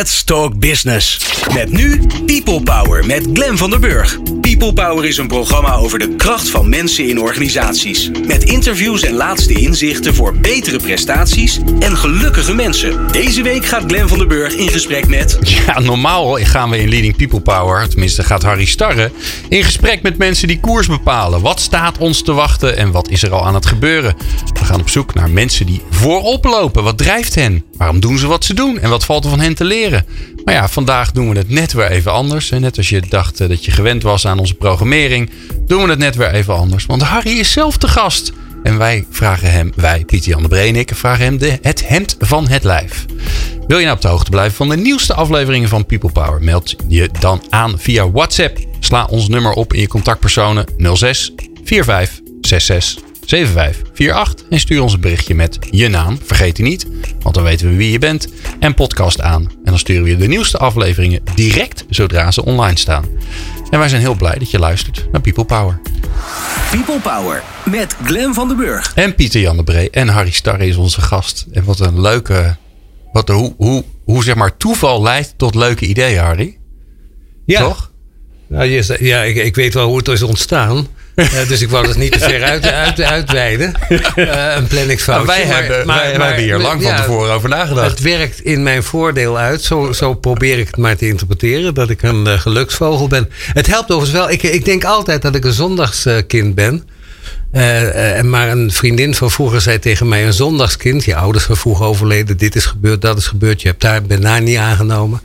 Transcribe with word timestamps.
Let's 0.00 0.24
Talk 0.24 0.58
Business. 0.58 1.18
Met 1.54 1.72
nu 1.72 2.06
People 2.26 2.62
Power 2.62 3.06
met 3.06 3.26
Glen 3.32 3.58
van 3.58 3.70
der 3.70 3.80
Burg. 3.80 4.39
People 4.60 4.84
Power 4.84 5.04
is 5.04 5.16
een 5.16 5.26
programma 5.26 5.74
over 5.74 5.98
de 5.98 6.16
kracht 6.16 6.50
van 6.50 6.68
mensen 6.68 7.08
in 7.08 7.20
organisaties. 7.20 8.10
Met 8.26 8.44
interviews 8.44 9.02
en 9.02 9.14
laatste 9.14 9.52
inzichten 9.52 10.14
voor 10.14 10.34
betere 10.36 10.78
prestaties 10.78 11.60
en 11.78 11.96
gelukkige 11.96 12.54
mensen. 12.54 13.12
Deze 13.12 13.42
week 13.42 13.66
gaat 13.66 13.84
Glen 13.86 14.08
van 14.08 14.18
der 14.18 14.26
Burg 14.26 14.54
in 14.54 14.68
gesprek 14.68 15.08
met. 15.08 15.38
Ja, 15.40 15.78
normaal 15.78 16.32
gaan 16.32 16.70
we 16.70 16.78
in 16.78 16.88
Leading 16.88 17.16
People 17.16 17.40
Power, 17.40 17.88
tenminste 17.88 18.22
gaat 18.22 18.42
Harry 18.42 18.64
Starre, 18.64 19.10
in 19.48 19.64
gesprek 19.64 20.02
met 20.02 20.18
mensen 20.18 20.48
die 20.48 20.60
koers 20.60 20.86
bepalen. 20.86 21.40
Wat 21.40 21.60
staat 21.60 21.98
ons 21.98 22.22
te 22.22 22.32
wachten 22.32 22.76
en 22.76 22.90
wat 22.90 23.08
is 23.08 23.22
er 23.22 23.32
al 23.32 23.46
aan 23.46 23.54
het 23.54 23.66
gebeuren? 23.66 24.16
We 24.52 24.64
gaan 24.64 24.80
op 24.80 24.88
zoek 24.88 25.14
naar 25.14 25.30
mensen 25.30 25.66
die 25.66 25.82
voorop 25.90 26.44
lopen. 26.44 26.82
Wat 26.82 26.98
drijft 26.98 27.34
hen? 27.34 27.64
Waarom 27.76 28.00
doen 28.00 28.18
ze 28.18 28.26
wat 28.26 28.44
ze 28.44 28.54
doen? 28.54 28.78
En 28.78 28.90
wat 28.90 29.04
valt 29.04 29.24
er 29.24 29.30
van 29.30 29.40
hen 29.40 29.54
te 29.54 29.64
leren? 29.64 30.04
Maar 30.50 30.58
ja, 30.58 30.68
vandaag 30.68 31.12
doen 31.12 31.30
we 31.30 31.38
het 31.38 31.48
net 31.48 31.72
weer 31.72 31.90
even 31.90 32.12
anders. 32.12 32.50
Net 32.50 32.76
als 32.76 32.88
je 32.88 33.02
dacht 33.08 33.40
eh, 33.40 33.48
dat 33.48 33.64
je 33.64 33.70
gewend 33.70 34.02
was 34.02 34.26
aan 34.26 34.38
onze 34.38 34.54
programmering, 34.54 35.30
doen 35.66 35.82
we 35.82 35.90
het 35.90 35.98
net 35.98 36.16
weer 36.16 36.30
even 36.30 36.54
anders. 36.54 36.86
Want 36.86 37.02
Harry 37.02 37.38
is 37.38 37.52
zelf 37.52 37.76
de 37.76 37.88
gast. 37.88 38.32
En 38.62 38.78
wij 38.78 39.06
vragen 39.10 39.50
hem, 39.50 39.72
wij, 39.76 40.04
Pieter 40.04 40.30
Jan 40.30 40.42
de 40.42 40.48
Bree 40.48 40.68
en 40.68 40.76
ik, 40.76 40.90
vragen 40.94 41.24
hem 41.24 41.38
de, 41.38 41.58
het 41.62 41.88
hemd 41.88 42.16
van 42.18 42.48
het 42.48 42.64
lijf. 42.64 43.04
Wil 43.66 43.78
je 43.78 43.84
nou 43.84 43.96
op 43.96 44.02
de 44.02 44.08
hoogte 44.08 44.30
blijven 44.30 44.56
van 44.56 44.68
de 44.68 44.76
nieuwste 44.76 45.14
afleveringen 45.14 45.68
van 45.68 45.86
People 45.86 46.12
Power? 46.12 46.42
Meld 46.42 46.74
je 46.88 47.08
dan 47.20 47.42
aan 47.48 47.78
via 47.78 48.10
WhatsApp. 48.10 48.58
Sla 48.80 49.04
ons 49.04 49.28
nummer 49.28 49.52
op 49.52 49.72
in 49.72 49.80
je 49.80 49.88
contactpersonen 49.88 50.64
06 50.94 51.32
45 51.64 52.20
66 52.40 53.09
7548 53.30 54.46
en 54.50 54.60
stuur 54.60 54.82
ons 54.82 54.92
een 54.92 55.00
berichtje 55.00 55.34
met 55.34 55.58
je 55.70 55.88
naam. 55.88 56.18
Vergeet 56.22 56.56
die 56.56 56.64
niet, 56.64 56.86
want 57.20 57.34
dan 57.34 57.44
weten 57.44 57.68
we 57.68 57.76
wie 57.76 57.90
je 57.90 57.98
bent. 57.98 58.28
En 58.60 58.74
podcast 58.74 59.20
aan. 59.20 59.42
En 59.42 59.58
dan 59.64 59.78
sturen 59.78 60.02
we 60.02 60.10
je 60.10 60.16
de 60.16 60.26
nieuwste 60.26 60.58
afleveringen 60.58 61.20
direct 61.34 61.84
zodra 61.88 62.30
ze 62.30 62.44
online 62.44 62.78
staan. 62.78 63.04
En 63.70 63.78
wij 63.78 63.88
zijn 63.88 64.00
heel 64.00 64.14
blij 64.14 64.38
dat 64.38 64.50
je 64.50 64.58
luistert 64.58 65.08
naar 65.12 65.20
People 65.20 65.44
Power. 65.44 65.80
People 66.70 67.00
Power 67.00 67.42
met 67.64 67.96
Glen 68.04 68.34
van 68.34 68.48
den 68.48 68.56
Burg. 68.56 68.92
En 68.94 69.14
Pieter 69.14 69.40
Jan 69.40 69.56
de 69.56 69.64
Bree 69.64 69.90
en 69.90 70.08
Harry 70.08 70.30
Starre 70.30 70.66
is 70.66 70.76
onze 70.76 71.00
gast. 71.00 71.46
En 71.52 71.64
wat 71.64 71.80
een 71.80 72.00
leuke. 72.00 72.56
Wat, 73.12 73.28
hoe, 73.28 73.54
hoe, 73.56 73.84
hoe 74.04 74.24
zeg 74.24 74.34
maar 74.34 74.56
toeval 74.56 75.02
leidt 75.02 75.34
tot 75.36 75.54
leuke 75.54 75.86
ideeën, 75.86 76.18
Harry. 76.18 76.56
Ja. 77.44 77.60
Toch? 77.60 77.90
Nou, 78.46 78.82
ja, 78.98 79.22
ik, 79.22 79.36
ik 79.36 79.54
weet 79.54 79.74
wel 79.74 79.88
hoe 79.88 79.96
het 79.96 80.08
is 80.08 80.22
ontstaan. 80.22 80.86
Eh, 81.14 81.48
dus 81.48 81.62
ik 81.62 81.70
wou 81.70 81.88
het 81.88 81.96
niet 81.96 82.12
te 82.12 82.18
ver 82.18 82.42
uit, 82.42 82.66
uit, 82.66 83.00
uitweiden. 83.00 83.74
Eh, 84.14 84.54
een 84.56 84.66
planningsfoutje. 84.66 85.26
Nou, 85.26 85.38
wij 85.38 85.56
hebben, 85.56 85.86
wij, 85.86 86.16
wij 86.18 86.26
hebben 86.26 86.44
hier 86.44 86.58
lang 86.58 86.82
van 86.82 86.90
ja, 86.90 86.96
tevoren 86.96 87.32
over 87.32 87.48
nagedacht. 87.48 87.90
Het 87.90 88.00
werkt 88.00 88.40
in 88.40 88.62
mijn 88.62 88.82
voordeel 88.82 89.38
uit. 89.38 89.62
Zo, 89.62 89.92
zo 89.92 90.14
probeer 90.14 90.58
ik 90.58 90.66
het 90.66 90.76
maar 90.76 90.96
te 90.96 91.06
interpreteren. 91.06 91.74
Dat 91.74 91.90
ik 91.90 92.02
een 92.02 92.26
eh, 92.26 92.38
geluksvogel 92.38 93.08
ben. 93.08 93.30
Het 93.52 93.66
helpt 93.66 93.90
overigens 93.90 94.18
wel. 94.18 94.30
Ik, 94.30 94.42
ik 94.42 94.64
denk 94.64 94.84
altijd 94.84 95.22
dat 95.22 95.34
ik 95.34 95.44
een 95.44 95.52
zondagskind 95.52 96.54
ben. 96.54 96.88
En 97.50 98.30
maar 98.30 98.48
een 98.48 98.72
vriendin 98.72 99.14
van 99.14 99.30
vroeger 99.30 99.60
zei 99.60 99.78
tegen 99.78 100.08
mij: 100.08 100.26
een 100.26 100.32
zondagskind. 100.32 101.04
Je 101.04 101.16
ouders 101.16 101.44
zijn 101.44 101.56
vroeg 101.56 101.82
overleden. 101.82 102.36
Dit 102.36 102.56
is 102.56 102.66
gebeurd, 102.66 103.00
dat 103.00 103.18
is 103.18 103.26
gebeurd. 103.26 103.62
Je 103.62 103.68
hebt 103.68 103.80
daar, 103.80 104.02
ben 104.02 104.20
daar 104.20 104.42
niet 104.42 104.56
aangenomen. 104.56 105.20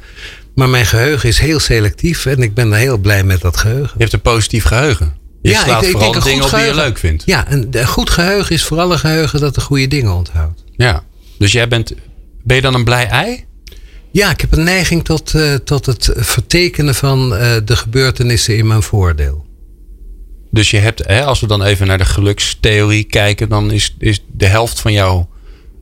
Maar 0.56 0.70
mijn 0.70 0.86
geheugen 0.86 1.30
is 1.30 1.40
heel 1.40 1.60
selectief. 1.60 2.26
En 2.26 2.42
ik 2.42 2.54
ben 2.54 2.72
er 2.72 2.78
heel 2.78 2.98
blij 2.98 3.24
met 3.24 3.42
dat 3.42 3.58
geheugen. 3.58 3.92
Je 3.94 4.04
hebt 4.04 4.14
een 4.14 4.22
positief 4.22 4.64
geheugen. 4.64 5.24
Je 5.46 5.52
Ja, 5.52 5.64
slaat 5.64 5.82
ik- 5.82 5.88
ik 5.88 5.92
vooral 5.92 6.12
denk 6.12 6.24
de 6.24 6.30
dingen 6.30 6.44
op 6.46 6.50
die 6.50 6.60
je 6.60 6.76
leuk 6.76 6.98
vindt. 6.98 7.24
Ja, 7.26 7.52
een, 7.52 7.86
goed 7.86 8.10
geheugen 8.10 8.56
is 8.56 8.64
vooral 8.64 8.92
een 8.92 9.00
geheugen 9.00 9.40
dat 9.40 9.56
de 9.56 9.62
goede 9.62 9.88
dingen 9.88 10.14
onthoudt. 10.14 10.64
Ja. 10.76 11.04
Dus 11.38 11.52
jij 11.52 11.68
bent. 11.68 11.94
Ben 12.44 12.56
je 12.56 12.62
dan 12.62 12.74
een 12.74 12.84
blij 12.84 13.08
ei? 13.08 13.44
Ja, 14.12 14.30
ik 14.32 14.42
heb 14.42 14.52
een 14.52 14.64
neiging 14.64 15.04
tot, 15.06 15.34
eh, 15.36 15.54
tot 15.54 15.86
het 15.86 16.10
vertekenen 16.16 16.96
van 16.96 17.36
eh, 17.36 17.56
de 17.66 17.76
gebeurtenissen 17.76 18.58
in 18.58 18.68
mijn 18.68 18.82
voordeel. 18.84 19.46
Dus 20.52 20.72
je 20.72 20.78
hebt, 20.78 21.08
hè, 21.08 21.24
als 21.24 21.40
we 21.40 21.48
dan 21.48 21.64
even 21.64 21.88
naar 21.88 21.98
de 21.98 22.06
gelukstheorie 22.06 23.04
kijken, 23.04 23.50
dan 23.50 23.72
is, 23.72 23.96
is 24.00 24.24
de 24.32 24.46
helft 24.46 24.80
van 24.80 24.94
jouw 24.94 25.30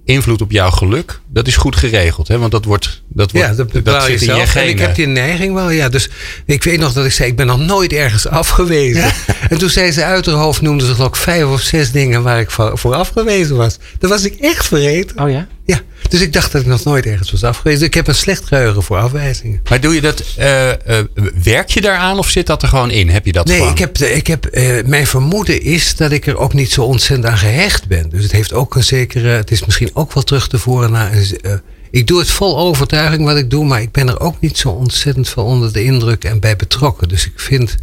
invloed 0.05 0.41
op 0.41 0.51
jouw 0.51 0.69
geluk, 0.69 1.19
dat 1.27 1.47
is 1.47 1.55
goed 1.55 1.75
geregeld. 1.75 2.27
Hè? 2.27 2.37
Want 2.37 2.51
dat 2.51 2.65
wordt, 2.65 3.01
dat 3.07 3.31
wordt, 3.31 3.47
ja, 3.47 3.53
dat 3.53 3.71
bepaal 3.71 4.09
je 4.09 4.17
zit 4.17 4.21
in 4.21 4.27
je 4.27 4.33
zelf. 4.33 4.55
En 4.55 4.67
ik 4.67 4.79
heb 4.79 4.95
die 4.95 5.07
neiging 5.07 5.53
wel, 5.53 5.69
ja. 5.69 5.89
Dus 5.89 6.09
ik 6.45 6.63
weet 6.63 6.79
nog 6.79 6.93
dat 6.93 7.05
ik 7.05 7.11
zei, 7.11 7.29
ik 7.29 7.35
ben 7.35 7.47
nog 7.47 7.59
nooit 7.59 7.93
ergens 7.93 8.27
afgewezen. 8.27 9.11
En 9.49 9.57
toen 9.57 9.69
zei 9.69 9.91
ze 9.91 10.03
uit 10.03 10.25
haar 10.25 10.35
hoofd, 10.35 10.61
noemde 10.61 10.85
ze 10.85 10.93
geloof 10.93 11.09
ik 11.09 11.15
vijf 11.15 11.45
of 11.45 11.61
zes 11.61 11.91
dingen 11.91 12.23
waar 12.23 12.39
ik 12.39 12.51
voor 12.51 12.77
voor 12.77 12.93
afgewezen 12.93 13.55
was. 13.55 13.77
Dat 13.99 14.09
was 14.09 14.23
ik 14.23 14.35
echt 14.39 14.67
vergeten. 14.67 15.19
Oh 15.19 15.29
ja? 15.29 15.47
Ja, 15.65 15.79
dus 16.13 16.21
ik 16.21 16.33
dacht 16.33 16.51
dat 16.51 16.61
ik 16.61 16.67
nog 16.67 16.83
nooit 16.83 17.05
ergens 17.05 17.31
was 17.31 17.43
afgewezen. 17.43 17.85
Ik 17.85 17.93
heb 17.93 18.07
een 18.07 18.15
slecht 18.15 18.45
geheugen 18.45 18.83
voor 18.83 18.97
afwijzingen. 18.97 19.61
Maar 19.69 19.81
doe 19.81 19.93
je 19.95 20.01
dat, 20.01 20.23
eh, 20.37 20.69
eh, 20.99 21.05
werk 21.43 21.69
je 21.69 21.81
daaraan 21.81 22.17
of 22.17 22.29
zit 22.29 22.47
dat 22.47 22.61
er 22.61 22.67
gewoon 22.67 22.91
in? 22.91 23.09
Heb 23.09 23.25
je 23.25 23.31
dat 23.31 23.45
Nee, 23.47 23.57
gewoon? 23.57 23.71
ik 23.71 23.77
heb, 23.79 23.97
ik 23.97 24.27
heb, 24.27 24.45
eh, 24.45 24.83
mijn 24.85 25.07
vermoeden 25.07 25.61
is 25.61 25.95
dat 25.95 26.11
ik 26.11 26.27
er 26.27 26.37
ook 26.37 26.53
niet 26.53 26.71
zo 26.71 26.83
ontzettend 26.83 27.27
aan 27.31 27.37
gehecht 27.37 27.87
ben. 27.87 28.09
Dus 28.09 28.23
het 28.23 28.31
heeft 28.31 28.53
ook 28.53 28.75
een 28.75 28.83
zekere. 28.83 29.27
Het 29.27 29.51
is 29.51 29.65
misschien 29.65 29.89
ook 29.93 30.13
wel 30.13 30.23
terug 30.23 30.47
te 30.47 30.57
voeren 30.59 30.91
naar. 30.91 31.11
eh, 31.41 31.53
ik 31.91 32.07
doe 32.07 32.19
het 32.19 32.29
vol 32.29 32.57
overtuiging 32.57 33.23
wat 33.25 33.37
ik 33.37 33.49
doe, 33.49 33.65
maar 33.65 33.81
ik 33.81 33.91
ben 33.91 34.07
er 34.07 34.19
ook 34.19 34.39
niet 34.39 34.57
zo 34.57 34.69
ontzettend 34.69 35.29
van 35.29 35.43
onder 35.43 35.73
de 35.73 35.83
indruk 35.83 36.23
en 36.23 36.39
bij 36.39 36.55
betrokken. 36.55 37.07
Dus 37.07 37.25
ik 37.25 37.33
vind. 37.39 37.77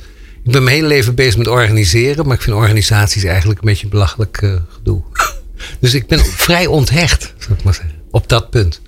Ik 0.45 0.53
ben 0.53 0.63
mijn 0.63 0.77
hele 0.77 0.89
leven 0.89 1.15
bezig 1.15 1.37
met 1.37 1.49
organiseren, 1.49 2.27
maar 2.27 2.37
ik 2.37 2.43
vind 2.43 2.57
organisaties 2.57 3.25
eigenlijk 3.25 3.61
een 3.61 3.67
beetje 3.69 3.85
een 3.85 3.91
belachelijk 3.91 4.39
eh, 4.43 4.53
gedoe. 4.75 5.03
Dus 5.81 5.95
ik 5.95 6.07
ben 6.07 6.25
vrij 6.25 6.67
onthecht, 6.67 7.35
zou 7.39 7.59
ik 7.59 7.65
maar 7.65 7.75
zeggen, 7.75 8.00
op 8.11 8.29
dat 8.29 8.51
punt. 8.51 8.81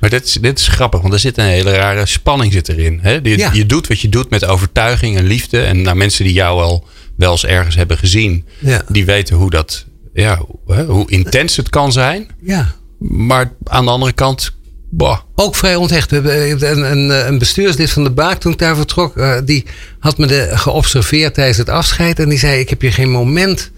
Maar 0.00 0.10
dit 0.10 0.24
is, 0.24 0.32
dit 0.32 0.58
is 0.58 0.68
grappig, 0.68 1.00
want 1.00 1.12
er 1.12 1.18
zit 1.20 1.38
een 1.38 1.44
hele 1.44 1.70
rare 1.72 2.06
spanning 2.06 2.52
zit 2.52 2.68
erin. 2.68 2.98
Hè? 3.02 3.12
Je, 3.22 3.38
Ja. 3.38 3.50
je 3.52 3.66
doet 3.66 3.86
wat 3.86 4.00
je 4.00 4.08
doet 4.08 4.30
met 4.30 4.44
overtuiging 4.44 5.16
en 5.16 5.24
liefde. 5.26 5.60
En 5.60 5.82
naar 5.82 5.96
mensen 5.96 6.24
die 6.24 6.32
jou 6.32 6.62
al 6.62 6.84
wel 7.16 7.30
eens 7.30 7.44
ergens 7.46 7.74
hebben 7.74 7.98
gezien, 7.98 8.44
Ja. 8.58 8.82
die 8.88 9.04
weten 9.04 9.36
hoe 9.36 9.50
dat, 9.50 9.84
ja, 10.14 10.40
hoe, 10.86 11.10
intens 11.10 11.56
het 11.56 11.68
kan 11.68 11.92
zijn. 11.92 12.26
Ja, 12.42 12.74
Maar 12.98 13.52
aan 13.64 13.84
de 13.84 13.90
andere 13.90 14.12
kant, 14.12 14.52
bah, 14.90 15.18
Ook 15.34 15.54
vrij 15.56 15.76
onthecht. 15.76 16.10
We 16.10 16.16
hebben 16.16 16.70
een, 16.70 16.90
een, 17.10 17.26
een 17.28 17.38
bestuurslid 17.38 17.90
van 17.90 18.04
de 18.04 18.10
Baak 18.10 18.40
toen 18.40 18.52
ik 18.52 18.58
daar 18.58 18.76
vertrok. 18.76 19.16
eh, 19.16 19.36
die 19.44 19.64
had 19.98 20.18
me 20.18 20.26
de, 20.26 20.48
geobserveerd 20.52 21.34
tijdens 21.34 21.58
het 21.58 21.68
afscheid. 21.68 22.18
En 22.18 22.28
die 22.28 22.38
zei: 22.38 22.60
Ik 22.60 22.68
heb 22.70 22.82
je 22.82 22.90
geen 22.92 23.10
moment 23.10 23.70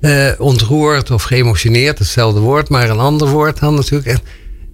eh, 0.00 0.28
ontroerd 0.38 1.10
of 1.10 1.22
geëmotioneerd. 1.22 1.98
Hetzelfde 1.98 2.40
woord, 2.40 2.68
maar 2.68 2.90
een 2.90 2.98
ander 2.98 3.28
woord 3.28 3.60
dan 3.60 3.74
natuurlijk. 3.74 4.06
En, 4.06 4.20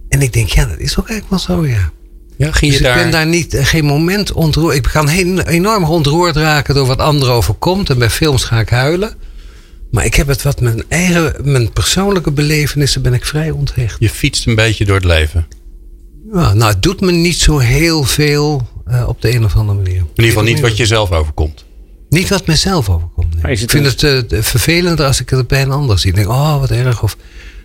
en 0.09 0.23
ik 0.23 0.33
denk: 0.33 0.49
Ja, 0.49 0.65
dat 0.65 0.79
is 0.79 0.99
ook 0.99 1.09
eigenlijk 1.09 1.47
wel 1.47 1.57
zo, 1.57 1.67
ja. 1.67 1.91
ja, 2.37 2.53
ging 2.53 2.73
je 2.73 2.79
Dus 2.79 2.87
daar... 2.87 2.97
ik 2.97 3.03
ben 3.03 3.11
daar 3.11 3.27
niet, 3.27 3.55
eh, 3.55 3.65
geen 3.65 3.85
moment 3.85 4.33
ontroerd. 4.33 4.77
Ik 4.77 4.83
kan 4.83 5.09
heel, 5.09 5.41
enorm 5.41 5.85
ontroerd 5.85 6.37
raken 6.37 6.75
door 6.75 6.87
wat 6.87 6.99
anderen 6.99 7.35
overkomt. 7.35 7.91
En 7.91 7.99
bij 7.99 8.11
films 8.11 8.45
ga 8.45 8.61
ik 8.61 8.69
huilen. 8.69 9.15
Maar 9.91 10.05
ik 10.05 10.15
heb 10.15 10.27
het 10.27 10.43
wat 10.43 10.61
mijn 10.61 10.83
eigen, 10.89 11.35
mijn 11.43 11.73
persoonlijke 11.73 12.31
belevenissen 12.31 13.03
ben 13.03 13.15
ik 13.15 13.25
vrij 13.25 13.51
onthecht. 13.51 13.97
Je 13.99 14.11
fietst 14.11 14.47
een 14.47 14.55
beetje 14.55 14.85
door 14.85 14.97
het 14.97 15.05
leven. 15.05 15.47
Ja, 16.33 16.55
nou, 16.55 16.73
het 16.73 16.83
doet 16.83 17.01
me 17.01 17.13
niet 17.13 17.37
zo 17.37 17.59
heel 17.59 18.05
veel 18.05 18.69
eh, 18.87 19.09
op 19.09 19.23
de 19.23 19.35
een 19.35 19.45
of 19.45 19.57
andere 19.57 19.79
manier. 19.79 19.97
In 19.97 20.07
ieder 20.15 20.25
geval 20.25 20.43
niet 20.43 20.61
wat 20.61 20.77
je 20.77 20.87
zelf 20.87 21.11
overkomt. 21.11 21.65
Niet 22.11 22.29
wat 22.29 22.47
mezelf 22.47 22.89
overkomt. 22.89 23.43
nee. 23.43 23.53
Ik 23.53 23.71
vind 23.71 24.03
een- 24.03 24.15
het 24.17 24.33
eh, 24.33 24.43
vervelender 24.43 25.07
als 25.07 25.21
ik 25.21 25.31
het 25.31 25.47
bij 25.49 25.63
een 25.63 25.71
ander 25.71 25.99
zie. 25.99 26.11
Ik 26.11 26.17
denk, 26.17 26.29
oh, 26.29 26.61
wat 26.61 26.71
erg. 26.71 27.03
Of 27.03 27.17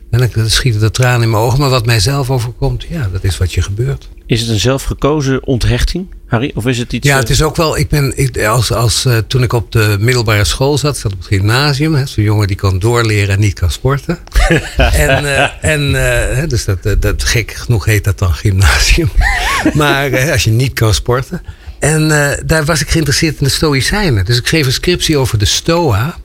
dan 0.10 0.50
schieten 0.50 0.80
de 0.82 0.92
tranen 0.92 1.22
in 1.22 1.30
mijn 1.30 1.44
ogen. 1.44 1.60
Maar 1.60 1.70
wat 1.70 1.86
mijzelf 1.86 2.30
overkomt, 2.30 2.86
ja, 2.90 3.10
dat 3.12 3.24
is 3.24 3.38
wat 3.38 3.54
je 3.54 3.62
gebeurt. 3.62 4.10
Is 4.26 4.42
het 4.42 4.50
een 4.50 4.60
zelfgekozen 4.60 5.46
onthechting, 5.46 6.08
Harry? 6.28 6.52
Of 6.56 6.66
is 6.66 6.78
het 6.78 6.94
iets... 6.94 7.08
Ja, 7.08 7.14
eh, 7.14 7.20
het 7.20 7.30
is 7.30 7.42
ook 7.42 7.56
wel. 7.56 7.78
Ik 7.78 7.90
ben, 7.90 8.14
ik, 8.16 8.44
als, 8.46 8.72
als, 8.72 9.06
eh, 9.06 9.18
toen 9.18 9.44
ik 9.44 9.54
op 9.54 9.72
de 9.72 9.98
middelbare 10.00 10.44
school 10.44 10.78
zat, 10.78 10.98
zat 10.98 11.12
op 11.14 11.18
het 11.18 11.28
gymnasium. 11.28 12.08
Zo'n 12.08 12.24
jongen 12.24 12.48
die 12.48 12.56
kan 12.56 12.80
doorleren 12.80 13.34
en 13.34 13.40
niet 13.40 13.54
kan 13.54 13.72
sporten. 13.72 14.18
en 14.78 15.26
eh, 15.36 15.50
en 15.62 15.96
eh, 16.40 16.48
dus 16.50 16.66
dat, 16.66 17.02
dat, 17.02 17.24
gek 17.24 17.52
genoeg 17.52 17.86
heet 17.86 18.04
dat 18.04 18.20
dan 18.20 18.34
gymnasium. 18.34 19.10
maar 19.74 20.12
eh, 20.12 20.32
als 20.32 20.44
je 20.44 20.52
niet 20.52 20.74
kan 20.74 20.94
sporten. 20.94 21.41
En 21.85 22.11
eh, 22.11 22.37
daar 22.46 22.66
was 22.66 22.82
ik 22.82 22.90
geïnteresseerd 22.90 23.37
in 23.37 23.43
de 23.43 23.49
Stoïcijnen. 23.49 24.26
Dus 24.26 24.37
ik 24.37 24.47
schreef 24.47 24.66
een 24.66 24.72
scriptie 24.72 25.17
over 25.17 25.37
de 25.37 25.46
Stoa. 25.46 26.17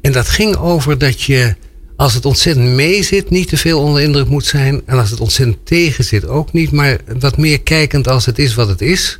En 0.00 0.12
dat 0.12 0.28
ging 0.28 0.56
over 0.56 0.98
dat 0.98 1.22
je, 1.22 1.54
als 1.96 2.14
het 2.14 2.24
ontzettend 2.24 2.68
mee 2.68 3.02
zit, 3.02 3.30
niet 3.30 3.48
te 3.48 3.56
veel 3.56 3.80
onder 3.80 4.02
indruk 4.02 4.28
moet 4.28 4.46
zijn. 4.46 4.82
En 4.86 4.98
als 4.98 5.10
het 5.10 5.20
ontzettend 5.20 5.66
tegen 5.66 6.04
zit, 6.04 6.26
ook 6.26 6.52
niet. 6.52 6.70
Maar 6.70 6.98
wat 7.18 7.36
meer 7.36 7.60
kijkend 7.60 8.08
als 8.08 8.26
het 8.26 8.38
is 8.38 8.54
wat 8.54 8.68
het 8.68 8.80
is. 8.80 9.18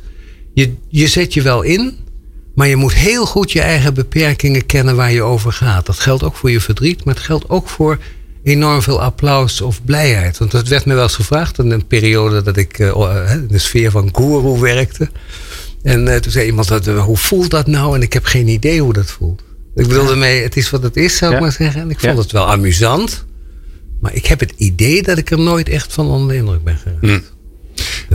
Je, 0.53 0.73
je 0.87 1.07
zet 1.07 1.33
je 1.33 1.41
wel 1.41 1.61
in, 1.61 1.97
maar 2.55 2.67
je 2.67 2.75
moet 2.75 2.93
heel 2.93 3.25
goed 3.25 3.51
je 3.51 3.61
eigen 3.61 3.93
beperkingen 3.93 4.65
kennen 4.65 4.95
waar 4.95 5.11
je 5.11 5.21
over 5.21 5.53
gaat. 5.53 5.85
Dat 5.85 5.99
geldt 5.99 6.23
ook 6.23 6.35
voor 6.35 6.51
je 6.51 6.61
verdriet, 6.61 7.03
maar 7.03 7.13
het 7.13 7.23
geldt 7.23 7.49
ook 7.49 7.69
voor 7.69 7.99
enorm 8.43 8.81
veel 8.81 9.01
applaus 9.01 9.61
of 9.61 9.83
blijheid. 9.85 10.37
Want 10.37 10.51
dat 10.51 10.67
werd 10.67 10.85
me 10.85 10.93
wel 10.93 11.03
eens 11.03 11.15
gevraagd 11.15 11.59
in 11.59 11.71
een 11.71 11.87
periode 11.87 12.41
dat 12.41 12.57
ik 12.57 12.79
eh, 12.79 12.89
eh, 12.89 13.31
in 13.31 13.47
de 13.47 13.57
sfeer 13.57 13.91
van 13.91 14.09
guru 14.11 14.59
werkte. 14.59 15.09
En 15.83 16.07
eh, 16.07 16.15
toen 16.19 16.31
zei 16.31 16.45
iemand, 16.45 16.67
dat, 16.67 16.87
eh, 16.87 17.03
hoe 17.03 17.17
voelt 17.17 17.49
dat 17.51 17.67
nou? 17.67 17.95
En 17.95 18.01
ik 18.01 18.13
heb 18.13 18.25
geen 18.25 18.47
idee 18.47 18.81
hoe 18.81 18.93
dat 18.93 19.11
voelt. 19.11 19.43
Ik 19.75 19.87
bedoelde 19.87 20.15
mee, 20.15 20.41
het 20.43 20.57
is 20.57 20.69
wat 20.69 20.83
het 20.83 20.97
is, 20.97 21.17
zou 21.17 21.33
ik 21.33 21.39
maar 21.39 21.51
zeggen. 21.51 21.81
En 21.81 21.89
ik 21.89 21.99
vond 21.99 22.13
Ja. 22.15 22.21
het 22.21 22.31
wel 22.31 22.47
amusant. 22.51 23.25
Maar 24.01 24.13
ik 24.15 24.25
heb 24.25 24.39
het 24.39 24.53
idee 24.57 25.03
dat 25.03 25.17
ik 25.17 25.31
er 25.31 25.39
nooit 25.39 25.69
echt 25.69 25.93
van 25.93 26.07
onder 26.07 26.27
de 26.27 26.35
indruk 26.35 26.63
ben 26.63 26.77
geraakt. 26.77 27.31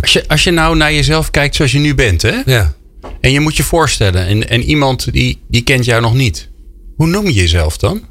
Als 0.00 0.12
je, 0.12 0.29
als 0.29 0.44
je 0.44 0.50
nou 0.50 0.76
naar 0.76 0.93
jezelf 0.93 1.31
kijkt 1.31 1.55
zoals 1.55 1.73
je 1.73 1.79
nu 1.79 1.94
bent, 1.94 2.23
hè? 2.23 2.41
Ja. 2.44 2.75
En 3.20 3.32
je 3.32 3.41
moet 3.41 3.56
je 3.56 3.62
voorstellen, 3.62 4.26
en, 4.26 4.49
en 4.49 4.62
iemand 4.62 5.12
die, 5.12 5.41
die 5.49 5.62
kent 5.62 5.85
jou 5.85 6.00
nog 6.03 6.14
niet. 6.14 6.49
Hoe 6.97 7.06
noem 7.06 7.26
je 7.26 7.32
jezelf 7.32 7.76
dan? 7.76 8.03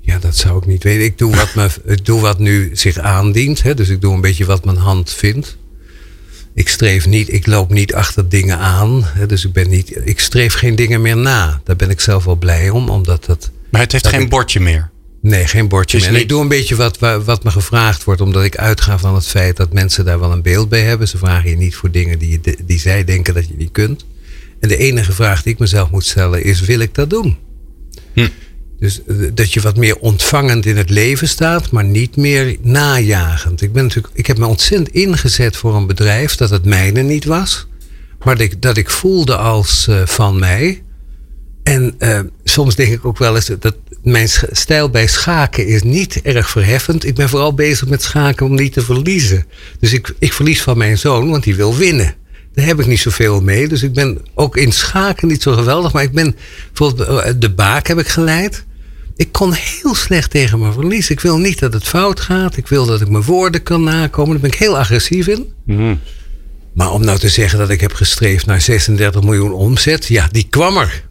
Ja, 0.00 0.18
dat 0.18 0.36
zou 0.36 0.58
ik 0.58 0.66
niet 0.66 0.82
weten. 0.82 1.04
Ik 1.04 1.18
doe 1.18 1.36
wat, 1.36 1.54
me, 1.54 1.68
ik 1.84 2.04
doe 2.04 2.20
wat 2.20 2.38
nu 2.38 2.70
zich 2.72 2.98
aandient. 2.98 3.62
Hè? 3.62 3.74
Dus 3.74 3.88
ik 3.88 4.00
doe 4.00 4.14
een 4.14 4.20
beetje 4.20 4.44
wat 4.44 4.64
mijn 4.64 4.76
hand 4.76 5.10
vindt. 5.12 5.56
Ik 6.54 6.68
streef 6.68 7.06
niet, 7.06 7.32
ik 7.32 7.46
loop 7.46 7.70
niet 7.72 7.94
achter 7.94 8.28
dingen 8.28 8.58
aan. 8.58 9.04
Hè? 9.04 9.26
Dus 9.26 9.44
ik 9.44 9.52
ben 9.52 9.68
niet, 9.68 10.00
ik 10.04 10.20
streef 10.20 10.54
geen 10.54 10.76
dingen 10.76 11.00
meer 11.02 11.16
na. 11.16 11.60
Daar 11.64 11.76
ben 11.76 11.90
ik 11.90 12.00
zelf 12.00 12.24
wel 12.24 12.36
blij 12.36 12.70
om, 12.70 12.88
omdat 12.88 13.24
dat. 13.24 13.50
Maar 13.70 13.80
het 13.80 13.92
heeft 13.92 14.06
geen 14.06 14.20
ik- 14.20 14.28
bordje 14.28 14.60
meer. 14.60 14.90
Nee, 15.20 15.46
geen 15.46 15.68
bordje 15.68 15.96
Dus 15.96 16.06
meer. 16.06 16.08
En 16.08 16.20
niet- 16.20 16.22
ik 16.22 16.28
doe 16.36 16.42
een 16.42 16.48
beetje 16.48 16.76
wat, 16.76 16.98
wa- 16.98 17.20
wat 17.20 17.44
me 17.44 17.50
gevraagd 17.50 18.04
wordt, 18.04 18.20
omdat 18.20 18.44
ik 18.44 18.56
uitga 18.56 18.98
van 18.98 19.14
het 19.14 19.26
feit 19.26 19.56
dat 19.56 19.72
mensen 19.72 20.04
daar 20.04 20.20
wel 20.20 20.32
een 20.32 20.42
beeld 20.42 20.68
bij 20.68 20.80
hebben. 20.82 21.08
Ze 21.08 21.18
vragen 21.18 21.50
je 21.50 21.56
niet 21.56 21.74
voor 21.74 21.90
dingen 21.90 22.18
die, 22.18 22.40
je, 22.42 22.56
die 22.64 22.78
zij 22.78 23.04
denken 23.04 23.34
dat 23.34 23.48
je 23.48 23.54
niet 23.56 23.72
kunt. 23.72 24.04
En 24.60 24.68
de 24.68 24.76
enige 24.76 25.12
vraag 25.12 25.42
die 25.42 25.52
ik 25.52 25.58
mezelf 25.58 25.90
moet 25.90 26.04
stellen 26.04 26.44
is: 26.44 26.60
wil 26.60 26.78
ik 26.80 26.94
dat 26.94 27.10
doen? 27.10 27.36
Hm. 28.12 28.28
Dus 28.82 29.00
eh, 29.06 29.16
dat 29.34 29.52
je 29.52 29.60
wat 29.60 29.76
meer 29.76 29.96
ontvangend 29.96 30.66
in 30.66 30.76
het 30.76 30.90
leven 30.90 31.28
staat, 31.28 31.70
maar 31.70 31.84
niet 31.84 32.16
meer 32.16 32.56
najagend. 32.60 33.62
Ik, 33.62 33.72
ben 33.72 33.82
natuurlijk, 33.82 34.14
ik 34.14 34.26
heb 34.26 34.38
me 34.38 34.46
ontzettend 34.46 34.94
ingezet 34.94 35.56
voor 35.56 35.74
een 35.74 35.86
bedrijf 35.86 36.34
dat 36.34 36.50
het 36.50 36.64
mijne 36.64 37.02
niet 37.02 37.24
was, 37.24 37.66
maar 38.24 38.36
dat 38.36 38.44
ik, 38.44 38.62
dat 38.62 38.76
ik 38.76 38.90
voelde 38.90 39.36
als 39.36 39.86
eh, 39.88 40.06
van 40.06 40.38
mij. 40.38 40.82
En 41.62 41.94
eh, 41.98 42.20
soms 42.44 42.74
denk 42.74 42.92
ik 42.92 43.04
ook 43.04 43.18
wel 43.18 43.34
eens 43.34 43.50
dat 43.58 43.76
mijn 44.02 44.28
stijl 44.50 44.90
bij 44.90 45.06
schaken 45.06 45.66
is 45.66 45.82
niet 45.82 46.22
erg 46.22 46.50
verheffend. 46.50 47.06
Ik 47.06 47.14
ben 47.14 47.28
vooral 47.28 47.54
bezig 47.54 47.88
met 47.88 48.02
schaken 48.02 48.46
om 48.46 48.54
niet 48.54 48.72
te 48.72 48.82
verliezen. 48.82 49.46
Dus 49.78 49.92
ik, 49.92 50.14
ik 50.18 50.32
verlies 50.32 50.62
van 50.62 50.78
mijn 50.78 50.98
zoon, 50.98 51.30
want 51.30 51.44
die 51.44 51.56
wil 51.56 51.76
winnen. 51.76 52.14
Daar 52.54 52.66
heb 52.66 52.80
ik 52.80 52.86
niet 52.86 53.00
zoveel 53.00 53.40
mee. 53.40 53.68
Dus 53.68 53.82
ik 53.82 53.92
ben 53.92 54.18
ook 54.34 54.56
in 54.56 54.72
schaken 54.72 55.28
niet 55.28 55.42
zo 55.42 55.52
geweldig. 55.52 55.92
Maar 55.92 56.02
ik 56.02 56.12
ben 56.12 56.36
bijvoorbeeld 56.66 57.40
de 57.40 57.50
baak 57.50 57.86
heb 57.86 57.98
ik 57.98 58.08
geleid. 58.08 58.64
Ik 59.16 59.32
kon 59.32 59.52
heel 59.52 59.94
slecht 59.94 60.30
tegen 60.30 60.58
mijn 60.58 60.72
verlies. 60.72 61.10
Ik 61.10 61.20
wil 61.20 61.38
niet 61.38 61.58
dat 61.58 61.72
het 61.72 61.84
fout 61.84 62.20
gaat. 62.20 62.56
Ik 62.56 62.68
wil 62.68 62.86
dat 62.86 63.00
ik 63.00 63.08
mijn 63.08 63.24
woorden 63.24 63.62
kan 63.62 63.82
nakomen. 63.82 64.32
Daar 64.32 64.40
ben 64.40 64.50
ik 64.50 64.58
heel 64.58 64.78
agressief 64.78 65.26
in. 65.26 65.52
Mhm. 65.64 65.94
Maar 66.74 66.92
om 66.92 67.04
nou 67.04 67.18
te 67.18 67.28
zeggen 67.28 67.58
dat 67.58 67.70
ik 67.70 67.80
heb 67.80 67.92
gestreefd 67.92 68.46
naar 68.46 68.60
36 68.60 69.22
miljoen 69.22 69.52
omzet, 69.52 70.06
ja, 70.06 70.28
die 70.30 70.46
kwam 70.50 70.76
er. 70.76 71.04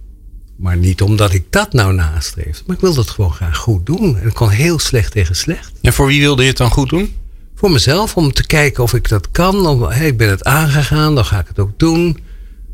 Maar 0.57 0.77
niet 0.77 1.01
omdat 1.01 1.33
ik 1.33 1.45
dat 1.49 1.73
nou 1.73 1.93
nastreefde. 1.93 2.63
Maar 2.65 2.75
ik 2.75 2.81
wilde 2.81 2.99
het 2.99 3.09
gewoon 3.09 3.33
graag 3.33 3.57
goed 3.57 3.85
doen. 3.85 4.17
En 4.19 4.27
ik 4.27 4.33
kon 4.33 4.49
heel 4.49 4.79
slecht 4.79 5.11
tegen 5.11 5.35
slecht. 5.35 5.71
En 5.81 5.93
voor 5.93 6.07
wie 6.07 6.21
wilde 6.21 6.41
je 6.41 6.47
het 6.47 6.57
dan 6.57 6.71
goed 6.71 6.89
doen? 6.89 7.13
Voor 7.55 7.71
mezelf, 7.71 8.17
om 8.17 8.33
te 8.33 8.45
kijken 8.45 8.83
of 8.83 8.93
ik 8.93 9.09
dat 9.09 9.31
kan. 9.31 9.65
Om, 9.65 9.83
hey, 9.83 10.07
ik 10.07 10.17
ben 10.17 10.29
het 10.29 10.43
aangegaan, 10.43 11.15
dan 11.15 11.25
ga 11.25 11.39
ik 11.39 11.47
het 11.47 11.59
ook 11.59 11.79
doen. 11.79 12.19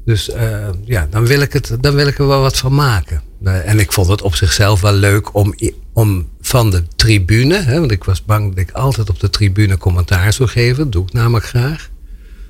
Dus 0.05 0.29
eh, 0.29 0.67
ja, 0.85 1.07
dan 1.11 1.25
wil, 1.25 1.41
ik 1.41 1.53
het, 1.53 1.77
dan 1.81 1.95
wil 1.95 2.07
ik 2.07 2.17
er 2.17 2.27
wel 2.27 2.41
wat 2.41 2.57
van 2.57 2.75
maken. 2.75 3.21
Eh, 3.43 3.69
en 3.69 3.79
ik 3.79 3.91
vond 3.91 4.07
het 4.07 4.21
op 4.21 4.35
zichzelf 4.35 4.81
wel 4.81 4.93
leuk 4.93 5.35
om, 5.35 5.55
om 5.93 6.27
van 6.41 6.71
de 6.71 6.83
tribune... 6.95 7.61
Hè, 7.61 7.79
want 7.79 7.91
ik 7.91 8.03
was 8.03 8.25
bang 8.25 8.49
dat 8.49 8.57
ik 8.59 8.71
altijd 8.71 9.09
op 9.09 9.19
de 9.19 9.29
tribune 9.29 9.77
commentaar 9.77 10.33
zou 10.33 10.49
geven. 10.49 10.77
Dat 10.83 10.91
doe 10.91 11.05
ik 11.05 11.13
namelijk 11.13 11.45
graag. 11.45 11.89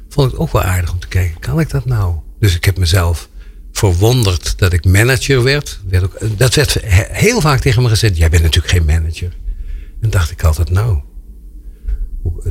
Vond 0.10 0.34
ik 0.34 0.39
ook 0.39 0.51
wel 0.51 0.62
aardig 0.62 0.92
om 0.92 1.00
te 1.00 1.07
kijken, 1.07 1.39
kan 1.39 1.60
ik 1.60 1.69
dat 1.69 1.86
nou? 1.86 2.16
Dus 2.39 2.56
ik 2.56 2.66
heb 2.66 2.78
mezelf 2.78 3.30
verwonderd 3.72 4.57
dat 4.57 4.74
ik 4.74 4.86
manager 4.86 5.44
werd. 5.44 5.80
werd 5.89 6.04
ook, 6.04 6.18
dat 6.38 6.54
werd 6.56 6.74
he- 6.84 7.07
heel 7.10 7.42
vaak 7.42 7.60
tegen 7.60 7.81
me 7.81 7.90
gezegd. 7.90 8.18
Jij 8.18 8.30
bent 8.30 8.44
natuurlijk 8.44 8.74
geen 8.74 8.86
manager. 8.86 9.36
En 10.01 10.10
dacht 10.10 10.31
ik 10.31 10.44
altijd, 10.44 10.69
nou... 10.69 11.00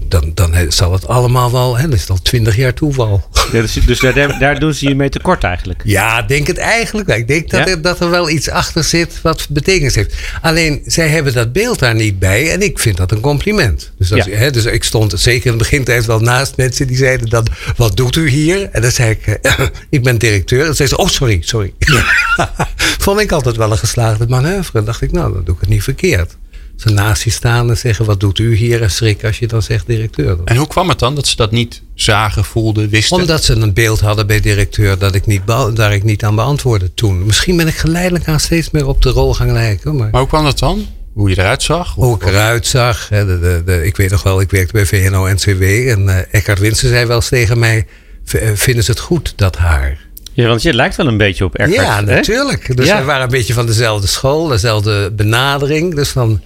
Dan, 0.08 0.30
dan 0.34 0.54
zal 0.68 0.92
het 0.92 1.06
allemaal 1.08 1.52
wel... 1.52 1.76
Hè, 1.76 1.82
dan 1.82 1.92
is 1.92 2.08
al 2.10 2.22
twintig 2.22 2.56
jaar 2.56 2.74
toeval. 2.74 3.24
Ja, 3.52 3.60
dus 3.60 3.72
dus 3.72 4.00
daar, 4.00 4.38
daar 4.38 4.58
doen 4.58 4.74
ze 4.74 4.88
je 4.88 4.94
mee 4.94 5.08
tekort 5.08 5.44
eigenlijk. 5.44 5.80
Ja, 5.84 6.22
denk 6.22 6.46
het 6.46 6.58
eigenlijk 6.58 7.06
wel. 7.08 7.16
Ik 7.16 7.28
denk 7.28 7.50
dat, 7.50 7.60
Ja? 7.60 7.66
er, 7.66 7.82
dat 7.82 8.00
er 8.00 8.10
wel 8.10 8.30
iets 8.30 8.48
achter 8.50 8.84
zit 8.84 9.22
wat 9.22 9.46
betekenis 9.50 9.94
heeft. 9.94 10.14
Alleen, 10.42 10.82
zij 10.86 11.08
hebben 11.08 11.34
dat 11.34 11.52
beeld 11.52 11.78
daar 11.78 11.94
niet 11.94 12.18
bij. 12.18 12.50
En 12.52 12.62
ik 12.62 12.78
vind 12.78 12.96
dat 12.96 13.10
een 13.12 13.20
compliment. 13.20 13.92
Dus, 13.98 14.08
Ja. 14.08 14.24
hè, 14.28 14.50
dus 14.50 14.64
ik 14.64 14.84
stond 14.84 15.12
zeker 15.16 15.44
in 15.44 15.50
het 15.52 15.58
begintijd 15.58 16.06
wel 16.06 16.20
naast 16.20 16.56
mensen 16.56 16.86
die 16.86 16.96
zeiden 16.96 17.28
dan... 17.28 17.46
Wat 17.76 17.96
doet 17.96 18.16
u 18.16 18.28
hier? 18.28 18.68
En 18.72 18.82
dan 18.82 18.90
zei 18.90 19.10
ik, 19.10 19.26
eh, 19.26 19.58
ik 19.90 20.02
ben 20.02 20.18
directeur. 20.18 20.60
En 20.60 20.66
dan 20.66 20.74
zei 20.74 20.88
ze, 20.88 20.96
oh 20.96 21.08
sorry, 21.08 21.38
sorry. 21.42 21.72
Vond 22.98 23.20
ik 23.20 23.32
altijd 23.32 23.56
wel 23.56 23.70
een 23.70 23.78
geslaagde 23.78 24.26
manoeuvre. 24.28 24.78
En 24.78 24.84
dacht 24.84 25.02
ik, 25.02 25.12
nou, 25.12 25.32
dan 25.32 25.44
doe 25.44 25.54
ik 25.54 25.60
het 25.60 25.68
niet 25.70 25.82
verkeerd. 25.82 26.36
Ze 26.76 26.90
naast 26.90 27.22
je 27.22 27.30
staan 27.30 27.70
en 27.70 27.76
zeggen, 27.76 28.04
wat 28.04 28.20
doet 28.20 28.38
u 28.38 28.54
hier? 28.56 28.82
En 28.82 28.90
schrik 28.90 29.24
als 29.24 29.38
je 29.38 29.46
dan 29.46 29.62
zegt 29.62 29.86
directeur. 29.86 30.38
En 30.44 30.56
hoe 30.56 30.66
kwam 30.66 30.88
het 30.88 30.98
dan 30.98 31.14
dat 31.14 31.26
ze 31.26 31.36
dat 31.36 31.50
niet 31.50 31.82
zagen, 31.94 32.44
voelden, 32.44 32.88
wisten? 32.88 33.16
Omdat 33.16 33.44
ze 33.44 33.52
een 33.54 33.72
beeld 33.72 34.00
hadden 34.00 34.26
bij 34.26 34.40
directeur 34.40 34.98
dat 34.98 35.14
ik 35.14 35.26
niet 35.26 35.42
daar 35.74 35.94
ik 35.94 36.02
niet 36.04 36.24
aan 36.24 36.34
beantwoordde 36.34 36.94
toen. 36.94 37.26
Misschien 37.26 37.56
ben 37.56 37.66
ik 37.68 37.74
geleidelijk 37.76 38.28
aan 38.28 38.40
steeds 38.40 38.70
meer 38.70 38.86
op 38.86 39.02
de 39.02 39.10
rol 39.10 39.34
gaan 39.34 39.52
lijken. 39.52 39.96
Maar 39.96 40.08
Maar 40.10 40.20
hoe 40.20 40.28
kwam 40.28 40.44
dat 40.44 40.58
dan? 40.58 40.86
Hoe 41.14 41.28
je 41.28 41.38
eruit 41.38 41.62
zag? 41.62 41.94
hoe 41.94 42.16
ik 42.16 42.22
eruit 42.26 42.66
zag. 42.66 43.08
Hè, 43.08 43.26
de, 43.26 43.38
de, 43.40 43.62
de- 43.64 43.84
ik 43.86 43.96
weet 43.96 44.10
nog 44.10 44.22
wel, 44.22 44.40
ik 44.40 44.50
werkte 44.50 44.72
bij 44.72 44.86
VNO-NCW. 44.86 45.62
En 45.88 46.08
eh 46.08 46.18
Eckhard 46.30 46.58
Winsen 46.58 46.88
zei 46.88 47.06
wel 47.06 47.16
eens 47.16 47.28
tegen 47.28 47.58
mij... 47.58 47.86
"V- 48.24 48.34
eh, 48.34 48.48
Vinden 48.54 48.84
ze 48.84 48.90
het 48.90 49.00
goed, 49.00 49.32
dat 49.36 49.56
haar? 49.56 49.98
Ja, 50.32 50.48
want 50.48 50.62
je 50.62 50.74
lijkt 50.74 50.96
wel 50.96 51.06
een 51.06 51.16
beetje 51.16 51.44
op 51.44 51.54
Eckhart. 51.54 51.86
ja, 51.86 51.96
hè? 52.04 52.14
natuurlijk. 52.14 52.76
Dus 52.76 52.86
Ja. 52.86 52.98
we 52.98 53.04
waren 53.04 53.22
een 53.22 53.28
beetje 53.30 53.52
van 53.54 53.66
dezelfde 53.66 54.06
school. 54.06 54.46
Dezelfde 54.46 55.10
benadering. 55.12 55.94
Dus 55.94 56.12
dan... 56.12 56.40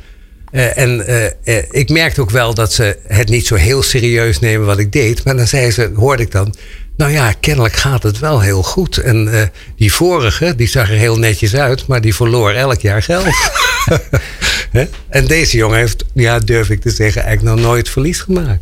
eh, 0.50 0.76
en 0.78 1.06
eh, 1.06 1.26
eh, 1.44 1.64
ik 1.70 1.88
merkte 1.90 2.20
ook 2.20 2.30
wel 2.30 2.54
dat 2.54 2.72
ze 2.72 2.96
het 3.06 3.28
niet 3.28 3.46
zo 3.46 3.54
heel 3.54 3.82
serieus 3.82 4.38
nemen 4.38 4.66
wat 4.66 4.78
ik 4.78 4.92
deed. 4.92 5.24
Maar 5.24 5.36
dan 5.36 5.46
zei 5.46 5.70
ze, 5.70 5.90
hoorde 5.94 6.22
ik 6.22 6.30
dan... 6.30 6.54
Nou 6.96 7.12
ja, 7.12 7.32
kennelijk 7.40 7.74
gaat 7.74 8.02
het 8.02 8.18
wel 8.18 8.40
heel 8.40 8.62
goed. 8.62 8.96
En 8.98 9.32
eh, 9.40 9.42
die 9.76 9.92
vorige, 9.92 10.54
die 10.56 10.68
zag 10.68 10.90
er 10.90 10.96
heel 10.96 11.16
netjes 11.18 11.54
uit, 11.54 11.86
maar 11.86 12.00
die 12.00 12.14
verloor 12.14 12.50
elk 12.52 12.80
jaar 12.80 13.02
geld. 13.02 13.24
Hè? 14.70 14.84
en 15.08 15.26
deze 15.26 15.56
jongen 15.56 15.78
heeft, 15.78 16.04
ja, 16.14 16.38
durf 16.38 16.70
ik 16.70 16.80
te 16.80 16.90
zeggen, 16.90 17.22
eigenlijk 17.22 17.56
nog 17.56 17.66
nooit 17.66 17.88
verlies 17.88 18.20
gemaakt. 18.20 18.60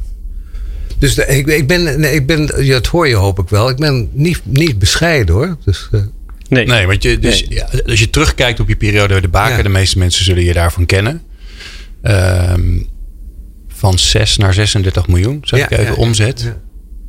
Dus 0.98 1.14
de- 1.14 1.26
ik, 1.26 1.46
ik 1.46 1.66
ben, 1.66 2.00
nee, 2.00 2.14
ik 2.14 2.26
ben, 2.26 2.50
ja, 2.64 2.72
dat 2.72 2.86
hoor 2.86 3.08
je 3.08 3.14
hoop 3.14 3.38
ik 3.38 3.48
wel. 3.48 3.68
Ik 3.68 3.76
ben 3.76 4.08
niet, 4.12 4.40
niet 4.44 4.78
bescheiden 4.78 5.34
hoor. 5.34 5.56
Dus, 5.64 5.88
eh, 5.92 6.00
Nee. 6.48 6.66
Nee, 6.66 6.86
want 6.86 7.02
je, 7.02 7.18
dus, 7.18 7.40
Nee. 7.48 7.58
ja, 7.58 7.68
als 7.86 7.98
je 7.98 8.10
terugkijkt 8.10 8.60
op 8.60 8.68
je 8.68 8.76
periode 8.76 9.08
bij 9.12 9.20
de 9.20 9.28
baker, 9.28 9.56
Ja. 9.56 9.62
de 9.62 9.68
meeste 9.68 9.98
mensen 9.98 10.24
zullen 10.24 10.44
je 10.44 10.52
daarvan 10.52 10.86
kennen. 10.86 11.22
Ehm, 12.02 12.78
van 13.68 13.98
6 13.98 14.36
naar 14.36 14.54
36 14.54 15.08
miljoen, 15.08 15.38
zeg 15.42 15.60
Ja, 15.60 15.64
ik 15.68 15.70
even, 15.78 15.84
ja, 15.84 15.98
omzet. 15.98 16.40
ja. 16.40 16.56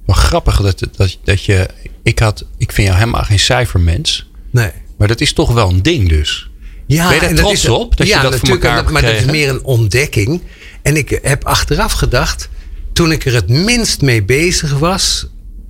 Wel 0.05 0.15
grappig 0.15 0.61
dat, 0.61 0.79
dat, 0.97 1.17
dat 1.23 1.43
je... 1.43 1.67
Ik, 2.03 2.19
had, 2.19 2.45
ik 2.57 2.71
vind 2.71 2.87
jou 2.87 2.99
helemaal 2.99 3.23
geen 3.23 3.39
cijfermens. 3.39 4.29
nee. 4.51 4.71
Maar 4.97 5.07
dat 5.07 5.21
is 5.21 5.33
toch 5.33 5.53
wel 5.53 5.69
een 5.69 5.81
ding 5.81 6.09
dus. 6.09 6.49
Ja, 6.87 7.05
Ben 7.05 7.13
je 7.13 7.19
daar 7.19 7.29
en 7.29 7.35
dat 7.35 7.45
trots 7.45 7.63
is- 7.63 7.69
op, 7.69 7.97
dat 7.97 8.07
je 8.07 8.13
ja, 8.13 8.21
dat 8.21 8.31
voor 8.31 8.39
natuurlijk, 8.39 8.63
elkaar 8.63 8.75
dat- 8.83 8.91
hebt 8.93 9.03
Maar 9.03 9.11
dat 9.13 9.21
is 9.21 9.31
meer 9.31 9.49
een 9.49 9.63
ontdekking. 9.63 10.41
En 10.81 10.95
ik 10.97 11.19
heb 11.21 11.43
achteraf 11.45 11.91
gedacht, 11.91 12.49
toen 12.93 13.11
ik 13.11 13.25
er 13.25 13.33
het 13.33 13.49
minst 13.49 14.01
mee 14.01 14.23
bezig 14.23 14.77
was, 14.79 15.27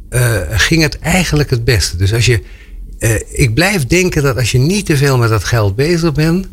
eh, 0.09 0.37
ging 0.49 0.81
het 0.81 0.99
eigenlijk 0.99 1.49
het 1.49 1.63
beste. 1.63 1.97
Dus 1.97 2.13
als 2.13 2.25
je, 2.25 2.41
eh, 2.99 3.15
ik 3.31 3.53
blijf 3.53 3.87
denken 3.87 4.23
dat 4.23 4.37
als 4.37 4.51
je 4.51 4.57
niet 4.57 4.85
te 4.85 4.97
veel 4.97 5.17
met 5.17 5.29
dat 5.29 5.43
geld 5.43 5.75
bezig 5.75 6.11
bent, 6.13 6.47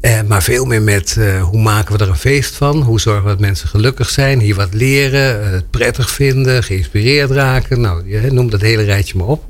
eh, 0.00 0.20
maar 0.22 0.42
veel 0.42 0.64
meer 0.64 0.82
met 0.82 1.16
eh, 1.18 1.42
hoe 1.42 1.62
maken 1.62 1.96
we 1.96 2.04
er 2.04 2.10
een 2.10 2.16
feest 2.16 2.54
van, 2.54 2.82
hoe 2.82 3.00
zorgen 3.00 3.22
we 3.22 3.28
dat 3.28 3.40
mensen 3.40 3.68
gelukkig 3.68 4.10
zijn, 4.10 4.40
hier 4.40 4.54
wat 4.54 4.74
leren, 4.74 5.44
eh, 5.44 5.50
het 5.50 5.70
prettig 5.70 6.10
vinden, 6.10 6.62
geïnspireerd 6.62 7.30
raken, 7.30 7.80
nou, 7.80 8.08
je, 8.08 8.32
noem 8.32 8.50
dat 8.50 8.60
hele 8.60 8.82
rijtje 8.82 9.16
maar 9.16 9.26
op 9.26 9.44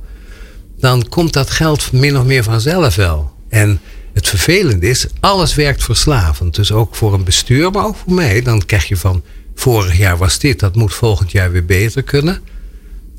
dan 0.79 1.09
komt 1.09 1.33
dat 1.33 1.51
geld 1.51 1.93
min 1.93 2.19
of 2.19 2.25
meer 2.25 2.43
vanzelf 2.43 2.95
wel. 2.95 3.33
En 3.49 3.81
het 4.13 4.29
vervelende 4.29 4.89
is, 4.89 5.07
alles 5.21 5.55
werkt 5.55 5.85
verslavend. 5.85 6.55
Dus 6.55 6.73
ook 6.73 6.95
voor 6.95 7.15
een 7.15 7.25
bestuur, 7.25 7.71
maar 7.71 7.85
ook 7.85 7.97
voor 7.97 8.13
mij. 8.13 8.43
Dan 8.43 8.65
krijg 8.67 8.89
je 8.89 8.97
van, 8.97 9.23
vorig 9.55 9.97
jaar 9.97 10.17
was 10.17 10.39
dit, 10.39 10.61
dat 10.61 10.75
moet 10.75 10.95
volgend 10.95 11.33
jaar 11.33 11.53
weer 11.53 11.65
beter 11.65 12.03
kunnen. 12.03 12.41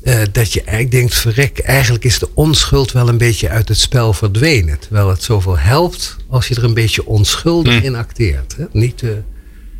Eh, 0.08 0.20
dat 0.32 0.52
je 0.52 0.62
eigenlijk 0.62 0.90
denkt, 0.90 1.14
verrek, 1.14 1.58
eigenlijk 1.58 2.04
is 2.04 2.18
de 2.18 2.28
onschuld 2.34 2.92
wel 2.92 3.08
een 3.08 3.18
beetje 3.18 3.48
uit 3.48 3.68
het 3.68 3.78
spel 3.78 4.12
verdwenen. 4.12 4.78
Terwijl 4.78 5.08
het 5.08 5.22
zoveel 5.22 5.58
helpt 5.58 6.16
als 6.28 6.48
je 6.48 6.54
er 6.54 6.64
een 6.64 6.74
beetje 6.74 7.06
onschuldig 7.06 7.82
in 7.82 7.94
acteert. 7.94 8.56
Hè? 8.56 8.64
Niet, 8.72 8.98
te, 8.98 9.22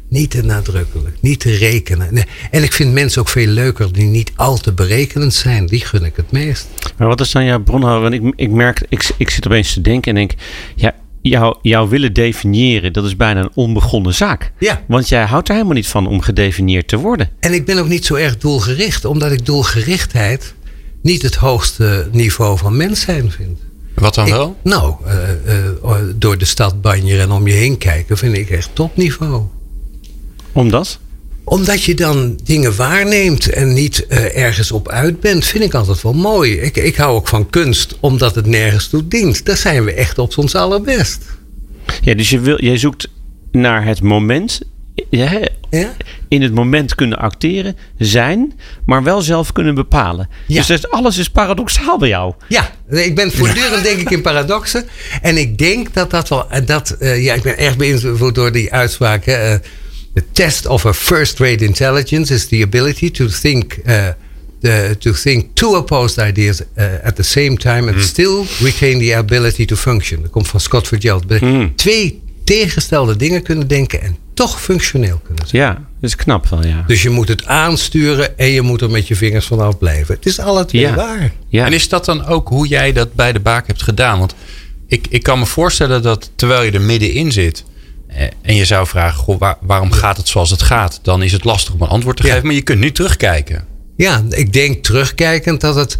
niet 0.08 0.30
te 0.30 0.42
nadrukkelijk, 0.42 1.16
niet 1.20 1.40
te 1.40 1.50
rekenen. 1.50 2.14
Nee. 2.14 2.24
En 2.50 2.62
ik 2.62 2.72
vind 2.72 2.92
mensen 2.92 3.20
ook 3.20 3.28
veel 3.28 3.46
leuker 3.46 3.92
die 3.92 4.04
niet 4.04 4.32
al 4.36 4.56
te 4.58 4.72
berekenend 4.72 5.34
zijn. 5.34 5.66
Die 5.66 5.80
gun 5.80 6.04
ik 6.04 6.16
het 6.16 6.30
meest. 6.30 6.68
Maar 6.96 7.08
wat 7.08 7.20
is 7.20 7.30
dan 7.30 7.44
jouw 7.44 7.62
bronhouden? 7.62 8.10
Want 8.10 8.24
ik, 8.24 8.32
ik 8.36 8.50
merk, 8.50 8.86
ik, 8.88 9.10
ik 9.16 9.30
zit 9.30 9.46
opeens 9.46 9.72
te 9.72 9.80
denken 9.80 10.08
en 10.08 10.14
denk, 10.14 10.40
ja, 10.74 10.94
jou, 11.28 11.56
jou 11.62 11.88
willen 11.88 12.12
definiëren, 12.12 12.92
dat 12.92 13.04
is 13.04 13.16
bijna 13.16 13.40
een 13.40 13.50
onbegonnen 13.54 14.14
zaak. 14.14 14.52
Ja. 14.58 14.82
Want 14.86 15.08
jij 15.08 15.24
houdt 15.24 15.48
er 15.48 15.54
helemaal 15.54 15.74
niet 15.76 15.86
van 15.88 16.06
om 16.06 16.20
gedefinieerd 16.20 16.88
te 16.88 16.96
worden. 16.96 17.28
En 17.40 17.52
ik 17.52 17.64
ben 17.64 17.78
ook 17.78 17.88
niet 17.88 18.04
zo 18.06 18.14
erg 18.14 18.38
doelgericht, 18.38 19.04
omdat 19.04 19.32
ik 19.32 19.46
doelgerichtheid 19.46 20.54
niet 21.02 21.22
het 21.22 21.34
hoogste 21.34 22.08
niveau 22.12 22.58
van 22.58 22.76
mens 22.76 23.00
zijn 23.00 23.30
vind. 23.30 23.58
Wat 23.94 24.14
dan 24.14 24.26
Ik- 24.26 24.32
wel? 24.32 24.56
nou, 24.62 24.94
eh, 25.06 25.30
eh, 25.68 25.94
door 26.14 26.38
de 26.38 26.44
stad 26.44 26.82
banjeren 26.82 27.22
en 27.22 27.30
om 27.30 27.46
je 27.46 27.52
heen 27.54 27.78
kijken 27.78 28.16
vind 28.18 28.36
ik 28.36 28.50
echt 28.50 28.70
topniveau. 28.72 29.42
Omdat? 30.52 30.98
Omdat 31.48 31.82
je 31.82 31.94
dan 31.94 32.38
dingen 32.44 32.76
waarneemt 32.76 33.50
en 33.50 33.72
niet 33.72 34.06
uh, 34.08 34.36
ergens 34.36 34.72
op 34.72 34.88
uit 34.88 35.20
bent, 35.20 35.44
vind 35.44 35.64
ik 35.64 35.74
altijd 35.74 36.02
wel 36.02 36.12
mooi. 36.12 36.60
Ik, 36.60 36.76
ik 36.76 36.96
hou 36.96 37.14
ook 37.14 37.28
van 37.28 37.50
kunst 37.50 37.96
omdat 38.00 38.34
het 38.34 38.46
nergens 38.46 38.88
toe 38.88 39.08
dient. 39.08 39.44
Daar 39.44 39.56
zijn 39.56 39.84
we 39.84 39.92
echt 39.92 40.18
op 40.18 40.38
ons 40.38 40.54
allerbest. 40.54 41.24
Ja, 42.00 42.14
dus 42.14 42.30
je 42.30 42.40
wil, 42.40 42.62
jij 42.62 42.78
zoekt 42.78 43.08
naar 43.52 43.84
het 43.84 44.02
moment 44.02 44.60
ja, 45.10 45.40
ja? 45.70 45.94
in 46.28 46.42
het 46.42 46.54
moment 46.54 46.94
kunnen 46.94 47.18
acteren, 47.18 47.76
zijn, 47.98 48.52
maar 48.86 49.02
wel 49.02 49.20
zelf 49.20 49.52
kunnen 49.52 49.74
bepalen. 49.74 50.28
Ja. 50.46 50.62
Dus 50.62 50.90
alles 50.90 51.18
is 51.18 51.30
paradoxaal 51.30 51.98
bij 51.98 52.08
jou. 52.08 52.34
Ja, 52.48 52.70
ik 52.88 53.14
ben 53.14 53.32
voortdurend 53.32 53.82
denk 53.82 54.00
ik 54.00 54.10
in 54.10 54.22
paradoxen. 54.22 54.84
En 55.22 55.36
ik 55.36 55.58
denk 55.58 55.94
dat 55.94 56.10
dat 56.10 56.28
wel, 56.28 56.46
dat, 56.64 56.96
uh, 57.00 57.24
ja, 57.24 57.34
ik 57.34 57.42
ben 57.42 57.58
erg 57.58 57.76
beïnvloed 57.76 58.34
door 58.34 58.52
die 58.52 58.72
uitspraak. 58.72 59.26
Uh, 59.26 59.54
the 60.14 60.24
test 60.32 60.66
of 60.66 60.84
a 60.84 60.92
first-rate 60.92 61.64
intelligence 61.64 62.34
is 62.34 62.46
the 62.46 62.62
ability 62.62 63.10
to 63.10 63.26
think... 63.26 63.78
Uh, 63.86 64.08
the, 64.60 64.96
to 64.98 65.12
think 65.12 65.54
two 65.54 65.76
opposed 65.76 66.18
ideas 66.18 66.60
uh, 66.60 66.84
at 67.02 67.16
the 67.16 67.22
same 67.22 67.56
time 67.56 67.88
and 67.88 67.96
mm. 67.96 68.00
still 68.00 68.44
retain 68.60 68.98
the 68.98 69.16
ability 69.16 69.64
to 69.64 69.76
function. 69.76 70.22
Dat 70.22 70.30
komt 70.30 70.48
van 70.48 70.60
Scott 70.60 70.86
Fitzgerald. 70.86 71.40
Mm. 71.40 71.72
Twee 71.76 72.20
tegengestelde 72.44 73.16
dingen 73.16 73.42
kunnen 73.42 73.68
denken 73.68 74.02
en 74.02 74.16
toch 74.34 74.60
functioneel 74.60 75.20
kunnen 75.24 75.46
zijn. 75.46 75.62
Ja, 75.62 75.72
dat 75.72 76.10
is 76.10 76.16
knap 76.16 76.48
wel, 76.48 76.66
ja. 76.66 76.84
Dus 76.86 77.02
je 77.02 77.10
moet 77.10 77.28
het 77.28 77.46
aansturen 77.46 78.38
en 78.38 78.48
je 78.48 78.62
moet 78.62 78.80
er 78.80 78.90
met 78.90 79.08
je 79.08 79.16
vingers 79.16 79.46
vanaf 79.46 79.78
blijven. 79.78 80.14
Het 80.14 80.26
is 80.26 80.38
alle 80.38 80.64
twee 80.64 80.92
waar. 80.92 81.32
Ja. 81.48 81.66
En 81.66 81.72
is 81.72 81.88
dat 81.88 82.04
dan 82.04 82.26
ook 82.26 82.48
hoe 82.48 82.66
jij 82.66 82.92
dat 82.92 83.14
bij 83.14 83.32
de 83.32 83.40
baak 83.40 83.66
hebt 83.66 83.82
gedaan? 83.82 84.18
Want 84.18 84.34
ik, 84.86 85.06
ik 85.10 85.22
kan 85.22 85.38
me 85.38 85.46
voorstellen 85.46 86.02
dat 86.02 86.30
terwijl 86.34 86.62
je 86.62 86.70
er 86.70 86.80
middenin 86.80 87.32
zit... 87.32 87.64
Eh, 88.08 88.26
en 88.42 88.54
je 88.54 88.64
zou 88.64 88.86
vragen, 88.86 89.18
goh, 89.18 89.52
waarom 89.60 89.92
gaat 89.92 90.16
het 90.16 90.28
zoals 90.28 90.50
het 90.50 90.62
gaat? 90.62 91.00
Dan 91.02 91.22
is 91.22 91.32
het 91.32 91.44
lastig 91.44 91.74
om 91.74 91.82
een 91.82 91.88
antwoord 91.88 92.16
te 92.16 92.22
geven. 92.22 92.46
Maar 92.46 92.54
je 92.54 92.62
kunt 92.62 92.80
nu 92.80 92.92
terugkijken. 92.92 93.64
Ja, 93.96 94.22
ik 94.28 94.52
denk 94.52 94.84
terugkijkend 94.84 95.60
dat 95.60 95.74
het... 95.74 95.98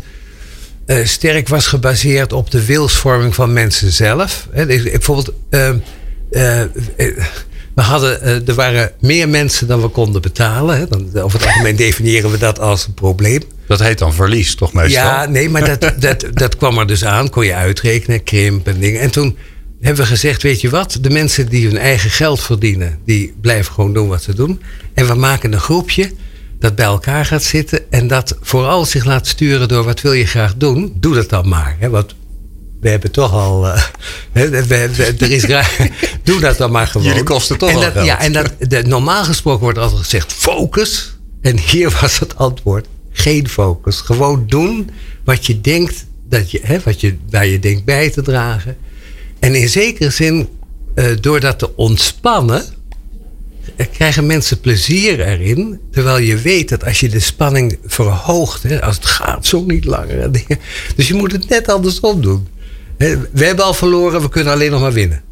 Uh, 0.87 1.05
sterk 1.05 1.49
was 1.49 1.67
gebaseerd 1.67 2.33
op 2.33 2.51
de 2.51 2.65
wilsvorming 2.65 3.35
van 3.35 3.53
mensen 3.53 3.93
zelf. 3.93 4.49
He, 4.51 4.67
bijvoorbeeld, 4.67 5.33
uh, 5.51 5.69
uh, 6.31 6.63
we 7.75 7.83
hadden, 7.83 8.47
er 8.47 8.55
waren 8.55 8.93
meer 9.01 9.29
mensen 9.29 9.67
dan 9.67 9.81
we 9.81 9.89
konden 9.89 10.23
betalen. 10.23 10.77
Hè. 10.77 10.87
Dan, 10.89 11.23
over 11.23 11.39
het 11.39 11.49
algemeen 11.49 11.77
definiëren 11.87 12.31
we 12.31 12.39
dat 12.39 12.59
als 12.61 12.87
een 12.87 12.95
probleem. 12.95 13.43
Dat 13.67 13.79
heet 13.79 13.99
dan 13.99 14.15
verlies, 14.15 14.55
toch 14.55 14.73
meestal? 14.73 15.05
Ja, 15.05 15.27
nee, 15.27 15.51
maar 15.51 15.79
dat, 15.79 15.93
dat, 16.01 16.25
dat 16.33 16.57
kwam 16.57 16.79
er 16.79 16.87
dus 16.87 17.05
aan. 17.05 17.31
Kon 17.31 17.45
je 17.45 17.55
uitrekenen, 17.55 18.23
krimp 18.23 18.67
en 18.67 18.79
dingen. 18.79 19.01
En 19.01 19.11
toen 19.11 19.37
hebben 19.81 20.05
we 20.05 20.11
gezegd, 20.11 20.43
weet 20.43 20.61
je 20.61 20.71
wat? 20.71 20.99
De 21.01 21.11
mensen 21.11 21.49
die 21.49 21.67
hun 21.67 21.79
eigen 21.79 22.11
geld 22.11 22.41
verdienen... 22.41 22.99
die 23.05 23.35
blijven 23.41 23.73
gewoon 23.73 23.93
doen 23.93 24.09
wat 24.09 24.23
ze 24.23 24.35
doen. 24.35 24.61
En 24.95 25.07
we 25.07 25.15
maken 25.15 25.53
een 25.53 25.61
groepje 25.61 26.13
dat 26.59 26.75
bij 26.75 26.85
elkaar 26.85 27.25
gaat 27.25 27.43
zitten... 27.43 27.91
en 27.91 28.07
dat 28.07 28.37
vooral 28.41 28.85
zich 28.85 29.05
laat 29.05 29.27
sturen 29.27 29.69
door 29.69 29.85
wat 29.85 30.01
wil 30.01 30.13
je 30.13 30.27
graag 30.27 30.55
doen. 30.57 30.93
Doe 30.97 31.15
dat 31.15 31.29
dan 31.29 31.49
maar. 31.49 31.77
Hè? 31.79 31.91
Want 31.91 32.15
we 32.81 32.89
hebben 32.89 33.11
toch 33.11 33.33
al. 33.33 33.67
Uh, 34.33 34.71
er 34.71 35.31
is 35.31 35.47
Doe 36.23 36.41
dat 36.41 36.57
dan 36.57 36.71
maar 36.71 36.87
gewoon. 36.87 37.07
Jullie 37.07 37.23
kosten 37.23 37.59
toch 37.59 37.71
en 37.71 37.93
dat, 37.95 38.05
Ja, 38.05 38.21
en 38.21 38.33
dat, 38.33 38.53
de, 38.59 38.83
normaal 38.83 39.25
gesproken 39.25 39.63
wordt 39.63 39.79
altijd 39.79 40.01
gezegd: 40.01 40.33
focus. 40.33 41.17
En 41.41 41.59
hier 41.59 41.91
was 42.01 42.19
het 42.19 42.37
antwoord: 42.37 42.87
geen 43.11 43.49
focus. 43.49 44.01
Gewoon 44.01 44.47
doen 44.47 44.91
wat 45.25 45.47
je 45.47 45.61
denkt, 45.61 46.07
dat 46.29 46.51
je, 46.51 46.61
hè, 46.63 46.79
wat 46.85 47.01
je, 47.01 47.17
waar 47.31 47.47
je 47.47 47.59
denkt 47.59 47.85
bij 47.85 48.11
te 48.11 48.23
dragen. 48.23 48.77
En 49.41 49.55
in 49.55 49.69
zekere 49.69 50.11
zin, 50.11 50.49
uh, 50.95 51.05
door 51.21 51.41
dat 51.41 51.59
te 51.59 51.77
ontspannen, 51.77 52.65
eh, 53.77 53.87
krijgen 53.93 54.27
mensen 54.27 54.61
plezier 54.61 55.21
erin. 55.21 55.81
Terwijl 55.91 56.19
je 56.19 56.37
weet 56.37 56.69
dat 56.69 56.85
als 56.85 57.01
je 57.01 57.09
de 57.09 57.21
spanning 57.21 57.79
verhoogt, 57.85 58.63
hè, 58.63 58.83
als 58.83 58.97
het 58.97 59.07
gaat 59.07 59.47
zo 59.47 59.65
niet 59.65 59.85
langer. 59.85 60.33
Dingen, 60.33 60.59
dus 60.97 61.09
je 61.09 61.15
moet 61.15 61.33
het 61.33 61.49
net 61.49 61.69
andersom 61.69 62.21
doen. 62.21 62.49
We 63.33 63.45
hebben 63.45 63.65
al 63.65 63.75
verloren, 63.75 64.21
we 64.21 64.29
kunnen 64.29 64.53
alleen 64.53 64.71
nog 64.71 64.81
maar 64.81 64.93
winnen. 64.93 65.23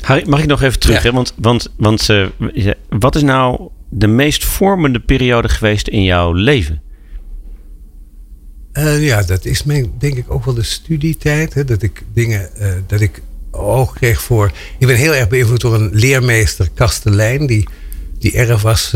Harry, 0.00 0.28
mag 0.28 0.40
ik 0.40 0.46
nog 0.46 0.62
even 0.62 0.78
terug? 0.78 1.02
Hè? 1.02 1.12
Want, 1.12 1.34
want, 1.36 1.72
want 1.76 2.08
uh, 2.08 2.26
wat 2.88 3.14
is 3.14 3.22
nou 3.22 3.68
de 3.88 4.06
meest 4.06 4.44
vormende 4.44 5.00
periode 5.00 5.48
geweest 5.48 5.88
in 5.88 6.02
jouw 6.02 6.32
leven? 6.32 6.82
Uh, 8.78 9.04
ja, 9.04 9.22
dat 9.22 9.44
is 9.44 9.62
mijn, 9.62 9.92
denk 9.98 10.16
ik 10.16 10.30
ook 10.30 10.44
wel 10.44 10.54
de 10.54 10.62
studietijd. 10.62 11.54
Hè? 11.54 11.64
Dat 11.64 11.82
ik 11.82 12.02
dingen, 12.12 12.48
uh, 12.60 12.68
dat 12.86 13.00
ik 13.00 13.22
oog 13.50 13.94
kreeg 13.94 14.22
voor. 14.22 14.52
Ik 14.78 14.86
ben 14.86 14.96
heel 14.96 15.14
erg 15.14 15.28
beïnvloed 15.28 15.60
door 15.60 15.74
een 15.74 15.90
leermeester, 15.92 16.68
Kastelein, 16.74 17.46
die, 17.46 17.68
die 18.18 18.32
erg 18.32 18.62
was 18.62 18.94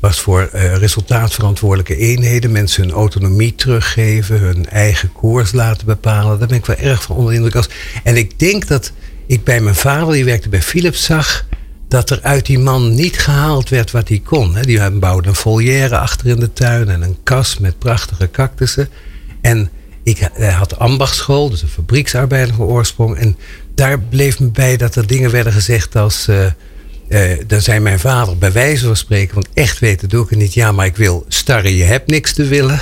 was 0.00 0.20
voor 0.20 0.48
resultaatverantwoordelijke 0.52 1.96
eenheden. 1.96 2.52
Mensen 2.52 2.82
hun 2.82 2.92
autonomie 2.92 3.54
teruggeven, 3.54 4.38
hun 4.38 4.68
eigen 4.68 5.12
koers 5.12 5.52
laten 5.52 5.86
bepalen. 5.86 6.38
Daar 6.38 6.48
ben 6.48 6.56
ik 6.56 6.66
wel 6.66 6.76
erg 6.76 7.02
van 7.02 7.16
onder 7.16 7.34
indruk. 7.34 7.54
Als. 7.54 7.68
En 8.04 8.16
ik 8.16 8.38
denk 8.38 8.66
dat 8.66 8.92
ik 9.26 9.44
bij 9.44 9.60
mijn 9.60 9.74
vader, 9.74 10.14
die 10.14 10.24
werkte 10.24 10.48
bij 10.48 10.62
Philips, 10.62 11.04
zag 11.04 11.46
dat 11.88 12.10
er 12.10 12.18
uit 12.22 12.46
die 12.46 12.58
man 12.58 12.94
niet 12.94 13.18
gehaald 13.18 13.68
werd 13.68 13.90
wat 13.90 14.08
hij 14.08 14.20
kon. 14.24 14.56
Die 14.60 14.90
bouwde 14.90 15.28
een 15.28 15.34
volière 15.34 15.98
achter 15.98 16.26
in 16.26 16.40
de 16.40 16.52
tuin 16.52 16.88
en 16.88 17.02
een 17.02 17.16
kas 17.22 17.58
met 17.58 17.78
prachtige 17.78 18.30
cactussen. 18.30 18.88
En 19.40 19.70
ik 20.02 20.28
hij 20.32 20.52
had 20.52 20.78
ambachtschool, 20.78 21.50
dus 21.50 21.62
een 21.62 21.68
fabrieksarbeider 21.68 22.62
oorsprong. 22.62 23.16
En 23.16 23.36
daar 23.74 24.00
bleef 24.00 24.40
me 24.40 24.50
bij 24.50 24.76
dat 24.76 24.94
er 24.94 25.06
dingen 25.06 25.30
werden 25.30 25.52
gezegd 25.52 25.96
als... 25.96 26.26
Uh, 26.28 26.46
uh, 27.08 27.38
dan 27.46 27.60
zei 27.60 27.80
mijn 27.80 28.00
vader 28.00 28.38
bij 28.38 28.52
wijze 28.52 28.86
van 28.86 28.96
spreken, 28.96 29.34
want 29.34 29.48
echt 29.54 29.78
weten 29.78 30.08
doe 30.08 30.24
ik 30.24 30.30
het 30.30 30.38
niet. 30.38 30.54
Ja, 30.54 30.72
maar 30.72 30.86
ik 30.86 30.96
wil 30.96 31.24
starren, 31.28 31.74
je 31.74 31.84
hebt 31.84 32.10
niks 32.10 32.32
te 32.32 32.44
willen. 32.44 32.80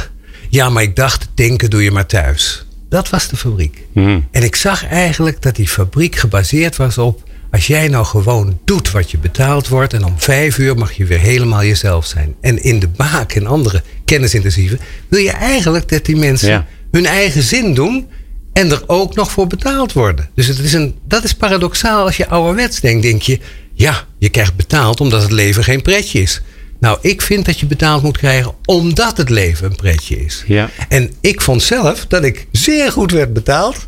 Ja, 0.48 0.68
maar 0.68 0.82
ik 0.82 0.96
dacht, 0.96 1.28
denken 1.34 1.70
doe 1.70 1.82
je 1.82 1.90
maar 1.90 2.06
thuis. 2.06 2.66
Dat 2.88 3.08
was 3.08 3.28
de 3.28 3.36
fabriek. 3.36 3.82
Hmm. 3.92 4.28
En 4.30 4.42
ik 4.42 4.56
zag 4.56 4.86
eigenlijk 4.86 5.42
dat 5.42 5.56
die 5.56 5.68
fabriek 5.68 6.16
gebaseerd 6.16 6.76
was 6.76 6.98
op... 6.98 7.22
als 7.54 7.66
jij 7.66 7.88
nou 7.88 8.04
gewoon 8.04 8.58
doet 8.64 8.90
wat 8.90 9.10
je 9.10 9.18
betaald 9.18 9.68
wordt... 9.68 9.92
en 9.92 10.04
om 10.04 10.14
vijf 10.16 10.58
uur 10.58 10.76
mag 10.76 10.92
je 10.92 11.04
weer 11.04 11.18
helemaal 11.18 11.64
jezelf 11.64 12.06
zijn. 12.06 12.34
En 12.40 12.62
in 12.62 12.78
de 12.78 12.88
baak 12.88 13.32
en 13.32 13.46
andere 13.46 13.82
kennisintensieve... 14.04 14.78
wil 15.08 15.20
je 15.20 15.30
eigenlijk 15.30 15.88
dat 15.88 16.04
die 16.04 16.16
mensen 16.16 16.66
hun 16.90 17.06
eigen 17.06 17.42
zin 17.42 17.74
doen... 17.74 18.08
en 18.52 18.70
er 18.70 18.82
ook 18.86 19.14
nog 19.14 19.30
voor 19.30 19.46
betaald 19.46 19.92
worden. 19.92 20.30
Dus 20.34 20.46
het 20.46 20.58
is 20.58 20.72
een, 20.72 20.94
dat 21.04 21.24
is 21.24 21.34
paradoxaal 21.34 22.04
als 22.04 22.16
je 22.16 22.28
ouderwets 22.28 22.80
denkt. 22.80 23.02
Denk 23.02 23.22
je, 23.22 23.38
ja, 23.74 24.04
je 24.18 24.28
krijgt 24.28 24.56
betaald 24.56 25.00
omdat 25.00 25.22
het 25.22 25.32
leven 25.32 25.64
geen 25.64 25.82
pretje 25.82 26.20
is. 26.20 26.42
Nou, 26.80 26.98
ik 27.00 27.22
vind 27.22 27.44
dat 27.44 27.60
je 27.60 27.66
betaald 27.66 28.02
moet 28.02 28.18
krijgen 28.18 28.54
omdat 28.64 29.16
het 29.16 29.30
leven 29.30 29.70
een 29.70 29.76
pretje 29.76 30.24
is. 30.24 30.44
Ja. 30.46 30.70
En 30.88 31.12
ik 31.20 31.40
vond 31.40 31.62
zelf 31.62 32.06
dat 32.06 32.24
ik 32.24 32.46
zeer 32.52 32.92
goed 32.92 33.10
werd 33.10 33.32
betaald. 33.32 33.86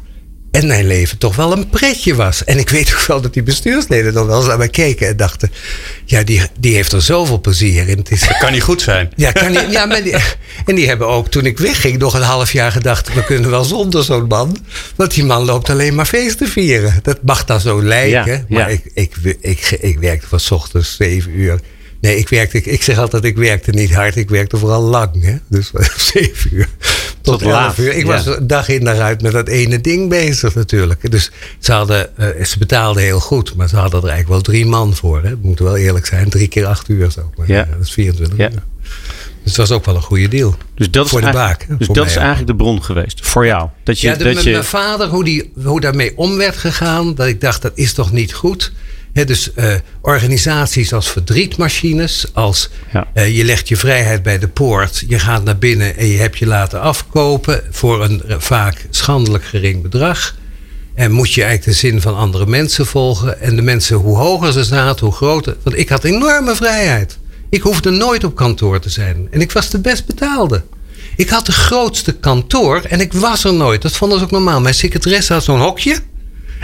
En 0.57 0.67
mijn 0.67 0.87
leven 0.87 1.19
toch 1.19 1.37
wel 1.37 1.53
een 1.53 1.69
pretje 1.69 2.15
was. 2.15 2.45
En 2.45 2.59
ik 2.59 2.71
weet 2.71 2.95
ook 2.95 3.07
wel 3.07 3.21
dat 3.21 3.33
die 3.33 3.43
bestuursleden 3.43 4.13
dan 4.13 4.27
wel 4.27 4.37
eens 4.37 4.47
naar 4.47 4.59
mij 4.59 4.69
keken 4.69 5.09
en 5.09 5.17
dachten: 5.17 5.51
ja, 6.05 6.23
die, 6.23 6.43
die 6.61 6.75
heeft 6.75 6.93
er 6.93 7.03
zoveel 7.03 7.41
plezier 7.41 7.89
in. 7.89 7.99
Het 7.99 8.11
is, 8.11 8.21
dat 8.21 8.39
kan 8.39 8.53
niet 8.53 8.63
goed 8.63 8.83
zijn. 8.83 9.13
Ja, 9.17 9.33
kan 9.33 9.51
niet, 9.51 9.67
ja 9.71 9.87
maar 9.87 10.03
die, 10.03 10.15
en 10.65 10.75
die 10.75 10.89
hebben 10.89 11.07
ook 11.07 11.29
toen 11.29 11.47
ik 11.47 11.59
wegging 11.59 11.99
nog 11.99 12.15
een 12.15 12.23
half 12.23 12.53
jaar 12.53 12.73
gedacht: 12.73 13.15
we 13.15 13.25
kunnen 13.25 13.51
wel 13.51 13.65
zonder 13.65 14.05
zo'n 14.05 14.27
man. 14.27 14.57
Want 14.95 15.15
die 15.15 15.25
man 15.25 15.45
loopt 15.45 15.71
alleen 15.71 15.95
maar 15.95 16.07
feesten 16.07 16.49
vieren. 16.49 16.95
Dat 17.03 17.19
mag 17.23 17.45
dan 17.45 17.61
zo 17.61 17.83
lijken. 17.83 18.47
maar 18.49 18.71
Ik, 18.71 18.91
ik, 18.95 19.17
ik, 19.23 19.37
ik, 19.41 19.71
ik 19.81 19.99
werkte 19.99 20.27
van 20.29 20.41
ochtends 20.51 20.97
zeven 20.97 21.39
uur 21.39 21.61
Nee, 22.01 22.19
ik, 22.19 22.29
werkte, 22.29 22.63
ik, 22.63 22.83
zeg 22.83 22.99
altijd, 22.99 23.25
ik 23.25 23.37
werkte 23.37 23.71
niet 23.71 23.95
hard. 23.95 24.17
Ik 24.17 24.29
werkte 24.29 24.57
vooral 24.57 24.83
lang. 24.83 25.23
Hè? 25.23 25.37
Dus 25.49 25.71
zeven 26.13 26.55
uur 26.55 26.69
tot, 27.27 27.43
elf 27.43 27.79
uur. 27.79 27.93
Ik 27.93 28.07
was 28.07 28.29
dag 28.43 28.69
in 28.69 28.85
dag 28.85 28.99
uit 28.99 29.23
met 29.23 29.33
dat 29.33 29.49
ene 29.49 29.81
ding 29.81 30.09
bezig 30.09 30.55
natuurlijk. 30.55 31.11
Dus 31.11 31.31
ze, 31.59 31.73
hadden, 31.73 32.09
uh, 32.19 32.45
ze 32.45 32.59
betaalden 32.59 33.03
heel 33.03 33.21
goed. 33.21 33.55
Maar 33.55 33.69
ze 33.69 33.77
hadden 33.77 34.03
er 34.03 34.09
eigenlijk 34.09 34.29
wel 34.29 34.55
drie 34.55 34.67
man 34.67 34.95
voor. 34.95 35.23
Hè? 35.23 35.35
Moeten 35.41 35.65
wel 35.65 35.77
eerlijk 35.77 36.07
zijn. 36.07 36.29
Drie 36.29 36.49
keer 36.49 36.67
acht 36.67 36.89
uur 36.89 37.11
zo. 37.11 37.31
Maar, 37.37 37.49
ja. 37.49 37.69
dat 37.71 37.81
is 37.83 37.93
24 37.93 38.39
uur. 38.39 38.51
Dus 39.43 39.57
het 39.57 39.69
was 39.69 39.71
ook 39.71 39.85
wel 39.85 39.95
een 39.95 40.03
goede 40.03 40.29
deal. 40.29 40.57
Dus 40.75 40.91
dat 40.91 41.09
voor 41.09 41.21
is, 41.21 41.27
de 41.27 41.33
baak, 41.33 41.67
dus 41.79 41.89
dat 41.89 42.07
is 42.07 42.17
eigenlijk 42.17 42.47
de 42.47 42.57
bron 42.57 42.83
geweest 42.83 43.27
voor 43.27 43.47
jou. 43.47 43.69
Dat 43.83 44.01
je, 44.01 44.09
ja, 44.09 44.15
de, 44.15 44.25
dat 44.25 44.43
je... 44.43 44.51
mijn 44.51 44.65
vader, 44.65 45.09
hoe, 45.09 45.25
die, 45.25 45.53
hoe 45.65 45.81
daarmee 45.81 46.13
om 46.17 46.37
werd 46.37 46.57
gegaan. 46.57 47.15
Dat 47.15 47.27
ik 47.27 47.41
dacht, 47.41 47.63
dat 47.63 47.73
is 47.75 47.93
toch 47.93 48.13
niet 48.13 48.35
goed 48.35 48.73
dus 49.25 49.51
uh, 49.55 49.75
organisaties 50.01 50.93
als 50.93 51.11
verdrietmachines, 51.11 52.27
als 52.33 52.71
uh, 53.15 53.37
je 53.37 53.45
legt 53.45 53.69
je 53.69 53.77
vrijheid 53.77 54.23
bij 54.23 54.39
de 54.39 54.49
poort, 54.49 55.05
je 55.09 55.19
gaat 55.19 55.45
naar 55.45 55.59
binnen 55.59 55.97
en 55.97 56.07
je 56.07 56.19
hebt 56.19 56.39
je 56.39 56.47
laten 56.47 56.81
afkopen 56.81 57.63
voor 57.71 58.05
een 58.05 58.23
uh, 58.27 58.35
vaak 58.39 58.87
schandelijk 58.91 59.45
gering 59.45 59.83
bedrag. 59.83 60.37
En 60.95 61.13
moet 61.13 61.33
je 61.33 61.43
eigenlijk 61.43 61.73
de 61.73 61.87
zin 61.87 62.01
van 62.01 62.17
andere 62.17 62.47
mensen 62.47 62.87
volgen. 62.87 63.41
En 63.41 63.57
de 63.57 63.63
mensen, 63.63 63.97
hoe 63.97 64.17
hoger 64.17 64.53
ze 64.53 64.65
zaten, 64.65 65.07
hoe 65.07 65.15
groter. 65.15 65.57
Want 65.63 65.79
ik 65.79 65.89
had 65.89 66.05
enorme 66.05 66.55
vrijheid. 66.55 67.19
Ik 67.49 67.63
hoefde 67.63 67.91
nooit 67.91 68.25
op 68.25 68.35
kantoor 68.35 68.81
te 68.81 68.91
zijn. 68.91 69.29
En 69.31 69.41
ik 69.41 69.53
was 69.53 69.71
de 69.71 69.79
best 69.79 70.07
betaalde. 70.07 70.63
Ik 71.17 71.29
had 71.29 71.47
de 71.47 71.53
grootste 71.53 72.13
kantoor 72.13 72.81
en 72.81 73.01
ik 73.01 73.13
was 73.13 73.45
er 73.45 73.55
nooit. 73.55 73.83
Dat 73.83 73.97
vonden 73.97 74.19
ze 74.19 74.25
ook 74.25 74.31
normaal. 74.31 74.61
Mijn 74.61 74.75
secretaresse 74.75 75.33
had 75.33 75.45
zo'n 75.45 75.61
hokje. 75.61 75.97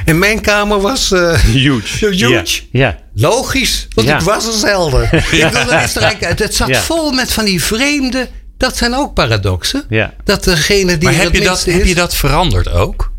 En 0.04 0.18
mijn 0.18 0.40
kamer 0.40 0.80
was... 0.80 1.10
Uh, 1.10 1.34
huge. 1.44 2.06
huge. 2.14 2.62
Ja. 2.70 2.98
logisch, 3.14 3.88
want 3.94 4.08
ik 4.08 4.20
was 4.20 4.46
er 4.46 4.52
zelden. 4.52 5.02
ik 5.12 6.38
het 6.38 6.54
zat 6.54 6.76
vol 6.76 7.12
met 7.12 7.32
van 7.32 7.44
die 7.44 7.62
vreemde... 7.62 8.28
Dat 8.56 8.76
zijn 8.76 8.94
ook 8.94 9.14
paradoxen. 9.14 9.84
Dat 10.24 10.44
degene 10.44 10.98
die 10.98 11.08
maar 11.08 11.18
heb 11.18 11.34
je, 11.34 11.40
dat, 11.40 11.64
heb 11.64 11.84
je 11.84 11.94
dat 11.94 12.14
veranderd 12.14 12.70
ook? 12.70 13.11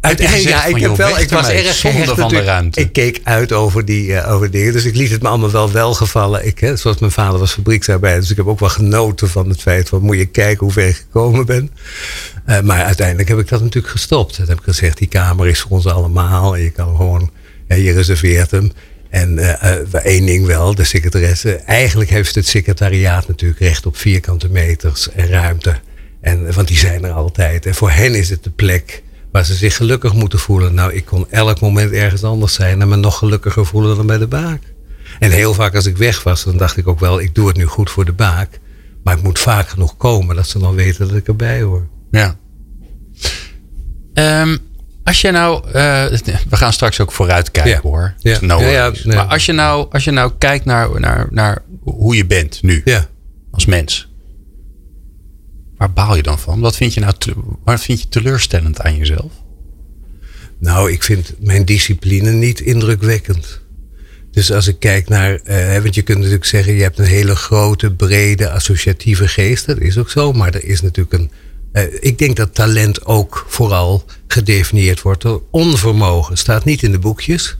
Uiteindelijk, 0.00 0.48
ja, 0.48 0.64
ik 0.64 0.76
heb 0.76 0.96
wel, 0.96 1.18
ik 1.18 1.30
was 1.30 1.48
erg 1.48 1.74
zonde 1.74 2.14
van 2.14 2.28
de 2.28 2.42
ruimte. 2.42 2.80
Ik 2.80 2.92
keek 2.92 3.20
uit 3.22 3.52
over 3.52 3.84
die, 3.84 4.06
uh, 4.06 4.32
over 4.32 4.50
dingen, 4.50 4.72
dus 4.72 4.84
ik 4.84 4.96
liet 4.96 5.10
het 5.10 5.22
me 5.22 5.28
allemaal 5.28 5.50
wel 5.50 5.72
welgevallen. 5.72 6.46
Ik, 6.46 6.58
hè, 6.58 6.76
zoals 6.76 6.98
mijn 6.98 7.12
vader 7.12 7.38
was 7.38 7.52
fabrieksarbeider, 7.52 8.20
dus 8.20 8.30
ik 8.30 8.36
heb 8.36 8.46
ook 8.46 8.60
wel 8.60 8.68
genoten 8.68 9.28
van 9.28 9.48
het 9.48 9.60
feit 9.60 9.88
van 9.88 10.02
moet 10.02 10.16
je 10.16 10.26
kijken 10.26 10.64
hoe 10.64 10.72
ver 10.72 10.88
ik 10.88 10.96
gekomen 10.96 11.46
ben. 11.46 11.70
Uh, 12.46 12.60
maar 12.60 12.84
uiteindelijk 12.84 13.28
heb 13.28 13.38
ik 13.38 13.48
dat 13.48 13.60
natuurlijk 13.60 13.92
gestopt. 13.92 14.38
Dat 14.38 14.48
heb 14.48 14.58
ik 14.58 14.64
gezegd, 14.64 14.98
die 14.98 15.08
kamer 15.08 15.48
is 15.48 15.60
voor 15.60 15.70
ons 15.70 15.86
allemaal 15.86 16.56
en 16.56 16.62
je 16.62 16.70
kan 16.70 16.96
gewoon, 16.96 17.30
ja, 17.68 17.76
je 17.76 17.92
reserveert 17.92 18.50
hem. 18.50 18.72
En 19.10 19.38
uh, 19.38 19.52
één 20.02 20.26
ding 20.26 20.46
wel, 20.46 20.74
de 20.74 20.84
secretaresse. 20.84 21.54
Eigenlijk 21.54 22.10
heeft 22.10 22.34
het 22.34 22.46
secretariaat 22.46 23.28
natuurlijk 23.28 23.60
recht 23.60 23.86
op 23.86 23.96
vierkante 23.96 24.48
meters 24.48 25.10
en 25.10 25.28
ruimte. 25.28 25.74
En, 26.20 26.52
want 26.52 26.68
die 26.68 26.76
zijn 26.76 27.04
er 27.04 27.12
altijd. 27.12 27.66
En 27.66 27.74
voor 27.74 27.90
hen 27.90 28.14
is 28.14 28.30
het 28.30 28.44
de 28.44 28.50
plek 28.50 29.02
waar 29.32 29.44
ze 29.44 29.54
zich 29.54 29.76
gelukkig 29.76 30.12
moeten 30.12 30.38
voelen. 30.38 30.74
Nou, 30.74 30.92
ik 30.92 31.04
kon 31.04 31.26
elk 31.30 31.60
moment 31.60 31.92
ergens 31.92 32.24
anders 32.24 32.54
zijn 32.54 32.80
en 32.80 32.88
me 32.88 32.96
nog 32.96 33.18
gelukkiger 33.18 33.66
voelen 33.66 33.96
dan 33.96 34.06
bij 34.06 34.18
de 34.18 34.26
baak. 34.26 34.62
En 35.18 35.30
heel 35.30 35.54
vaak 35.54 35.74
als 35.74 35.86
ik 35.86 35.96
weg 35.96 36.22
was, 36.22 36.44
dan 36.44 36.56
dacht 36.56 36.76
ik 36.76 36.88
ook 36.88 37.00
wel, 37.00 37.20
ik 37.20 37.34
doe 37.34 37.48
het 37.48 37.56
nu 37.56 37.64
goed 37.64 37.90
voor 37.90 38.04
de 38.04 38.12
baak. 38.12 38.60
Maar 39.04 39.16
ik 39.16 39.22
moet 39.22 39.38
vaak 39.38 39.68
genoeg 39.68 39.96
komen 39.96 40.36
dat 40.36 40.48
ze 40.48 40.58
dan 40.58 40.74
weten 40.74 41.08
dat 41.08 41.16
ik 41.16 41.26
erbij 41.26 41.62
hoor. 41.62 41.86
Ja. 42.10 42.36
Um, 44.14 44.58
als 45.04 45.20
je 45.20 45.30
nou, 45.30 45.66
uh, 45.66 45.72
we 46.48 46.56
gaan 46.56 46.72
straks 46.72 47.00
ook 47.00 47.12
vooruit 47.12 47.50
kijken 47.50 47.80
hoor. 47.82 48.14
Ja. 48.18 48.38
ja, 48.40 48.58
ja 48.60 48.92
maar 49.04 49.24
als 49.24 49.46
je 49.46 49.52
nou, 49.52 49.86
als 49.90 50.04
je 50.04 50.10
nou 50.10 50.32
kijkt 50.38 50.64
naar, 50.64 51.00
naar, 51.00 51.26
naar 51.30 51.62
hoe 51.82 52.16
je 52.16 52.26
bent 52.26 52.62
nu 52.62 52.82
als 53.50 53.66
mens. 53.66 54.09
Waar 55.80 55.92
baal 55.92 56.16
je 56.16 56.22
dan 56.22 56.38
van? 56.38 56.60
Wat 56.60 56.76
vind 56.76 56.94
je 56.94 57.00
nou 57.00 57.14
wat 57.64 57.80
vind 57.80 58.00
je 58.00 58.08
teleurstellend 58.08 58.80
aan 58.80 58.96
jezelf? 58.96 59.32
Nou, 60.58 60.92
ik 60.92 61.02
vind 61.02 61.34
mijn 61.38 61.64
discipline 61.64 62.30
niet 62.30 62.60
indrukwekkend. 62.60 63.60
Dus 64.30 64.52
als 64.52 64.66
ik 64.66 64.78
kijk 64.78 65.08
naar, 65.08 65.40
uh, 65.44 65.82
want 65.82 65.94
je 65.94 66.02
kunt 66.02 66.18
natuurlijk 66.18 66.44
zeggen, 66.44 66.74
je 66.74 66.82
hebt 66.82 66.98
een 66.98 67.04
hele 67.04 67.36
grote, 67.36 67.92
brede, 67.92 68.50
associatieve 68.50 69.28
geest. 69.28 69.66
Dat 69.66 69.78
is 69.78 69.98
ook 69.98 70.10
zo, 70.10 70.32
maar 70.32 70.54
er 70.54 70.64
is 70.64 70.80
natuurlijk 70.80 71.14
een. 71.14 71.30
Uh, 71.72 71.82
ik 72.00 72.18
denk 72.18 72.36
dat 72.36 72.54
talent 72.54 73.06
ook 73.06 73.44
vooral 73.48 74.04
gedefinieerd 74.26 75.02
wordt 75.02 75.22
door 75.22 75.42
onvermogen. 75.50 76.38
Staat 76.38 76.64
niet 76.64 76.82
in 76.82 76.92
de 76.92 76.98
boekjes. 76.98 77.56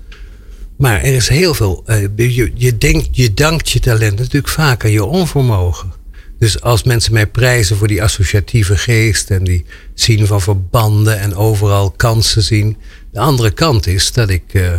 Maar 0.76 1.02
er 1.02 1.14
is 1.14 1.28
heel 1.28 1.54
veel. 1.54 1.84
Uh, 1.86 2.06
je, 2.16 2.50
je, 2.54 2.78
denkt, 2.78 3.08
je 3.12 3.34
dankt 3.34 3.70
je 3.70 3.80
talent 3.80 4.18
natuurlijk 4.18 4.52
vaak 4.52 4.84
aan 4.84 4.90
je 4.90 5.04
onvermogen. 5.04 5.99
Dus 6.40 6.60
als 6.60 6.82
mensen 6.82 7.12
mij 7.12 7.26
prijzen 7.26 7.76
voor 7.76 7.88
die 7.88 8.02
associatieve 8.02 8.76
geest 8.76 9.30
en 9.30 9.44
die 9.44 9.64
zien 9.94 10.26
van 10.26 10.40
verbanden 10.40 11.18
en 11.18 11.34
overal 11.34 11.90
kansen 11.90 12.42
zien. 12.42 12.76
De 13.12 13.20
andere 13.20 13.50
kant 13.50 13.86
is 13.86 14.12
dat 14.12 14.30
ik, 14.30 14.42
uh, 14.52 14.72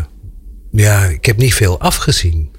ja, 0.72 1.04
ik 1.04 1.26
heb 1.26 1.38
niet 1.38 1.54
veel 1.54 1.80
afgezien. 1.80 2.50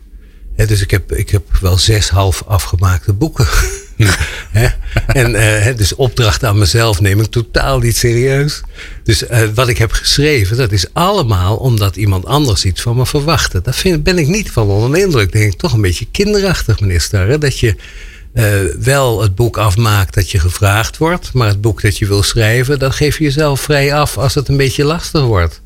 He, 0.54 0.66
dus 0.66 0.82
ik 0.82 0.90
heb, 0.90 1.12
ik 1.12 1.30
heb 1.30 1.42
wel 1.60 1.78
zes 1.78 2.08
half 2.08 2.42
afgemaakte 2.46 3.12
boeken. 3.12 3.46
en 5.06 5.30
uh, 5.34 5.76
dus 5.76 5.94
opdrachten 5.94 6.48
aan 6.48 6.58
mezelf 6.58 7.00
neem 7.00 7.20
ik 7.20 7.30
totaal 7.30 7.78
niet 7.78 7.96
serieus. 7.96 8.60
Dus 9.04 9.22
uh, 9.22 9.42
wat 9.54 9.68
ik 9.68 9.78
heb 9.78 9.92
geschreven, 9.92 10.56
dat 10.56 10.72
is 10.72 10.86
allemaal 10.92 11.56
omdat 11.56 11.96
iemand 11.96 12.26
anders 12.26 12.64
iets 12.64 12.80
van 12.82 12.96
me 12.96 13.06
verwachtte. 13.06 13.60
Daar 13.62 13.74
vind, 13.74 14.02
ben 14.02 14.18
ik 14.18 14.26
niet 14.26 14.50
van 14.50 14.68
onder 14.68 14.92
de 14.92 15.00
indruk. 15.00 15.32
Denk 15.32 15.52
ik 15.52 15.58
toch 15.58 15.72
een 15.72 15.80
beetje 15.80 16.06
kinderachtig, 16.10 16.80
minister. 16.80 17.28
Hè? 17.28 17.38
Dat 17.38 17.58
je 17.58 17.76
wel 18.80 19.22
het 19.22 19.34
boek 19.34 19.56
afmaakt 19.56 20.14
dat 20.14 20.30
je 20.30 20.38
gevraagd 20.38 20.96
wordt. 20.96 21.32
Maar 21.32 21.48
het 21.48 21.60
boek 21.60 21.82
dat 21.82 21.98
je 21.98 22.06
wil 22.06 22.22
schrijven, 22.22 22.78
dat 22.78 22.94
geef 22.94 23.18
je 23.18 23.24
jezelf 23.24 23.60
vrij 23.60 23.94
af 23.94 24.18
als 24.18 24.34
het 24.34 24.48
een 24.48 24.56
beetje 24.56 24.84
lastig 24.84 25.22
wordt. 25.22 25.60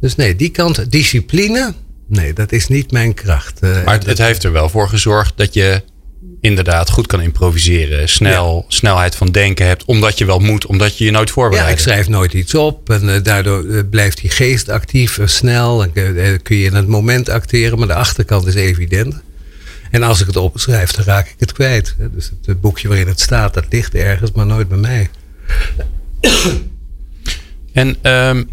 Dus 0.00 0.16
nee, 0.16 0.36
die 0.36 0.50
kant, 0.50 0.90
discipline, 0.90 1.74
nee, 2.08 2.32
dat 2.32 2.52
is 2.52 2.68
niet 2.68 2.90
mijn 2.90 3.14
kracht. 3.14 3.58
Uh, 3.64 3.84
maar 3.84 3.94
het, 3.94 4.06
het, 4.06 4.18
heeft 4.18 4.44
er 4.44 4.52
wel 4.52 4.68
voor 4.68 4.88
gezorgd 4.88 5.32
dat 5.36 5.54
je 5.54 5.82
inderdaad 6.40 6.90
goed 6.90 7.06
kan 7.06 7.20
improviseren. 7.20 8.08
Snel, 8.08 8.64
snelheid 8.68 9.14
van 9.14 9.26
denken 9.26 9.66
hebt, 9.66 9.84
omdat 9.84 10.18
je 10.18 10.24
wel 10.24 10.38
moet, 10.38 10.66
omdat 10.66 10.98
je 10.98 11.04
je 11.04 11.10
nooit 11.10 11.30
voorbereidt. 11.30 11.68
Ja, 11.68 11.74
ik 11.74 11.80
schrijf 11.80 12.08
nooit 12.08 12.32
iets 12.32 12.54
op 12.54 12.90
en 12.90 13.04
uh, 13.04 13.14
daardoor 13.22 13.84
blijft 13.84 14.20
die 14.20 14.30
geest 14.30 14.68
actief, 14.68 15.18
snel. 15.24 15.82
En 15.82 15.92
kun 16.42 16.56
je 16.56 16.64
in 16.64 16.74
het 16.74 16.88
moment 16.88 17.28
acteren, 17.28 17.78
maar 17.78 17.88
de 17.88 17.94
achterkant 17.94 18.46
is 18.46 18.54
evident. 18.54 19.22
En 19.92 20.02
als 20.02 20.20
ik 20.20 20.26
het 20.26 20.36
opschrijf, 20.36 20.90
dan 20.92 21.04
raak 21.04 21.26
ik 21.26 21.34
het 21.38 21.52
kwijt. 21.52 21.96
Dus 22.12 22.32
het, 22.44 22.60
boekje 22.60 22.88
waarin 22.88 23.06
het 23.06 23.20
staat, 23.20 23.54
dat 23.54 23.64
ligt 23.70 23.94
ergens, 23.94 24.32
maar 24.32 24.46
nooit 24.46 24.68
bij 24.68 24.78
mij. 24.78 25.10
En 27.72 27.96
um, 28.02 28.50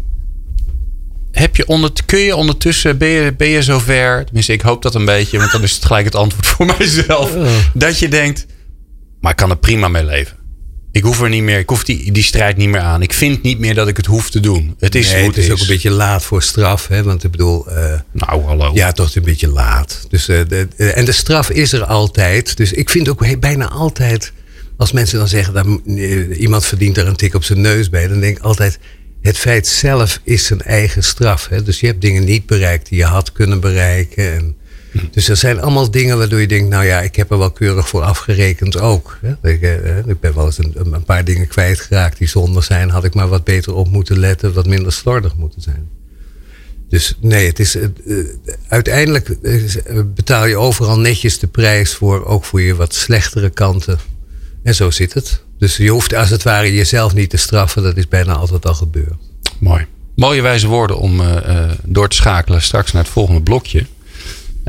heb 1.32 1.56
je 1.56 1.66
onder, 1.66 1.90
kun 2.06 2.18
je 2.18 2.36
ondertussen, 2.36 2.98
ben 2.98 3.08
je, 3.08 3.34
ben 3.34 3.48
je 3.48 3.62
zover, 3.62 4.24
tenminste 4.24 4.52
ik 4.52 4.60
hoop 4.60 4.82
dat 4.82 4.94
een 4.94 5.04
beetje, 5.04 5.38
want 5.38 5.52
dan 5.52 5.62
is 5.62 5.74
het 5.74 5.84
gelijk 5.84 6.04
het 6.04 6.14
antwoord 6.14 6.46
voor 6.46 6.66
mijzelf, 6.78 7.32
dat 7.74 7.98
je 7.98 8.08
denkt, 8.08 8.46
maar 9.20 9.30
ik 9.30 9.36
kan 9.36 9.50
er 9.50 9.56
prima 9.56 9.88
mee 9.88 10.04
leven. 10.04 10.36
Ik 10.92 11.02
hoef 11.02 11.22
er 11.22 11.28
niet 11.28 11.42
meer, 11.42 11.58
ik 11.58 11.68
hoef 11.68 11.84
die, 11.84 12.12
die 12.12 12.22
strijd 12.22 12.56
niet 12.56 12.68
meer 12.68 12.80
aan. 12.80 13.02
Ik 13.02 13.12
vind 13.12 13.42
niet 13.42 13.58
meer 13.58 13.74
dat 13.74 13.88
ik 13.88 13.96
het 13.96 14.06
hoef 14.06 14.30
te 14.30 14.40
doen. 14.40 14.74
Het 14.78 14.94
is, 14.94 15.12
nee, 15.12 15.26
het 15.26 15.36
is, 15.36 15.50
ook 15.50 15.60
een 15.60 15.66
beetje 15.66 15.90
laat 15.90 16.24
voor 16.24 16.42
straf. 16.42 16.86
Hè? 16.88 17.02
Want 17.02 17.24
ik 17.24 17.30
bedoel. 17.30 17.68
Uh, 17.68 17.94
nou, 18.12 18.44
hallo. 18.44 18.70
Ja, 18.74 18.92
toch 18.92 19.14
een 19.14 19.22
beetje 19.22 19.48
laat. 19.48 20.06
Dus, 20.08 20.28
uh, 20.28 20.40
de, 20.48 20.68
uh, 20.76 20.96
en 20.96 21.04
de 21.04 21.12
straf 21.12 21.50
is 21.50 21.72
er 21.72 21.84
altijd. 21.84 22.56
Dus 22.56 22.72
ik 22.72 22.90
vind 22.90 23.08
ook 23.08 23.40
bijna 23.40 23.68
altijd. 23.68 24.32
Als 24.76 24.92
mensen 24.92 25.18
dan 25.18 25.28
zeggen 25.28 25.54
dat 25.54 25.66
iemand 26.36 26.66
verdient 26.66 26.96
er 26.96 27.06
een 27.06 27.16
tik 27.16 27.34
op 27.34 27.44
zijn 27.44 27.60
neus 27.60 27.88
bij. 27.88 28.08
Dan 28.08 28.20
denk 28.20 28.36
ik 28.36 28.42
altijd. 28.42 28.78
Het 29.22 29.38
feit 29.38 29.66
zelf 29.66 30.20
is 30.24 30.46
zijn 30.46 30.60
eigen 30.60 31.04
straf. 31.04 31.48
Hè? 31.48 31.62
Dus 31.62 31.80
je 31.80 31.86
hebt 31.86 32.00
dingen 32.00 32.24
niet 32.24 32.46
bereikt 32.46 32.88
die 32.88 32.98
je 32.98 33.04
had 33.04 33.32
kunnen 33.32 33.60
bereiken. 33.60 34.32
En, 34.32 34.56
dus 35.10 35.28
er 35.28 35.36
zijn 35.36 35.60
allemaal 35.60 35.90
dingen 35.90 36.18
waardoor 36.18 36.40
je 36.40 36.46
denkt, 36.46 36.68
nou 36.68 36.84
ja, 36.84 37.00
ik 37.00 37.16
heb 37.16 37.30
er 37.30 37.38
wel 37.38 37.50
keurig 37.50 37.88
voor 37.88 38.02
afgerekend 38.02 38.78
ook. 38.78 39.18
Ik, 39.42 39.62
eh, 39.62 39.98
ik 40.06 40.20
ben 40.20 40.34
wel 40.34 40.44
eens 40.44 40.58
een, 40.58 40.72
een, 40.74 41.04
paar 41.04 41.24
dingen 41.24 41.46
kwijtgeraakt 41.46 42.18
die 42.18 42.28
zonde 42.28 42.60
zijn. 42.60 42.90
Had 42.90 43.04
ik 43.04 43.14
maar 43.14 43.28
wat 43.28 43.44
beter 43.44 43.74
op 43.74 43.90
moeten 43.90 44.18
letten, 44.18 44.52
wat 44.52 44.66
minder 44.66 44.92
slordig 44.92 45.36
moeten 45.36 45.60
zijn. 45.60 45.88
Dus 46.88 47.16
nee, 47.20 47.46
het 47.46 47.58
is, 47.58 47.76
uh, 47.76 48.24
uiteindelijk 48.68 49.36
betaal 50.14 50.46
je 50.46 50.56
overal 50.56 50.98
netjes 50.98 51.38
de 51.38 51.46
prijs 51.46 51.94
voor, 51.94 52.24
ook 52.24 52.44
voor 52.44 52.60
je 52.60 52.74
wat 52.74 52.94
slechtere 52.94 53.50
kanten. 53.50 53.98
En 54.62 54.74
zo 54.74 54.90
zit 54.90 55.14
het. 55.14 55.42
Dus 55.58 55.76
je 55.76 55.90
hoeft 55.90 56.14
als 56.14 56.30
het 56.30 56.42
ware 56.42 56.74
jezelf 56.74 57.14
niet 57.14 57.30
te 57.30 57.36
straffen. 57.36 57.82
Dat 57.82 57.96
is 57.96 58.08
bijna 58.08 58.34
altijd 58.34 58.66
al 58.66 58.74
gebeurd. 58.74 59.14
Mooi. 59.58 59.86
Mooie 60.16 60.42
wijze 60.42 60.66
woorden 60.66 60.98
om 60.98 61.22
door 61.82 62.08
te 62.08 62.16
schakelen 62.16 62.62
straks 62.62 62.92
naar 62.92 63.02
het 63.02 63.12
volgende 63.12 63.42
blokje. 63.42 63.86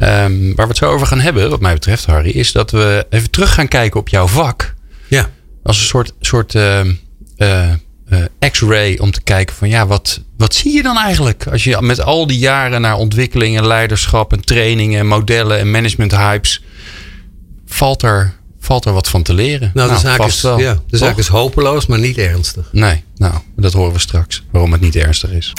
Um, 0.03 0.55
waar 0.55 0.65
we 0.65 0.71
het 0.71 0.77
zo 0.77 0.91
over 0.91 1.07
gaan 1.07 1.19
hebben, 1.19 1.49
wat 1.49 1.61
mij 1.61 1.73
betreft, 1.73 2.05
Harry, 2.05 2.29
is 2.29 2.51
dat 2.51 2.71
we 2.71 3.05
even 3.09 3.29
terug 3.29 3.53
gaan 3.53 3.67
kijken 3.67 3.99
op 3.99 4.09
jouw 4.09 4.27
vak. 4.27 4.73
Ja. 5.07 5.29
Als 5.63 5.79
een 5.79 5.85
soort, 5.85 6.13
soort 6.19 6.53
uh, 6.53 6.85
uh, 7.37 7.73
x-ray 8.51 8.97
om 8.97 9.11
te 9.11 9.21
kijken 9.21 9.55
van 9.55 9.69
ja, 9.69 9.87
wat, 9.87 10.21
wat 10.37 10.53
zie 10.53 10.73
je 10.73 10.83
dan 10.83 10.97
eigenlijk? 10.97 11.47
Als 11.47 11.63
je 11.63 11.77
met 11.81 12.01
al 12.01 12.27
die 12.27 12.37
jaren 12.37 12.81
naar 12.81 12.95
ontwikkeling 12.95 13.57
en 13.57 13.67
leiderschap 13.67 14.33
en 14.33 14.41
trainingen 14.41 14.99
en 14.99 15.07
modellen 15.07 15.59
en 15.59 15.71
management 15.71 16.15
hypes, 16.15 16.63
valt 17.65 18.03
er 18.03 18.33
valt 18.61 18.85
er 18.85 18.93
wat 18.93 19.09
van 19.09 19.23
te 19.23 19.33
leren. 19.33 19.71
Nou, 19.73 19.87
de, 19.87 20.03
nou, 20.03 20.15
zaak, 20.17 20.27
is, 20.27 20.41
Ja, 20.41 20.79
de 20.87 20.97
zaak 20.97 21.17
is 21.17 21.27
hopeloos, 21.27 21.85
maar 21.85 21.99
niet 21.99 22.17
ernstig. 22.17 22.69
Nee, 22.71 23.03
nou, 23.15 23.33
dat 23.55 23.73
horen 23.73 23.93
we 23.93 23.99
straks. 23.99 24.43
Waarom 24.51 24.71
het 24.71 24.81
niet 24.81 24.95
ernstig 24.95 25.31
is. 25.31 25.53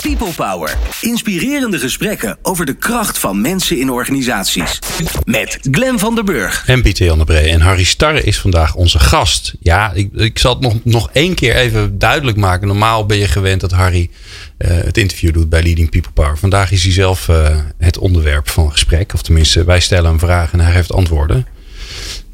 People 0.00 0.32
Power. 0.36 0.76
Inspirerende 1.00 1.78
gesprekken 1.78 2.38
over 2.42 2.66
de 2.66 2.74
kracht 2.74 3.18
van 3.18 3.40
mensen 3.40 3.78
in 3.78 3.90
organisaties. 3.90 4.78
Met 5.24 5.58
Glen 5.70 5.98
van 5.98 6.14
der 6.14 6.24
Burg. 6.24 6.64
En 6.66 6.82
Pieter 6.82 7.06
Jan 7.06 7.18
de 7.18 7.24
Bree. 7.24 7.50
En 7.50 7.60
Harry 7.60 7.84
Starre 7.84 8.22
is 8.22 8.38
vandaag 8.38 8.74
onze 8.74 8.98
gast. 8.98 9.54
Ja, 9.60 9.92
ik, 9.92 10.12
ik 10.14 10.38
zal 10.38 10.52
het 10.52 10.62
nog, 10.62 10.74
nog 10.84 11.10
één 11.12 11.34
keer 11.34 11.54
even 11.54 11.98
duidelijk 11.98 12.36
maken. 12.36 12.66
Normaal 12.66 13.06
ben 13.06 13.18
je 13.18 13.28
gewend 13.28 13.60
dat 13.60 13.70
Harry 13.70 14.10
uh, 14.58 14.70
het 14.70 14.98
interview 14.98 15.32
doet 15.32 15.48
bij 15.48 15.62
Leading 15.62 15.90
People 15.90 16.12
Power. 16.12 16.38
Vandaag 16.38 16.72
is 16.72 16.82
hij 16.82 16.92
zelf 16.92 17.28
uh, 17.28 17.56
het 17.78 17.98
onderwerp 17.98 18.48
van 18.48 18.72
gesprek. 18.72 19.14
Of 19.14 19.22
tenminste, 19.22 19.64
wij 19.64 19.80
stellen 19.80 20.10
hem 20.10 20.18
vragen 20.18 20.58
en 20.58 20.64
hij 20.64 20.74
geeft 20.74 20.92
antwoorden 20.92 21.46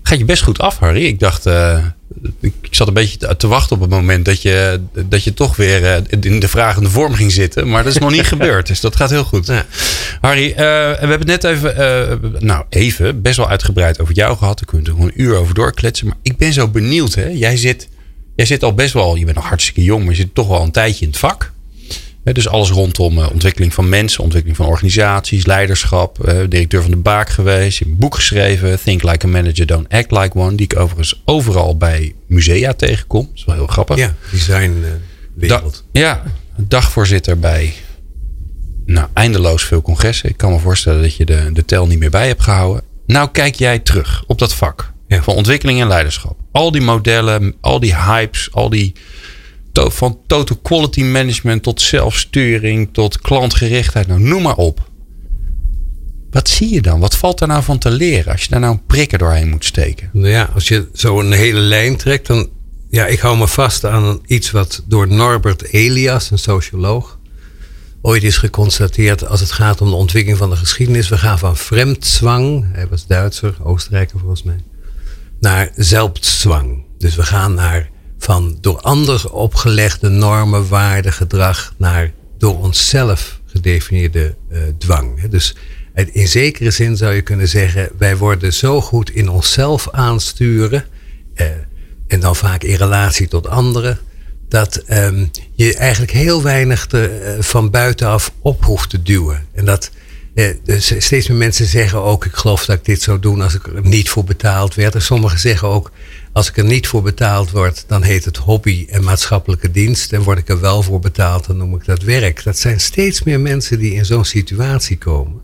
gaat 0.08 0.18
je 0.18 0.24
best 0.24 0.42
goed 0.42 0.58
af, 0.58 0.78
Harry. 0.78 1.04
Ik 1.04 1.20
dacht, 1.20 1.46
uh, 1.46 1.84
ik 2.40 2.54
zat 2.70 2.88
een 2.88 2.94
beetje 2.94 3.36
te, 3.36 3.46
wachten 3.46 3.76
op 3.76 3.82
het 3.82 3.90
moment 3.90 4.24
dat 4.24 4.42
je, 4.42 4.80
dat 5.08 5.24
je 5.24 5.34
toch 5.34 5.56
weer 5.56 5.82
uh, 5.82 6.20
in 6.20 6.40
de 6.40 6.48
vragende 6.48 6.90
vorm 6.90 7.14
ging 7.14 7.32
zitten. 7.32 7.68
Maar 7.68 7.84
dat 7.84 7.92
is 7.92 7.98
nog 7.98 8.10
niet 8.10 8.26
gebeurd. 8.36 8.66
Dus 8.66 8.80
dat 8.80 8.96
gaat 8.96 9.10
heel 9.10 9.24
goed. 9.24 9.46
Ja. 9.46 9.66
Harry, 10.20 10.50
uh, 10.50 10.56
we 10.56 10.96
hebben 10.98 11.28
het 11.28 11.42
net 11.42 11.44
even, 11.44 12.20
nou 12.38 12.64
even, 12.68 13.22
best 13.22 13.36
wel 13.36 13.48
uitgebreid 13.48 14.00
over 14.00 14.14
jou 14.14 14.36
gehad. 14.36 14.58
Daar 14.58 14.66
kunnen 14.66 14.86
we 14.86 14.92
gewoon 14.92 15.10
een 15.14 15.22
uur 15.22 15.36
over 15.36 15.54
doorkletsen. 15.54 16.06
Maar 16.06 16.16
ik 16.22 16.36
ben 16.36 16.52
zo 16.52 16.68
benieuwd. 16.68 17.14
Hè? 17.14 17.28
Jij, 17.28 17.56
zit, 17.56 17.88
jij 18.36 18.46
zit 18.46 18.62
al 18.62 18.74
best 18.74 18.92
wel, 18.92 19.16
je 19.16 19.24
bent 19.24 19.36
nog 19.36 19.48
hartstikke 19.48 19.82
jong, 19.82 20.02
maar 20.02 20.10
je 20.14 20.20
zit 20.20 20.34
toch 20.34 20.48
wel 20.48 20.62
een 20.62 20.70
tijdje 20.70 21.04
in 21.04 21.10
het 21.10 21.18
vak. 21.20 21.52
Dus 22.24 22.48
alles 22.48 22.70
rondom 22.70 23.18
ontwikkeling 23.18 23.74
van 23.74 23.88
mensen, 23.88 24.22
ontwikkeling 24.22 24.58
van 24.58 24.66
organisaties, 24.66 25.46
leiderschap. 25.46 26.18
directeur 26.48 26.82
van 26.82 26.90
de 26.90 26.96
Baak 26.96 27.28
geweest. 27.28 27.80
Een 27.80 27.96
boek 27.98 28.14
geschreven, 28.14 28.80
Think 28.82 29.02
Like 29.02 29.26
a 29.26 29.28
Manager, 29.28 29.66
Don't 29.66 29.88
Act 29.88 30.10
Like 30.10 30.38
One. 30.38 30.54
Die 30.54 30.66
ik 30.70 30.78
overigens 30.78 31.22
overal 31.24 31.76
bij 31.76 32.14
musea 32.26 32.74
tegenkom. 32.74 33.24
Dat 33.24 33.36
is 33.36 33.44
wel 33.44 33.54
heel 33.54 33.66
grappig. 33.66 33.96
Ja, 33.96 34.14
design 34.30 34.84
wereld. 35.34 35.84
ja, 35.92 36.22
dagvoorzitter 36.56 37.38
bij 37.38 37.74
nou, 38.86 39.08
eindeloos 39.12 39.64
veel 39.64 39.82
congressen. 39.82 40.28
Ik 40.28 40.36
kan 40.36 40.52
me 40.52 40.58
voorstellen 40.58 41.02
dat 41.02 41.16
je 41.16 41.24
de, 41.24 41.50
de 41.52 41.64
tel 41.64 41.86
niet 41.86 41.98
meer 41.98 42.10
bij 42.10 42.26
hebt 42.26 42.42
gehouden. 42.42 42.82
Nou 43.06 43.28
kijk 43.30 43.54
jij 43.54 43.78
terug 43.78 44.24
op 44.26 44.38
dat 44.38 44.54
vak 44.54 44.92
van 45.08 45.34
ontwikkeling 45.34 45.80
en 45.80 45.88
leiderschap. 45.88 46.36
Al 46.52 46.70
die 46.70 46.80
modellen, 46.80 47.54
al 47.60 47.80
die 47.80 47.96
hypes, 47.96 48.48
al 48.52 48.68
die 48.68 48.94
van 49.86 50.18
total 50.26 50.58
quality 50.62 51.02
management 51.02 51.62
tot 51.62 51.80
zelfsturing 51.80 52.88
tot 52.92 53.20
klantgerichtheid. 53.20 54.06
Nou, 54.06 54.20
noem 54.20 54.42
maar 54.42 54.56
op. 54.56 54.88
Wat 56.30 56.48
zie 56.48 56.74
je 56.74 56.82
dan? 56.82 57.00
Wat 57.00 57.16
valt 57.16 57.38
daar 57.38 57.48
nou 57.48 57.62
van 57.62 57.78
te 57.78 57.90
leren 57.90 58.32
als 58.32 58.42
je 58.42 58.48
daar 58.48 58.60
nou 58.60 58.72
een 58.72 58.86
prikker 58.86 59.18
doorheen 59.18 59.48
moet 59.48 59.64
steken? 59.64 60.10
Nou 60.12 60.28
ja, 60.28 60.50
als 60.54 60.68
je 60.68 60.88
zo 60.94 61.20
een 61.20 61.32
hele 61.32 61.60
lijn 61.60 61.96
trekt, 61.96 62.26
dan. 62.26 62.48
Ja, 62.90 63.06
ik 63.06 63.18
hou 63.18 63.38
me 63.38 63.48
vast 63.48 63.84
aan 63.84 64.20
iets 64.26 64.50
wat 64.50 64.82
door 64.86 65.08
Norbert 65.08 65.72
Elias, 65.72 66.30
een 66.30 66.38
socioloog, 66.38 67.18
ooit 68.02 68.22
is 68.22 68.36
geconstateerd 68.36 69.26
als 69.26 69.40
het 69.40 69.52
gaat 69.52 69.80
om 69.80 69.90
de 69.90 69.96
ontwikkeling 69.96 70.38
van 70.38 70.50
de 70.50 70.56
geschiedenis. 70.56 71.08
We 71.08 71.18
gaan 71.18 71.38
van 71.38 71.56
Fremdzwang, 71.56 72.66
hij 72.72 72.88
was 72.88 73.06
Duitser, 73.06 73.56
Oostenrijker 73.62 74.18
volgens 74.18 74.42
mij, 74.42 74.60
naar 75.40 75.70
Zelfzwang. 75.76 76.84
Dus 76.98 77.16
we 77.16 77.22
gaan 77.22 77.54
naar 77.54 77.90
van 78.18 78.58
door 78.60 78.80
anderen 78.80 79.32
opgelegde 79.32 80.08
normen, 80.08 80.68
waarden, 80.68 81.12
gedrag 81.12 81.74
naar 81.76 82.12
door 82.38 82.58
onszelf 82.58 83.40
gedefinieerde 83.46 84.34
uh, 84.50 84.58
dwang. 84.78 85.28
Dus 85.28 85.54
in 86.12 86.28
zekere 86.28 86.70
zin 86.70 86.96
zou 86.96 87.14
je 87.14 87.22
kunnen 87.22 87.48
zeggen, 87.48 87.88
wij 87.98 88.16
worden 88.16 88.52
zo 88.52 88.80
goed 88.80 89.10
in 89.10 89.28
onszelf 89.30 89.88
aansturen, 89.90 90.84
uh, 91.34 91.46
en 92.06 92.20
dan 92.20 92.36
vaak 92.36 92.62
in 92.62 92.74
relatie 92.74 93.28
tot 93.28 93.46
anderen, 93.46 93.98
dat 94.48 94.82
um, 94.90 95.30
je 95.54 95.76
eigenlijk 95.76 96.12
heel 96.12 96.42
weinig 96.42 96.86
te, 96.86 97.34
uh, 97.36 97.42
van 97.42 97.70
buitenaf 97.70 98.32
op 98.40 98.64
hoeft 98.64 98.90
te 98.90 99.02
duwen. 99.02 99.46
En 99.52 99.64
dat 99.64 99.90
dus 100.64 100.94
steeds 100.98 101.28
meer 101.28 101.38
mensen 101.38 101.66
zeggen 101.66 102.02
ook, 102.02 102.24
ik 102.24 102.34
geloof 102.34 102.64
dat 102.64 102.76
ik 102.76 102.84
dit 102.84 103.02
zou 103.02 103.18
doen 103.18 103.40
als 103.40 103.54
ik 103.54 103.66
er 103.66 103.86
niet 103.86 104.08
voor 104.08 104.24
betaald 104.24 104.74
werd. 104.74 104.94
En 104.94 105.02
sommigen 105.02 105.38
zeggen 105.38 105.68
ook, 105.68 105.90
als 106.32 106.48
ik 106.48 106.56
er 106.56 106.64
niet 106.64 106.86
voor 106.86 107.02
betaald 107.02 107.50
word, 107.50 107.84
dan 107.86 108.02
heet 108.02 108.24
het 108.24 108.36
hobby 108.36 108.86
en 108.90 109.04
maatschappelijke 109.04 109.70
dienst. 109.70 110.12
En 110.12 110.22
word 110.22 110.38
ik 110.38 110.48
er 110.48 110.60
wel 110.60 110.82
voor 110.82 111.00
betaald, 111.00 111.46
dan 111.46 111.56
noem 111.56 111.74
ik 111.74 111.84
dat 111.84 112.02
werk. 112.02 112.44
Dat 112.44 112.58
zijn 112.58 112.80
steeds 112.80 113.22
meer 113.22 113.40
mensen 113.40 113.78
die 113.78 113.94
in 113.94 114.04
zo'n 114.04 114.24
situatie 114.24 114.98
komen. 114.98 115.40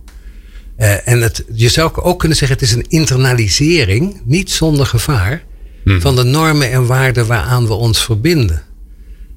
Uh, 0.78 1.08
en 1.08 1.20
het, 1.20 1.44
je 1.52 1.68
zou 1.68 1.94
ook 1.94 2.18
kunnen 2.18 2.38
zeggen, 2.38 2.58
het 2.58 2.66
is 2.66 2.74
een 2.74 2.88
internalisering, 2.88 4.20
niet 4.24 4.50
zonder 4.50 4.86
gevaar, 4.86 5.44
hmm. 5.84 6.00
van 6.00 6.16
de 6.16 6.24
normen 6.24 6.70
en 6.70 6.86
waarden 6.86 7.26
waaraan 7.26 7.66
we 7.66 7.72
ons 7.72 8.04
verbinden. 8.04 8.62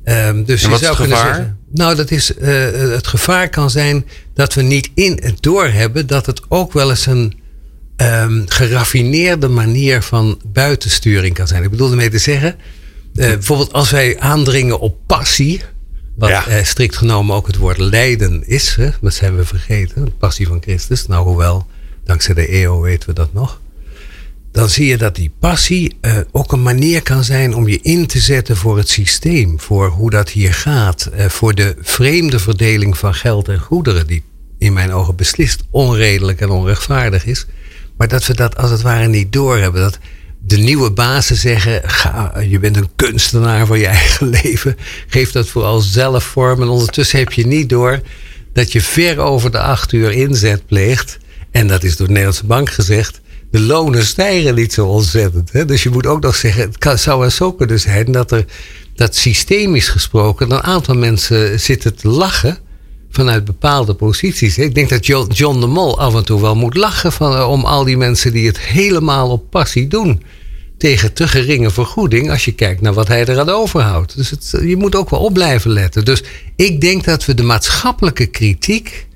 Um, 0.04 0.46
dus 0.46 0.64
en 0.64 0.70
wat 0.70 0.80
je 0.80 0.86
zou 0.86 0.98
is 0.98 1.02
het 1.02 1.10
gevaar? 1.10 1.36
Zeggen, 1.36 1.58
nou, 1.72 1.96
dat 1.96 2.12
is, 2.12 2.32
uh, 2.32 2.48
het 2.72 3.08
gevaar 3.08 3.50
kan 3.50 3.70
zijn 3.70 4.06
dat 4.34 4.54
we 4.54 4.62
niet 4.62 4.90
in 4.94 5.20
het 5.22 5.42
doorhebben 5.42 6.08
dat 6.08 6.26
het 6.26 6.42
ook 6.48 6.74
wel 6.74 6.90
eens 6.90 7.06
een 7.06 7.34
um, 7.98 8.44
geraffineerde 8.48 9.48
manier 9.48 10.02
van 10.02 10.42
buitensturing 10.46 11.34
kan 11.34 11.48
zijn. 11.48 11.64
Ik 11.64 11.70
bedoel 11.70 11.90
ermee 11.90 12.10
te 12.10 12.18
zeggen, 12.18 12.56
uh, 13.14 13.26
bijvoorbeeld 13.26 13.74
als 13.74 13.92
wij 13.92 14.20
aandringen 14.20 14.80
op 14.80 14.98
passie, 15.06 15.62
wat 16.16 16.30
ja. 16.30 16.48
uh, 16.50 16.64
strikt 16.64 16.98
genomen 16.98 17.36
ook 17.36 17.48
het 17.48 17.58
woord 17.58 17.78
lijden 17.78 18.48
is, 18.48 18.76
hè, 18.76 18.90
dat 19.02 19.14
zijn 19.14 19.36
we 19.36 19.46
vergeten, 19.46 20.06
de 20.06 20.12
passie 20.12 20.48
van 20.48 20.62
Christus. 20.62 21.08
Nou, 21.08 21.26
hoewel, 21.26 21.68
dankzij 22.04 22.34
de 22.34 22.48
EO 22.48 22.82
weten 22.82 23.10
we 23.10 23.16
dat 23.16 23.34
nog 23.34 23.60
dan 24.58 24.70
zie 24.70 24.86
je 24.86 24.98
dat 24.98 25.16
die 25.16 25.32
passie 25.40 25.98
uh, 26.02 26.18
ook 26.32 26.52
een 26.52 26.62
manier 26.62 27.02
kan 27.02 27.24
zijn 27.24 27.56
om 27.56 27.68
je 27.68 27.80
in 27.82 28.08
te 28.08 28.20
zetten 28.20 28.58
voor 28.58 28.78
het 28.78 28.90
systeem, 28.90 29.60
voor 29.60 29.90
hoe 29.90 30.10
dat 30.10 30.30
hier 30.30 30.54
gaat, 30.54 31.10
voor 31.28 31.56
de 31.56 31.76
vreemde 31.82 32.40
verdeling 32.40 32.98
van 32.98 33.14
geld 33.14 33.48
en 33.48 33.60
goederen, 33.60 34.08
die 34.08 34.24
in 34.58 34.74
mijn 34.74 34.92
ogen 34.92 35.16
beslist 35.16 35.64
onredelijk 35.70 36.42
en 36.42 36.50
onrechtvaardig 36.50 37.26
is. 37.26 37.46
Maar 37.98 38.08
dat 38.08 38.26
we 38.26 38.34
dat 38.34 38.58
als 38.58 38.72
het 38.72 38.82
ware 38.82 39.08
niet 39.08 39.34
doorhebben. 39.34 39.82
Dat 39.82 39.98
de 40.40 40.58
nieuwe 40.58 40.92
bazen 40.92 41.36
zeggen: 41.36 41.82
ga, 41.90 42.40
je 42.40 42.60
bent 42.60 42.78
een 42.78 42.90
kunstenaar 42.96 43.66
van 43.66 43.80
je 43.80 43.88
eigen 43.88 44.30
leven. 44.44 44.78
Geef 45.08 45.32
dat 45.32 45.48
vooral 45.48 45.80
zelf 45.80 46.24
vorm. 46.24 46.62
En 46.62 46.68
ondertussen 46.68 47.20
heb 47.20 47.32
je 47.32 47.48
niet 47.48 47.70
door 47.70 48.02
dat 48.54 48.72
je 48.72 48.82
ver 48.82 49.20
over 49.20 49.52
de 49.52 49.60
acht 49.60 49.92
uur 49.92 50.12
inzet 50.12 50.66
pleegt. 50.66 51.18
En 51.52 51.68
dat 51.68 51.84
is 51.84 51.96
door 51.96 52.08
de 52.08 52.14
Nederlandse 52.14 52.46
Bank 52.46 52.70
gezegd 52.70 53.22
de 53.52 53.60
lonen 53.60 54.06
stijgen 54.06 54.56
niet 54.56 54.74
zo 54.74 54.86
ontzettend. 54.86 55.52
Hè? 55.52 55.66
Dus 55.66 55.84
je 55.84 55.90
moet 55.90 56.06
ook 56.06 56.22
nog 56.22 56.36
zeggen, 56.36 56.72
het 56.80 57.00
zou 57.00 57.24
er 57.24 57.32
zo 57.32 57.54
kunnen 57.54 57.80
zijn 57.80 58.12
dat 58.12 58.32
er 58.32 58.46
dat 58.96 59.16
systemisch 59.16 59.90
gesproken 59.90 60.52
een 60.52 60.64
aantal 60.64 60.96
mensen 60.96 61.60
zitten 61.60 61.96
te 61.96 62.08
lachen 62.08 62.58
vanuit 63.10 63.46
bepaalde 63.46 63.93
posities. 63.93 64.58
Ik 64.58 64.76
denk 64.76 64.89
dat 64.89 65.06
John, 65.06 65.60
de 65.60 65.67
Mol 65.67 66.00
af 66.00 66.15
en 66.15 66.26
toe 66.26 66.41
wel 66.41 66.56
moet 66.56 66.76
lachen 66.76 67.12
van, 67.12 67.36
eh, 67.36 67.50
om 67.50 67.65
al 67.65 67.84
die 67.84 67.98
mensen 67.98 68.32
die 68.32 68.48
het 68.48 68.60
helemaal 68.60 69.30
op 69.30 69.50
passie 69.50 69.88
doen. 69.88 70.24
Tegen 70.78 71.13
te 71.13 71.28
geringe 71.28 71.70
vergoeding 71.70 72.32
als 72.32 72.46
je 72.46 72.52
kijkt 72.52 72.82
naar 72.82 72.93
wat 72.93 73.08
hij 73.08 73.26
eraan 73.26 73.50
overhoudt. 73.50 74.15
Dus 74.15 74.30
het, 74.30 74.54
je 74.62 74.76
moet 74.76 74.96
ook 74.96 75.10
wel 75.10 75.20
op 75.20 75.34
blijven 75.34 75.72
letten. 75.72 76.06
Dus 76.06 76.24
ik 76.56 76.82
denk 76.82 77.04
dat 77.04 77.26
we 77.26 77.34
de 77.34 77.43
maatschappelijke 77.43 78.26
kritiek 78.26 79.08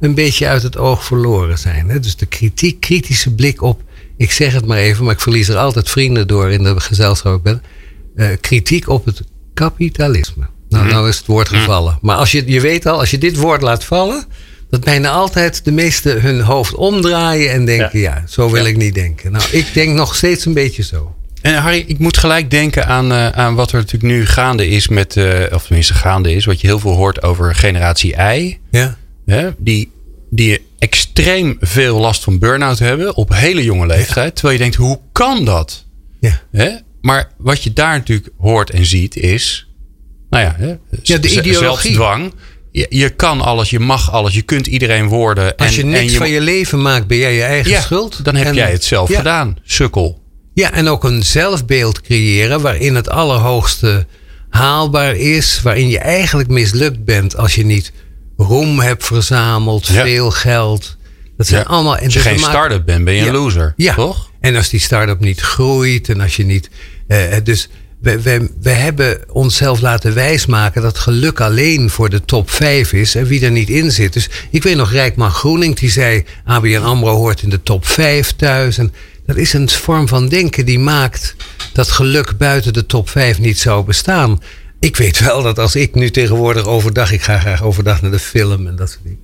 een 0.00 0.14
beetje 0.14 0.46
uit 0.46 0.62
het 0.62 0.76
oog 0.76 1.04
verloren 1.04 1.58
zijn. 1.58 2.00
Dus 2.00 2.16
de 2.16 2.26
kritiek, 2.26 2.80
kritische 2.80 3.34
blik 3.34 3.62
op, 3.62 3.82
ik 4.16 4.30
zeg 4.30 4.52
het 4.52 4.66
maar 4.66 4.78
even, 4.78 5.04
maar 5.04 5.14
ik 5.14 5.20
verlies 5.20 5.48
er 5.48 5.56
altijd 5.56 5.90
vrienden 5.90 6.26
door 6.26 6.50
in 6.50 6.62
de 6.62 6.80
gezelschap 6.80 7.42
ben. 7.42 7.62
Uh, 8.14 8.28
kritiek 8.40 8.88
op 8.88 9.04
het 9.04 9.22
kapitalisme. 9.54 10.46
Nou, 10.70 10.84
mhm. 10.84 10.94
nou 10.94 11.08
is 11.08 11.16
het 11.16 11.26
woord 11.26 11.50
mhm. 11.50 11.60
gevallen. 11.60 11.98
Maar 12.00 12.16
als 12.16 12.32
je, 12.32 12.42
je 12.46 12.60
weet 12.60 12.86
al, 12.86 12.98
als 12.98 13.10
je 13.10 13.18
dit 13.18 13.36
woord 13.36 13.62
laat 13.62 13.84
vallen, 13.84 14.24
dat 14.70 14.84
bijna 14.84 15.10
altijd 15.10 15.64
de 15.64 15.72
meesten 15.72 16.20
hun 16.20 16.40
hoofd 16.40 16.74
omdraaien 16.74 17.52
en 17.52 17.64
denken: 17.64 17.98
ja, 17.98 18.24
zo 18.28 18.50
wil 18.50 18.64
ik 18.64 18.76
niet 18.76 18.94
denken. 18.94 19.32
Nou, 19.32 19.44
ik 19.50 19.74
denk 19.74 19.94
nog 19.94 20.14
steeds 20.14 20.44
een 20.44 20.54
beetje 20.54 20.82
zo. 20.82 21.14
En 21.42 21.54
Harry, 21.54 21.84
ik 21.86 21.98
moet 21.98 22.16
gelijk 22.16 22.50
denken 22.50 22.86
aan, 22.86 23.12
uh, 23.12 23.28
aan 23.28 23.54
wat 23.54 23.72
er 23.72 23.76
natuurlijk 23.76 24.12
nu 24.12 24.26
gaande 24.26 24.68
is 24.68 24.88
met, 24.88 25.16
uh, 25.16 25.42
of 25.52 25.62
tenminste 25.66 25.94
gaande 25.94 26.34
is, 26.34 26.44
wat 26.44 26.60
je 26.60 26.66
heel 26.66 26.78
veel 26.78 26.94
hoort 26.94 27.22
over 27.22 27.54
generatie 27.54 28.14
I. 28.34 28.58
Ja 28.70 28.98
hè, 29.30 29.50
die, 29.58 29.92
die 30.30 30.66
extreem 30.78 31.56
veel 31.60 31.98
last 31.98 32.24
van 32.24 32.38
burn-out 32.38 32.78
hebben 32.78 33.16
op 33.16 33.34
hele 33.34 33.64
jonge 33.64 33.86
leeftijd. 33.86 34.34
Terwijl 34.34 34.56
je 34.56 34.62
denkt, 34.62 34.76
hoe 34.76 35.00
kan 35.12 35.44
dat? 35.44 35.84
Ja. 36.20 36.40
Hè? 36.50 36.70
Maar 37.00 37.32
wat 37.36 37.62
je 37.62 37.72
daar 37.72 37.98
natuurlijk 37.98 38.30
hoort 38.38 38.70
en 38.70 38.86
ziet 38.86 39.16
is, 39.16 39.68
nou 40.30 40.44
ja, 40.44 40.54
hè, 40.58 40.74
ja 41.02 41.18
de 41.18 41.28
ideologie. 41.30 41.92
zelfdwang. 41.92 42.34
Je, 42.72 42.86
je, 42.88 43.10
kan 43.10 43.40
alles, 43.40 43.70
je 43.70 43.78
mag 43.78 44.12
alles, 44.12 44.34
je 44.34 44.42
kunt 44.42 44.66
iedereen 44.66 45.06
worden. 45.06 45.56
Als 45.56 45.76
je 45.76 45.84
niks 45.84 46.14
van 46.14 46.30
je 46.30 46.40
leven 46.40 46.82
maakt, 46.82 47.06
ben 47.06 47.18
jij 47.18 47.34
je 47.34 47.42
eigen 47.42 47.70
ja, 47.70 47.80
schuld. 47.80 48.24
Dan 48.24 48.36
heb 48.36 48.54
jij 48.54 48.70
het 48.70 48.84
zelf 48.84 49.14
gedaan, 49.14 49.58
sukkel. 49.64 50.22
Ja, 50.54 50.72
en 50.72 50.88
ook 50.88 51.04
een 51.04 51.22
zelfbeeld 51.22 52.00
creëren 52.00 52.60
waarin 52.60 52.94
het 52.94 53.08
allerhoogste 53.08 54.06
haalbaar 54.48 55.16
is. 55.16 55.60
Waarin 55.62 55.88
je 55.88 55.98
eigenlijk 55.98 56.48
mislukt 56.48 57.04
bent 57.04 57.36
als 57.36 57.54
je 57.54 57.64
niet 57.64 57.92
roem 58.36 58.80
hebt 58.80 59.04
verzameld, 59.04 59.86
veel 59.86 60.30
geld. 60.30 60.96
Dat 61.36 61.46
zijn 61.46 61.66
allemaal. 61.66 61.92
als 61.92 62.02
je 62.02 62.08
dus 62.08 62.22
geen 62.22 62.38
start-up 62.38 62.84
bent, 62.86 63.04
ben 63.04 63.14
je 63.14 63.26
een 63.26 63.32
loser. 63.32 63.74
Ja. 63.76 63.94
Toch? 63.94 64.30
En 64.40 64.56
als 64.56 64.68
die 64.68 64.80
start-up 64.80 65.20
niet 65.20 65.40
groeit 65.40 66.08
en 66.08 66.20
als 66.20 66.36
je 66.36 66.44
niet. 66.44 66.70
Uh, 67.08 67.18
dus 67.44 67.68
we, 68.00 68.50
we, 68.60 68.70
hebben 68.70 69.18
onszelf 69.28 69.80
laten 69.80 70.14
wijsmaken 70.14 70.82
dat 70.82 70.98
geluk 70.98 71.40
alleen 71.40 71.90
voor 71.90 72.10
de 72.10 72.24
top 72.24 72.50
5 72.50 72.92
is 72.92 73.14
en 73.14 73.26
wie 73.26 73.44
er 73.44 73.50
niet 73.50 73.68
in 73.68 73.90
zit. 73.90 74.12
Dus 74.12 74.30
ik 74.50 74.62
weet 74.62 74.76
nog, 74.76 74.92
Rijkman 74.92 75.30
Groening, 75.30 75.76
die 75.76 75.90
zei: 75.90 76.24
ABN 76.44 76.76
Amro 76.76 77.14
hoort 77.14 77.42
in 77.42 77.50
de 77.50 77.62
top 77.62 77.86
5 77.86 78.32
thuis. 78.36 78.78
En 78.78 78.92
dat 79.26 79.36
is 79.36 79.52
een 79.52 79.68
vorm 79.68 80.08
van 80.08 80.28
denken 80.28 80.64
die 80.64 80.78
maakt 80.78 81.36
dat 81.72 81.90
geluk 81.90 82.38
buiten 82.38 82.72
de 82.72 82.86
top 82.86 83.08
5 83.08 83.38
niet 83.38 83.58
zou 83.58 83.84
bestaan 83.84 84.40
ik 84.80 84.96
weet 84.96 85.18
wel 85.18 85.42
dat 85.42 85.58
als 85.58 85.76
ik 85.76 85.94
nu 85.94 86.10
tegenwoordig 86.10 86.64
overdag, 86.64 87.12
ik 87.12 87.22
ga 87.22 87.38
graag 87.38 87.62
overdag 87.62 88.02
naar 88.02 88.10
de 88.10 88.18
film 88.18 88.66
en 88.66 88.76
dat 88.76 88.90
soort 88.90 89.02
dingen. 89.02 89.18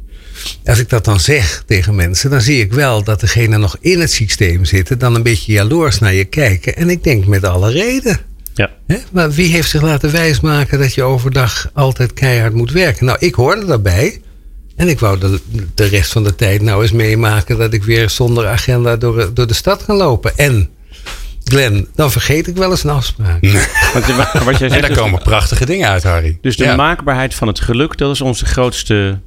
Als 0.65 0.79
ik 0.79 0.89
dat 0.89 1.05
dan 1.05 1.21
zeg 1.21 1.63
tegen 1.67 1.95
mensen, 1.95 2.31
dan 2.31 2.41
zie 2.41 2.61
ik 2.61 2.73
wel 2.73 3.05
dat 3.05 3.21
degene 3.21 3.59
nog 3.59 3.77
in 3.81 4.01
het 4.01 4.13
systeem 4.13 4.65
zitten, 4.65 4.99
dan 4.99 5.15
een 5.15 5.23
beetje 5.23 5.53
jaloers 5.53 5.99
naar 5.99 6.15
je 6.15 6.25
kijken. 6.25 6.77
En 6.77 6.91
ik 6.91 7.05
denk 7.05 7.27
met 7.27 7.45
alle 7.45 7.71
reden. 7.71 8.21
Ja. 8.57 8.71
Maar 9.13 9.31
wie 9.31 9.51
heeft 9.51 9.71
zich 9.71 9.83
laten 9.83 10.13
wijsmaken 10.13 10.79
dat 10.79 10.95
je 10.95 11.03
overdag 11.03 11.71
altijd 11.73 12.13
keihard 12.13 12.55
moet 12.55 12.73
werken? 12.73 13.07
Nou, 13.07 13.19
ik 13.21 13.35
hoorde 13.35 13.67
daarbij. 13.67 14.21
En 14.77 14.89
ik 14.89 14.99
wou 14.99 15.19
de, 15.19 15.41
de 15.75 15.85
rest 15.85 16.13
van 16.13 16.25
de 16.25 16.35
tijd 16.35 16.63
nou 16.63 16.83
eens 16.83 16.93
meemaken 16.93 17.59
dat 17.59 17.73
ik 17.73 17.85
weer 17.85 18.11
zonder 18.11 18.47
agenda 18.47 18.97
door, 18.97 19.31
door 19.35 19.47
de 19.47 19.55
stad 19.55 19.83
ga 19.83 19.95
lopen. 19.95 20.37
En 20.37 20.69
Glenn, 21.45 21.89
dan 21.95 22.11
vergeet 22.11 22.47
ik 22.47 22.57
wel 22.57 22.71
eens 22.71 22.85
een 22.85 22.91
afspraak. 22.91 23.47
wat, 23.93 24.43
wat 24.45 24.59
jij 24.59 24.69
zegt, 24.71 24.73
en 24.73 24.81
daar 24.81 24.97
komen 24.99 25.23
prachtige 25.23 25.67
dingen 25.67 25.89
uit, 25.89 26.03
Harry. 26.03 26.39
Dus 26.41 26.57
de 26.57 26.75
maakbaarheid 26.77 27.35
van 27.35 27.49
het 27.49 27.61
geluk, 27.61 27.99
dat 27.99 28.13
is 28.13 28.21
onze 28.21 28.47
grootste 28.47 29.21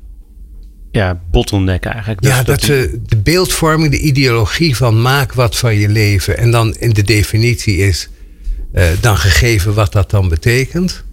ja, 0.92 1.22
bottleneck 1.32 1.86
eigenlijk. 1.86 2.22
Dus 2.22 2.32
ja, 2.32 2.44
dat, 2.44 2.66
we 2.66 3.02
de 3.06 3.18
beeldvorming, 3.18 3.92
de 3.92 4.00
ideologie 4.00 4.76
van 4.76 5.02
maak 5.02 5.34
wat 5.34 5.58
van 5.58 5.76
je 5.76 5.90
leven. 5.90 6.38
En 6.38 6.52
dan 6.52 6.76
in 6.76 6.94
de 6.94 7.04
definitie 7.04 7.78
is 7.78 8.10
uh, 8.74 8.84
dan 9.02 9.18
gegeven 9.18 9.74
wat 9.74 9.92
dat 9.92 10.10
dan 10.10 10.30
betekent. 10.30 11.04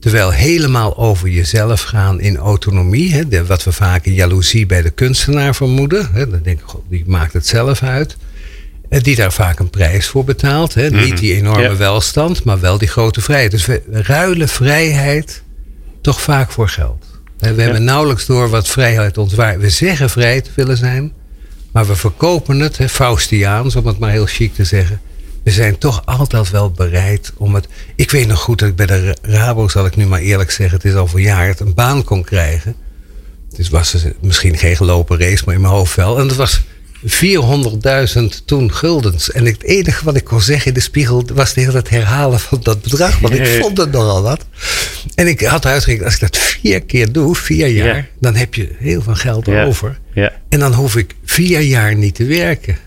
Terwijl 0.00 0.30
helemaal 0.30 0.96
over 0.96 1.28
jezelf 1.28 1.82
gaan 1.82 2.20
in 2.20 2.36
autonomie. 2.36 3.14
Hè, 3.14 3.46
wat 3.46 3.64
we 3.64 3.72
vaak 3.72 4.04
in 4.04 4.14
jaloezie 4.14 4.66
bij 4.66 4.82
de 4.82 4.90
kunstenaar 4.90 5.54
vermoeden. 5.54 6.08
Hè, 6.12 6.28
dan 6.30 6.40
denk 6.42 6.58
ik, 6.60 6.66
god, 6.66 6.82
die 6.88 7.04
maakt 7.06 7.32
het 7.32 7.46
zelf 7.46 7.82
uit. 7.82 8.16
Eh, 8.88 9.02
die 9.02 9.16
daar 9.16 9.32
vaak 9.32 9.58
een 9.58 9.70
prijs 9.70 10.06
voor 10.06 10.24
betaalt. 10.24 10.74
Hè. 10.74 10.90
Niet 10.90 11.08
mhm. 11.08 11.16
die 11.16 11.34
enorme 11.34 11.76
welstand, 11.76 12.44
maar 12.44 12.60
wel 12.60 12.78
die 12.78 12.88
grote 12.88 13.20
vrijheid. 13.20 13.50
Dus 13.50 13.66
we 13.66 13.82
ruilen 13.90 14.48
vrijheid 14.48 15.42
toch 16.00 16.20
vaak 16.20 16.50
voor 16.50 16.68
geld. 16.68 17.04
We 17.38 17.62
hebben 17.62 17.84
nauwelijks 17.84 18.26
door 18.26 18.48
wat 18.48 18.68
vrijheid 18.68 19.18
ons 19.18 19.34
waard. 19.34 19.60
We 19.60 19.70
zeggen 19.70 20.10
vrij 20.10 20.40
te 20.40 20.50
willen 20.54 20.76
zijn, 20.76 21.12
maar 21.72 21.86
we 21.86 21.96
verkopen 21.96 22.60
het, 22.60 22.78
hè, 22.78 22.88
Faustiaans, 22.88 23.76
om 23.76 23.86
het 23.86 23.98
maar 23.98 24.10
heel 24.10 24.26
chic 24.26 24.54
te 24.54 24.64
zeggen. 24.64 25.00
We 25.46 25.52
zijn 25.52 25.78
toch 25.78 26.02
altijd 26.04 26.50
wel 26.50 26.70
bereid 26.70 27.32
om 27.36 27.54
het. 27.54 27.68
Ik 27.96 28.10
weet 28.10 28.26
nog 28.26 28.40
goed 28.40 28.58
dat 28.58 28.68
ik 28.68 28.76
bij 28.76 28.86
de 28.86 29.16
Rabo, 29.22 29.68
zal 29.68 29.86
ik 29.86 29.96
nu 29.96 30.06
maar 30.06 30.20
eerlijk 30.20 30.50
zeggen, 30.50 30.76
het 30.76 30.86
is 30.86 30.94
al 30.94 31.06
verjaard, 31.06 31.60
een 31.60 31.74
baan 31.74 32.04
kon 32.04 32.24
krijgen. 32.24 32.74
Het 33.56 33.68
was 33.68 33.96
misschien 34.20 34.58
geen 34.58 34.76
gelopen 34.76 35.18
race, 35.18 35.42
maar 35.46 35.54
in 35.54 35.60
mijn 35.60 35.72
hoofd 35.72 35.96
wel. 35.96 36.18
En 36.18 36.28
dat 36.28 36.36
was 36.36 36.60
400.000 37.06 38.44
toen 38.44 38.72
guldens. 38.72 39.32
En 39.32 39.44
het 39.44 39.62
enige 39.62 40.04
wat 40.04 40.16
ik 40.16 40.24
kon 40.24 40.40
zeggen 40.40 40.66
in 40.66 40.74
de 40.74 40.80
spiegel 40.80 41.24
was 41.34 41.54
de 41.54 41.60
hele 41.60 41.72
tijd 41.72 41.88
herhalen 41.88 42.40
van 42.40 42.60
dat 42.62 42.82
bedrag. 42.82 43.18
Want 43.18 43.34
ik 43.34 43.46
vond 43.46 43.78
het 43.78 43.92
nogal 43.92 44.22
wat. 44.22 44.44
En 45.14 45.26
ik 45.26 45.40
had 45.40 45.66
uitgerekend, 45.66 46.04
als 46.04 46.14
ik 46.14 46.20
dat 46.20 46.36
vier 46.36 46.82
keer 46.82 47.12
doe, 47.12 47.34
vier 47.34 47.68
jaar, 47.68 48.08
dan 48.20 48.34
heb 48.34 48.54
je 48.54 48.68
heel 48.78 49.02
veel 49.02 49.14
geld 49.14 49.48
over. 49.48 49.98
En 50.48 50.58
dan 50.58 50.72
hoef 50.72 50.96
ik 50.96 51.14
vier 51.24 51.60
jaar 51.60 51.94
niet 51.96 52.14
te 52.14 52.24
werken. 52.24 52.78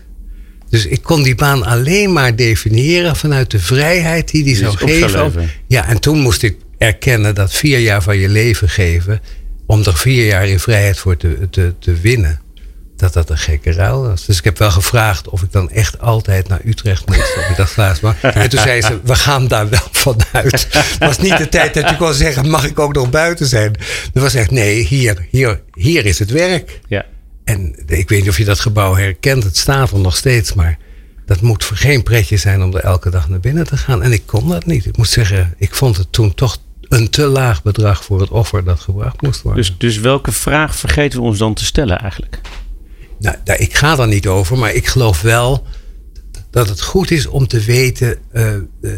Dus 0.70 0.86
ik 0.86 1.02
kon 1.02 1.22
die 1.22 1.34
baan 1.34 1.64
alleen 1.64 2.12
maar 2.12 2.36
definiëren 2.36 3.16
vanuit 3.16 3.50
de 3.50 3.58
vrijheid 3.60 4.30
die 4.30 4.44
die 4.44 4.56
zou 4.56 4.76
geven. 4.76 5.50
Ja, 5.66 5.88
en 5.88 6.00
toen 6.00 6.18
moest 6.18 6.42
ik 6.42 6.56
erkennen 6.78 7.34
dat 7.34 7.52
vier 7.52 7.78
jaar 7.78 8.02
van 8.02 8.18
je 8.18 8.28
leven 8.28 8.68
geven, 8.68 9.20
om 9.66 9.82
er 9.84 9.96
vier 9.96 10.26
jaar 10.26 10.48
in 10.48 10.60
vrijheid 10.60 10.98
voor 10.98 11.16
te, 11.16 11.48
te, 11.50 11.74
te 11.78 11.94
winnen 11.94 12.40
dat 13.00 13.12
dat 13.12 13.30
een 13.30 13.38
gekke 13.38 13.72
ruil 13.72 14.02
was. 14.02 14.26
Dus 14.26 14.38
ik 14.38 14.44
heb 14.44 14.58
wel 14.58 14.70
gevraagd 14.70 15.28
of 15.28 15.42
ik 15.42 15.52
dan 15.52 15.70
echt 15.70 16.00
altijd 16.00 16.48
naar 16.48 16.60
Utrecht 16.64 17.06
moest. 17.08 17.70
Glaas 17.70 18.00
maar. 18.00 18.18
En 18.22 18.48
toen 18.48 18.60
zei 18.60 18.82
ze, 18.82 19.00
we 19.02 19.14
gaan 19.14 19.48
daar 19.48 19.68
wel 19.68 19.88
vanuit. 19.90 20.66
Het 20.70 20.98
was 20.98 21.18
niet 21.18 21.36
de 21.36 21.48
tijd 21.48 21.74
dat 21.74 21.88
je 21.88 21.96
kon 21.96 22.14
zeggen, 22.14 22.48
mag 22.48 22.64
ik 22.64 22.78
ook 22.78 22.94
nog 22.94 23.10
buiten 23.10 23.46
zijn? 23.46 23.74
Er 24.14 24.20
was 24.20 24.34
echt, 24.34 24.50
nee, 24.50 24.84
hier, 24.84 25.26
hier, 25.30 25.60
hier 25.74 26.06
is 26.06 26.18
het 26.18 26.30
werk. 26.30 26.80
Ja. 26.88 27.04
En 27.50 27.74
ik 27.86 28.08
weet 28.08 28.20
niet 28.20 28.28
of 28.28 28.38
je 28.38 28.44
dat 28.44 28.60
gebouw 28.60 28.94
herkent. 28.94 29.44
Het 29.44 29.56
staat 29.56 29.90
er 29.90 29.98
nog 29.98 30.16
steeds, 30.16 30.54
maar 30.54 30.78
dat 31.26 31.40
moet 31.40 31.64
voor 31.64 31.76
geen 31.76 32.02
pretje 32.02 32.36
zijn 32.36 32.62
om 32.62 32.74
er 32.74 32.82
elke 32.82 33.10
dag 33.10 33.28
naar 33.28 33.40
binnen 33.40 33.66
te 33.66 33.76
gaan. 33.76 34.02
En 34.02 34.12
ik 34.12 34.22
kon 34.26 34.48
dat 34.48 34.66
niet. 34.66 34.86
Ik 34.86 34.96
moet 34.96 35.08
zeggen, 35.08 35.54
ik 35.58 35.74
vond 35.74 35.96
het 35.96 36.12
toen 36.12 36.34
toch 36.34 36.58
een 36.88 37.10
te 37.10 37.26
laag 37.26 37.62
bedrag 37.62 38.04
voor 38.04 38.20
het 38.20 38.30
offer 38.30 38.64
dat 38.64 38.80
gebracht 38.80 39.22
moest 39.22 39.42
worden. 39.42 39.62
Dus, 39.62 39.74
dus 39.78 39.98
welke 39.98 40.32
vraag 40.32 40.76
vergeten 40.76 41.18
we 41.18 41.24
ons 41.24 41.38
dan 41.38 41.54
te 41.54 41.64
stellen 41.64 41.98
eigenlijk? 41.98 42.40
Nou, 43.18 43.36
ik 43.56 43.74
ga 43.74 43.96
daar 43.96 44.08
niet 44.08 44.26
over, 44.26 44.58
maar 44.58 44.74
ik 44.74 44.86
geloof 44.86 45.20
wel 45.20 45.66
dat 46.50 46.68
het 46.68 46.82
goed 46.82 47.10
is 47.10 47.26
om 47.26 47.46
te 47.46 47.60
weten 47.60 48.18
uh, 48.32 48.52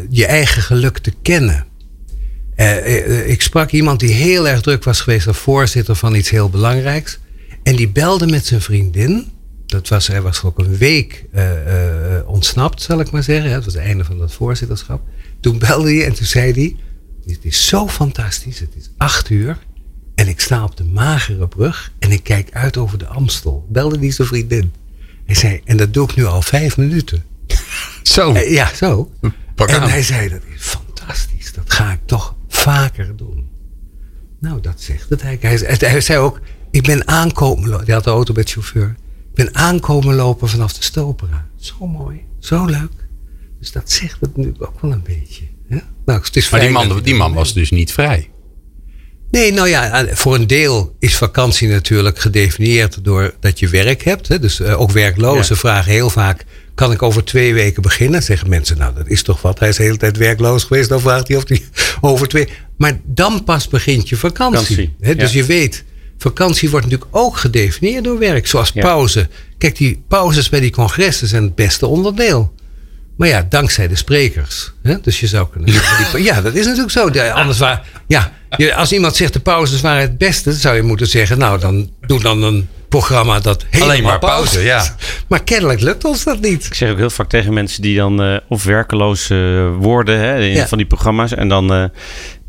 je 0.09 0.25
eigen 0.25 0.61
geluk 0.61 0.97
te 0.97 1.13
kennen. 1.21 1.65
Uh, 2.55 3.29
ik 3.29 3.41
sprak 3.41 3.71
iemand 3.71 3.99
die 3.99 4.13
heel 4.13 4.47
erg 4.47 4.61
druk 4.61 4.83
was 4.83 5.01
geweest 5.01 5.27
als 5.27 5.37
voorzitter 5.37 5.95
van 5.95 6.15
iets 6.15 6.29
heel 6.29 6.49
belangrijks. 6.49 7.19
En 7.63 7.75
die 7.75 7.89
belde 7.89 8.27
met 8.27 8.45
zijn 8.45 8.61
vriendin. 8.61 9.31
Dat 9.65 9.87
was, 9.87 10.07
hij 10.07 10.21
was 10.21 10.43
ook 10.43 10.59
een 10.59 10.77
week 10.77 11.25
ontsnapt, 12.25 12.81
zal 12.81 12.99
ik 12.99 13.11
maar 13.11 13.23
zeggen. 13.23 13.51
Het 13.51 13.65
was 13.65 13.73
het 13.73 13.83
einde 13.83 14.03
van 14.03 14.17
dat 14.17 14.33
voorzitterschap. 14.33 15.01
Toen 15.39 15.59
belde 15.59 15.93
hij 15.95 16.05
en 16.05 16.13
toen 16.13 16.25
zei 16.25 16.51
hij: 16.51 16.75
Het 17.25 17.45
is 17.45 17.67
zo 17.67 17.87
fantastisch, 17.87 18.59
het 18.59 18.75
is 18.75 18.89
acht 18.97 19.29
uur. 19.29 19.57
En 20.15 20.27
ik 20.27 20.39
sta 20.39 20.63
op 20.63 20.77
de 20.77 20.83
magere 20.83 21.47
brug 21.47 21.91
en 21.99 22.11
ik 22.11 22.23
kijk 22.23 22.49
uit 22.51 22.77
over 22.77 22.97
de 22.97 23.07
Amstel. 23.07 23.65
Belde 23.69 23.99
die 23.99 24.11
zijn 24.11 24.27
vriendin. 24.27 24.73
Hij 25.25 25.35
zei, 25.35 25.61
en 25.63 25.77
dat 25.77 25.93
doe 25.93 26.09
ik 26.09 26.15
nu 26.15 26.25
al 26.25 26.41
vijf 26.41 26.77
minuten. 26.77 27.23
Zo? 28.03 28.33
Eh, 28.33 28.51
ja, 28.51 28.73
zo. 28.75 29.11
en 29.55 29.81
hij 29.81 30.03
zei, 30.03 30.29
dat 30.29 30.41
is 30.55 30.61
fantastisch. 30.61 31.53
Dat 31.53 31.73
ga 31.73 31.91
ik 31.91 31.99
toch 32.05 32.35
vaker 32.47 33.15
doen. 33.15 33.49
Nou, 34.39 34.61
dat 34.61 34.81
zegt 34.81 35.09
het 35.09 35.21
eigenlijk. 35.21 35.61
Hij, 35.79 35.89
hij 35.89 36.01
zei 36.01 36.19
ook, 36.19 36.39
ik 36.73 36.83
ben 36.83 37.07
aankomen 37.07 37.69
lopen. 37.69 37.85
Hij 37.85 37.95
had 37.95 38.03
de 38.03 38.09
auto 38.09 38.33
met 38.33 38.49
chauffeur. 38.49 38.95
Ik 39.29 39.33
ben 39.33 39.55
aankomen 39.55 40.15
lopen 40.15 40.49
vanaf 40.49 40.73
de 40.73 40.83
Stopera. 40.83 41.47
Zo 41.55 41.87
mooi, 41.87 42.21
zo 42.39 42.65
leuk. 42.65 43.07
Dus 43.59 43.71
dat 43.71 43.91
zegt 43.91 44.17
het 44.19 44.37
nu 44.37 44.53
ook 44.59 44.81
wel 44.81 44.91
een 44.91 45.03
beetje. 45.03 45.43
Nou, 46.05 46.21
het 46.21 46.35
is 46.35 46.49
maar 46.49 46.59
die 46.59 46.69
man, 46.69 47.01
die 47.03 47.15
man 47.15 47.33
was 47.33 47.53
dus 47.53 47.71
niet 47.71 47.91
vrij. 47.91 48.29
Nee, 49.31 49.51
nou 49.51 49.67
ja, 49.67 50.05
voor 50.11 50.35
een 50.35 50.47
deel 50.47 50.95
is 50.99 51.15
vakantie 51.15 51.67
natuurlijk 51.67 52.19
gedefinieerd 52.19 53.03
door 53.03 53.33
dat 53.39 53.59
je 53.59 53.67
werk 53.67 54.03
hebt. 54.03 54.27
Hè? 54.27 54.39
Dus 54.39 54.59
uh, 54.59 54.81
ook 54.81 54.91
werklozen 54.91 55.57
vragen 55.57 55.91
heel 55.91 56.09
vaak: 56.09 56.45
kan 56.75 56.91
ik 56.91 57.01
over 57.01 57.23
twee 57.23 57.53
weken 57.53 57.81
beginnen? 57.81 58.23
Zeggen 58.23 58.49
mensen, 58.49 58.77
nou 58.77 58.93
dat 58.95 59.07
is 59.07 59.23
toch 59.23 59.41
wat. 59.41 59.59
Hij 59.59 59.69
is 59.69 59.75
de 59.75 59.83
hele 59.83 59.97
tijd 59.97 60.17
werkloos 60.17 60.63
geweest. 60.63 60.89
Dan 60.89 61.01
vraagt 61.01 61.27
hij 61.27 61.37
of 61.37 61.47
hij 61.47 61.63
over 62.11 62.27
twee. 62.27 62.47
Maar 62.77 62.99
dan 63.05 63.43
pas 63.43 63.67
begint 63.67 64.09
je 64.09 64.15
vakantie. 64.15 64.95
hè? 64.99 65.15
Dus 65.15 65.33
je 65.33 65.43
weet, 65.43 65.83
vakantie 66.23 66.69
wordt 66.69 66.85
natuurlijk 66.85 67.15
ook 67.15 67.37
gedefinieerd 67.37 68.03
door 68.03 68.19
werk. 68.19 68.47
Zoals 68.47 68.71
pauze. 68.71 69.27
Kijk, 69.57 69.75
die 69.77 70.03
pauzes 70.07 70.49
bij 70.49 70.59
die 70.59 70.71
congressen 70.71 71.27
zijn 71.27 71.43
het 71.43 71.55
beste 71.55 71.87
onderdeel. 71.87 72.53
Maar 73.17 73.27
ja, 73.27 73.45
dankzij 73.49 73.87
de 73.87 73.95
sprekers. 73.95 74.71
Hè? 74.83 75.01
Dus 75.01 75.19
je 75.19 75.27
zou 75.27 75.47
kunnen 75.49 75.73
ja, 76.23 76.41
dat 76.41 76.53
is 76.53 76.65
natuurlijk 76.65 76.91
zo. 76.91 77.09
Anders 77.33 77.59
waar, 77.59 77.85
ja, 78.07 78.31
als 78.75 78.91
iemand 78.91 79.15
zegt 79.15 79.33
de 79.33 79.39
pauzes 79.39 79.81
waren 79.81 80.01
het 80.01 80.17
beste, 80.17 80.49
dan 80.49 80.59
zou 80.59 80.75
je 80.75 80.81
moeten 80.81 81.07
zeggen: 81.07 81.37
Nou, 81.37 81.59
dan 81.59 81.89
doe 82.01 82.21
dan 82.21 82.43
een 82.43 82.67
programma 82.89 83.39
dat 83.39 83.65
helemaal 83.69 83.89
Alleen 83.89 84.03
maar 84.03 84.19
pauze. 84.19 84.61
ja. 84.61 84.95
Maar 85.29 85.43
kennelijk 85.43 85.81
lukt 85.81 86.05
ons 86.05 86.23
dat 86.23 86.39
niet. 86.39 86.65
Ik 86.65 86.73
zeg 86.73 86.91
ook 86.91 86.97
heel 86.97 87.09
vaak 87.09 87.29
tegen 87.29 87.53
mensen 87.53 87.81
die 87.81 87.97
dan 87.97 88.23
uh, 88.29 88.37
of 88.47 88.63
werkeloos 88.63 89.29
uh, 89.29 89.67
worden 89.77 90.19
hè, 90.19 90.39
in 90.39 90.67
van 90.67 90.77
die 90.77 90.87
programma's. 90.87 91.33
En 91.33 91.47
dan 91.47 91.73
uh, 91.73 91.83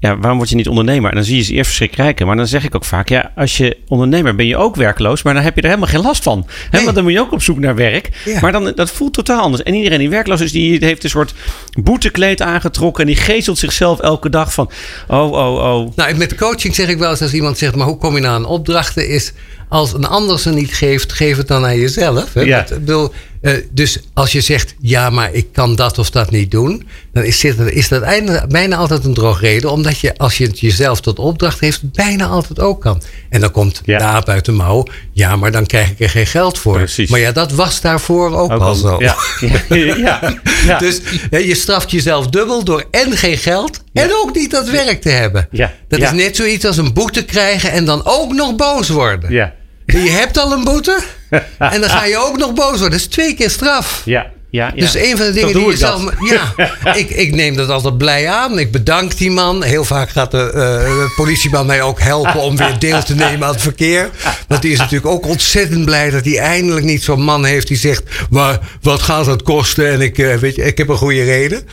ja, 0.05 0.19
waarom 0.19 0.37
word 0.37 0.51
je 0.51 0.57
niet 0.57 0.69
ondernemer? 0.69 1.11
En 1.11 1.17
dan 1.17 1.25
zie 1.25 1.37
je 1.37 1.43
ze 1.43 1.53
eerst 1.53 1.67
verschrikkelijk 1.67 2.25
Maar 2.25 2.37
dan 2.37 2.47
zeg 2.47 2.64
ik 2.64 2.75
ook 2.75 2.85
vaak, 2.85 3.09
ja, 3.09 3.33
als 3.37 3.57
je 3.57 3.77
ondernemer 3.88 4.35
ben 4.35 4.47
je 4.47 4.57
ook 4.57 4.77
werkloos, 4.77 5.23
maar 5.23 5.35
dan 5.35 5.43
heb 5.43 5.55
je 5.55 5.61
er 5.61 5.69
helemaal 5.69 5.88
geen 5.88 6.01
last 6.01 6.23
van. 6.23 6.47
Hè? 6.71 6.83
Want 6.83 6.95
dan 6.95 7.05
moet 7.05 7.12
je 7.12 7.21
ook 7.21 7.33
op 7.33 7.43
zoek 7.43 7.59
naar 7.59 7.75
werk. 7.75 8.09
Maar 8.40 8.53
dan, 8.53 8.73
dat 8.75 8.90
voelt 8.90 9.12
totaal 9.12 9.40
anders. 9.40 9.62
En 9.62 9.75
iedereen 9.75 9.99
die 9.99 10.09
werkloos 10.09 10.40
is, 10.40 10.53
die 10.53 10.85
heeft 10.85 11.05
een 11.05 11.11
soort 11.11 11.35
boetekleed 11.83 12.43
aangetrokken 12.43 13.03
en 13.03 13.07
die 13.07 13.23
geestelt 13.23 13.59
zichzelf 13.59 14.01
elke 14.01 14.29
dag 14.29 14.53
van, 14.53 14.71
oh, 15.09 15.33
oh, 15.33 15.55
oh. 15.55 15.97
Nou, 15.97 16.14
met 16.14 16.35
coaching 16.35 16.75
zeg 16.75 16.88
ik 16.88 16.99
wel 16.99 17.11
eens 17.11 17.23
als 17.23 17.35
iemand 17.35 17.59
zegt, 17.59 17.75
maar 17.75 17.87
hoe 17.87 17.99
kom 17.99 18.14
je 18.14 18.21
nou 18.21 18.35
aan 18.35 18.45
opdrachten? 18.45 19.09
Is 19.09 19.33
als 19.75 19.93
een 19.93 20.07
ander 20.07 20.39
ze 20.39 20.51
niet 20.51 20.75
geeft, 20.75 21.13
geef 21.13 21.37
het 21.37 21.49
dan 21.49 21.65
aan 21.65 21.79
jezelf. 21.79 22.35
Hè? 22.35 22.41
Ja. 22.41 22.67
Bedoel, 22.69 23.13
uh, 23.45 23.53
dus 23.71 23.99
als 24.13 24.33
je 24.33 24.41
zegt, 24.41 24.75
ja, 24.81 25.11
maar 25.11 25.33
ik 25.33 25.47
kan 25.53 25.77
dat 25.77 25.99
of 25.99 26.11
dat 26.11 26.31
niet 26.31 26.51
doen, 26.51 26.89
dan 27.13 27.25
is, 27.25 27.41
dit, 27.41 27.59
is 27.59 27.89
dat 27.89 28.03
bijna 28.49 28.77
altijd 28.77 29.05
een 29.05 29.15
drogreden. 29.15 29.71
Omdat 29.71 29.99
je, 29.99 30.17
als 30.17 30.39
je 30.39 30.47
het 30.47 30.61
jezelf 30.61 31.01
tot 31.01 31.19
opdracht 31.19 31.61
heeft, 31.61 31.93
bijna 31.93 32.27
altijd 32.27 32.61
ook 32.61 32.81
kan. 32.81 33.03
En 33.29 33.41
dan 33.41 33.51
komt 33.51 33.81
ja. 33.85 33.99
de 33.99 34.05
aap 34.05 34.29
uit 34.29 34.45
de 34.45 34.53
mouw. 34.53 34.87
Ja, 35.13 35.37
maar 35.37 35.53
dan 35.53 35.67
krijg 35.67 35.91
ik 35.91 36.01
er 36.01 36.11
geen 36.11 36.27
geld 36.27 36.59
voor. 36.59 36.77
Precies. 36.77 37.11
Maar 37.11 37.21
ja, 37.21 37.33
dat 37.33 37.53
was 37.53 37.81
daarvoor 37.81 38.37
ook, 38.37 38.53
ook 38.53 38.61
al 38.61 38.75
zo. 38.75 38.97
Ja. 38.99 39.17
dus 40.79 41.01
je 41.31 41.55
straft 41.55 41.91
jezelf 41.91 42.27
dubbel 42.27 42.65
door 42.65 42.85
en 42.91 43.17
geen 43.17 43.39
geld 43.39 43.83
en 43.93 44.11
ook 44.13 44.35
niet 44.35 44.51
dat 44.51 44.71
werk 44.71 45.01
te 45.01 45.11
hebben. 45.11 45.49
Dat 45.89 46.01
is 46.01 46.13
net 46.13 46.37
zoiets 46.37 46.65
als 46.65 46.77
een 46.77 46.93
boete 46.93 47.25
krijgen 47.25 47.71
en 47.71 47.85
dan 47.85 48.05
ook 48.05 48.33
nog 48.33 48.57
boos 48.57 48.89
worden. 48.89 49.33
Ja. 49.33 49.55
Je 49.87 50.11
hebt 50.11 50.38
al 50.38 50.53
een 50.53 50.64
boete 50.64 50.99
en 51.59 51.81
dan 51.81 51.90
ga 51.90 52.05
je 52.05 52.16
ook 52.16 52.37
nog 52.37 52.53
boos 52.53 52.70
worden. 52.70 52.90
Dat 52.90 53.01
is 53.01 53.07
twee 53.07 53.35
keer 53.35 53.51
straf. 53.51 54.03
Ja. 54.05 54.33
Ja, 54.55 54.73
ja. 54.75 54.81
Dus 54.81 54.94
een 54.94 55.16
van 55.16 55.27
de 55.27 55.33
dingen 55.33 55.55
die 55.55 55.66
je 55.66 55.77
zelf. 55.77 56.05
Ja, 56.31 56.55
ik, 56.94 57.11
ik 57.11 57.35
neem 57.35 57.57
dat 57.57 57.68
altijd 57.68 57.99
blij 57.99 58.29
aan. 58.29 58.59
Ik 58.59 58.73
bedank 58.73 59.16
die 59.16 59.31
man. 59.31 59.62
Heel 59.62 59.85
vaak 59.85 60.11
gaat 60.11 60.31
de, 60.31 60.53
uh, 60.55 61.16
politieman 61.16 61.66
mij 61.66 61.83
ook 61.83 62.01
helpen 62.01 62.40
om 62.40 62.57
weer 62.57 62.79
deel 62.79 63.03
te 63.03 63.14
nemen 63.14 63.47
aan 63.47 63.53
het 63.53 63.62
verkeer. 63.62 64.11
Want 64.49 64.62
die 64.62 64.73
is 64.73 64.79
natuurlijk 64.79 65.07
ook 65.07 65.27
ontzettend 65.27 65.85
blij 65.85 66.11
dat 66.11 66.25
hij 66.25 66.38
eindelijk 66.38 66.87
niet 66.87 67.03
zo'n 67.03 67.23
man 67.23 67.44
heeft 67.44 67.68
die 67.68 67.77
zegt: 67.77 68.03
maar 68.31 68.59
wat 68.81 69.03
gaat 69.03 69.27
het 69.27 69.42
kosten? 69.42 69.92
En 69.92 70.01
ik, 70.01 70.18
uh, 70.18 70.35
weet 70.37 70.55
je, 70.55 70.62
ik 70.62 70.79
heb 70.79 70.88
een 70.88 70.97
goede 70.97 71.25
reden. 71.25 71.68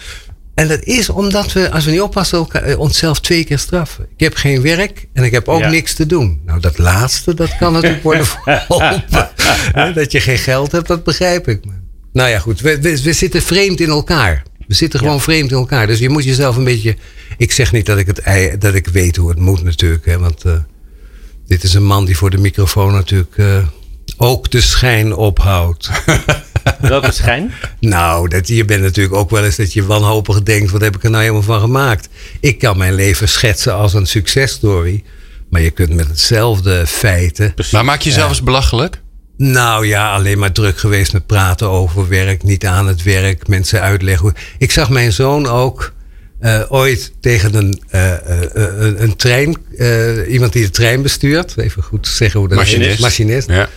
En 0.53 0.67
dat 0.67 0.83
is 0.83 1.09
omdat 1.09 1.53
we, 1.53 1.71
als 1.71 1.85
we 1.85 1.91
niet 1.91 2.01
oppassen, 2.01 2.47
eh, 2.51 2.79
onszelf 2.79 3.19
twee 3.19 3.43
keer 3.43 3.59
straffen. 3.59 4.07
Ik 4.15 4.19
heb 4.19 4.35
geen 4.35 4.61
werk 4.61 5.07
en 5.13 5.23
ik 5.23 5.31
heb 5.31 5.47
ook 5.47 5.65
niks 5.65 5.93
te 5.93 6.05
doen. 6.05 6.41
Nou, 6.45 6.59
dat 6.59 6.77
laatste, 6.77 7.33
dat 7.33 7.57
kan 7.57 7.73
natuurlijk 7.73 8.03
worden 8.03 8.25
verholpen. 8.43 9.33
dat 9.93 10.11
je 10.11 10.19
geen 10.19 10.37
geld 10.37 10.71
hebt, 10.71 10.87
dat 10.87 11.03
begrijp 11.03 11.47
ik. 11.47 11.61
Nou 12.13 12.29
ja, 12.29 12.39
goed. 12.39 12.61
We, 12.61 12.79
we, 12.81 13.13
zitten 13.13 13.41
vreemd 13.41 13.79
in 13.79 13.89
elkaar. 13.89 14.43
We 14.67 14.73
zitten 14.73 14.99
gewoon 14.99 15.21
vreemd 15.21 15.51
in 15.51 15.57
elkaar. 15.57 15.87
Dus 15.87 15.99
je 15.99 16.09
moet 16.09 16.23
jezelf 16.23 16.55
een 16.55 16.63
beetje. 16.63 16.95
Ik 17.37 17.51
zeg 17.51 17.71
niet 17.71 17.85
dat 17.85 17.97
ik, 17.97 18.07
het, 18.07 18.61
dat 18.61 18.73
ik 18.73 18.87
weet 18.87 19.15
hoe 19.15 19.29
het 19.29 19.39
moet, 19.39 19.63
natuurlijk. 19.63 20.05
Hè, 20.05 20.19
want 20.19 20.45
uh, 20.45 20.53
dit 21.47 21.63
is 21.63 21.73
een 21.73 21.85
man 21.85 22.05
die 22.05 22.17
voor 22.17 22.29
de 22.29 22.37
microfoon 22.37 22.93
natuurlijk 22.93 23.37
uh, 23.37 23.57
ook 24.21 24.51
de 24.51 24.61
schijn 24.61 25.15
ophoudt. 25.15 25.89
Welke 26.79 27.11
schijn? 27.11 27.53
nou, 27.79 28.27
dat, 28.27 28.47
je 28.47 28.65
bent 28.65 28.81
natuurlijk 28.81 29.15
ook 29.15 29.29
wel 29.29 29.45
eens 29.45 29.55
dat 29.55 29.73
je 29.73 29.85
wanhopig 29.85 30.43
denkt: 30.43 30.71
wat 30.71 30.81
heb 30.81 30.95
ik 30.95 31.03
er 31.03 31.09
nou 31.09 31.21
helemaal 31.21 31.43
van 31.43 31.59
gemaakt? 31.59 32.09
Ik 32.39 32.59
kan 32.59 32.77
mijn 32.77 32.93
leven 32.93 33.29
schetsen 33.29 33.73
als 33.73 33.93
een 33.93 34.07
successtory. 34.07 35.03
Maar 35.49 35.61
je 35.61 35.71
kunt 35.71 35.93
met 35.93 36.07
hetzelfde 36.07 36.87
feiten. 36.87 37.53
Maar 37.71 37.85
maak 37.85 38.01
je 38.01 38.09
jezelf 38.09 38.29
eens 38.29 38.43
belachelijk? 38.43 39.01
Nou 39.37 39.87
ja, 39.87 40.13
alleen 40.13 40.39
maar 40.39 40.51
druk 40.51 40.77
geweest 40.77 41.13
met 41.13 41.25
praten 41.25 41.69
over 41.69 42.07
werk, 42.07 42.43
niet 42.43 42.65
aan 42.65 42.87
het 42.87 43.03
werk, 43.03 43.47
mensen 43.47 43.81
uitleggen. 43.81 44.33
Ik 44.57 44.71
zag 44.71 44.89
mijn 44.89 45.11
zoon 45.13 45.47
ook 45.47 45.93
uh, 46.41 46.61
ooit 46.69 47.11
tegen 47.19 47.53
een, 47.55 47.81
uh, 47.91 48.11
uh, 48.11 48.99
een 49.01 49.15
trein, 49.15 49.57
iemand 50.27 50.53
die 50.53 50.63
de 50.63 50.69
trein 50.69 51.01
bestuurt. 51.01 51.57
Even 51.57 51.83
goed 51.83 52.07
zeggen 52.07 52.39
hoe 52.39 52.49
dat 52.49 52.57
Machinist. 52.57 52.93
is. 52.93 52.99
Machinist. 52.99 53.47
Ja. 53.47 53.69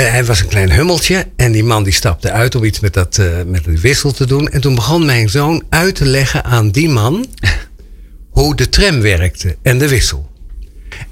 Hij 0.00 0.24
was 0.24 0.40
een 0.40 0.48
klein 0.48 0.72
hummeltje 0.72 1.26
en 1.36 1.52
die 1.52 1.64
man 1.64 1.82
die 1.82 1.92
stapte 1.92 2.30
uit 2.30 2.54
om 2.54 2.64
iets 2.64 2.80
met, 2.80 2.92
dat, 2.92 3.20
met 3.46 3.64
de 3.64 3.80
wissel 3.80 4.12
te 4.12 4.26
doen. 4.26 4.48
En 4.48 4.60
toen 4.60 4.74
begon 4.74 5.04
mijn 5.04 5.28
zoon 5.28 5.62
uit 5.68 5.94
te 5.94 6.04
leggen 6.04 6.44
aan 6.44 6.70
die 6.70 6.88
man 6.88 7.26
hoe 8.30 8.56
de 8.56 8.68
tram 8.68 9.00
werkte 9.00 9.56
en 9.62 9.78
de 9.78 9.88
wissel. 9.88 10.32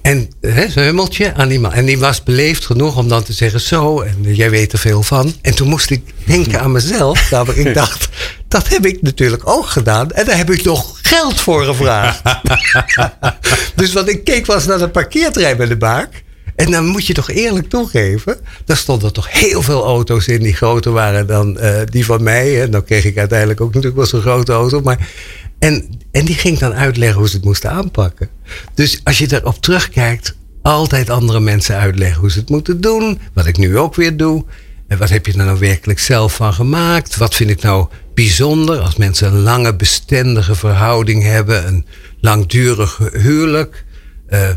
En 0.03 0.29
zo'n 0.69 0.83
hummeltje 0.83 1.35
aan 1.35 1.49
die 1.49 1.61
man. 1.61 1.73
En 1.73 1.85
die 1.85 1.99
was 1.99 2.23
beleefd 2.23 2.67
genoeg 2.67 2.97
om 2.97 3.09
dan 3.09 3.23
te 3.23 3.33
zeggen: 3.33 3.61
Zo, 3.61 4.01
en 4.01 4.35
jij 4.35 4.51
weet 4.51 4.73
er 4.73 4.79
veel 4.79 5.03
van. 5.03 5.35
En 5.43 5.55
toen 5.55 5.69
moest 5.69 5.91
ik 5.91 6.03
denken 6.25 6.61
aan 6.61 6.73
mezelf. 6.73 7.27
Namelijk, 7.31 7.59
ik 7.59 7.75
dacht: 7.75 8.09
Dat 8.49 8.69
heb 8.69 8.87
ik 8.87 9.03
natuurlijk 9.03 9.49
ook 9.49 9.67
gedaan. 9.67 10.11
En 10.11 10.25
daar 10.25 10.37
heb 10.37 10.51
ik 10.51 10.65
nog 10.65 10.99
geld 11.03 11.41
voor 11.41 11.65
gevraagd. 11.65 12.23
dus 13.77 13.93
wat 13.93 14.09
ik 14.09 14.25
keek 14.25 14.47
was 14.47 14.67
naar 14.67 14.79
de 14.79 14.89
parkeertrein 14.89 15.57
bij 15.57 15.67
de 15.67 15.77
baak. 15.77 16.23
En 16.55 16.71
dan 16.71 16.87
moet 16.87 17.07
je 17.07 17.13
toch 17.13 17.31
eerlijk 17.31 17.69
toegeven. 17.69 18.39
Daar 18.65 18.77
stonden 18.77 19.13
toch 19.13 19.31
heel 19.31 19.63
veel 19.63 19.85
auto's 19.85 20.27
in 20.27 20.43
die 20.43 20.55
groter 20.55 20.93
waren 20.93 21.27
dan 21.27 21.59
uh, 21.61 21.81
die 21.85 22.05
van 22.05 22.23
mij. 22.23 22.63
En 22.63 22.71
dan 22.71 22.85
kreeg 22.85 23.05
ik 23.05 23.19
uiteindelijk 23.19 23.61
ook 23.61 23.69
natuurlijk 23.69 23.97
wel 23.97 24.07
zo'n 24.07 24.21
grote 24.21 24.53
auto. 24.53 24.81
Maar 24.81 25.09
en, 25.59 25.89
en 26.11 26.25
die 26.25 26.35
ging 26.35 26.59
dan 26.59 26.75
uitleggen 26.75 27.19
hoe 27.19 27.29
ze 27.29 27.37
het 27.37 27.45
moesten 27.45 27.71
aanpakken. 27.71 28.29
Dus 28.75 29.01
als 29.05 29.19
je 29.19 29.27
erop 29.31 29.63
terugkijkt, 29.63 30.37
altijd 30.63 31.11
andere 31.11 31.41
mensen 31.41 31.77
uitleggen 31.77 32.21
hoe 32.21 32.31
ze 32.31 32.39
het 32.39 32.49
moeten 32.49 32.81
doen. 32.81 33.19
Wat 33.33 33.47
ik 33.47 33.57
nu 33.57 33.79
ook 33.79 33.95
weer 33.95 34.17
doe. 34.17 34.45
En 34.89 34.99
wat 34.99 35.09
heb 35.09 35.27
je 35.27 35.33
er 35.33 35.45
nou 35.45 35.59
werkelijk 35.59 35.99
zelf 35.99 36.35
van 36.35 36.55
gemaakt? 36.55 37.17
Wat 37.17 37.35
vind 37.35 37.51
ik 37.51 37.63
nou 37.63 37.87
bijzonder 38.15 38.79
als 38.79 38.97
mensen 38.97 39.33
een 39.33 39.41
lange 39.41 39.77
bestendige 39.77 40.55
verhouding 40.55 41.23
hebben, 41.23 41.67
een 41.67 41.87
langdurig 42.21 42.99
huwelijk? 43.13 43.85
Uh, 44.31 44.49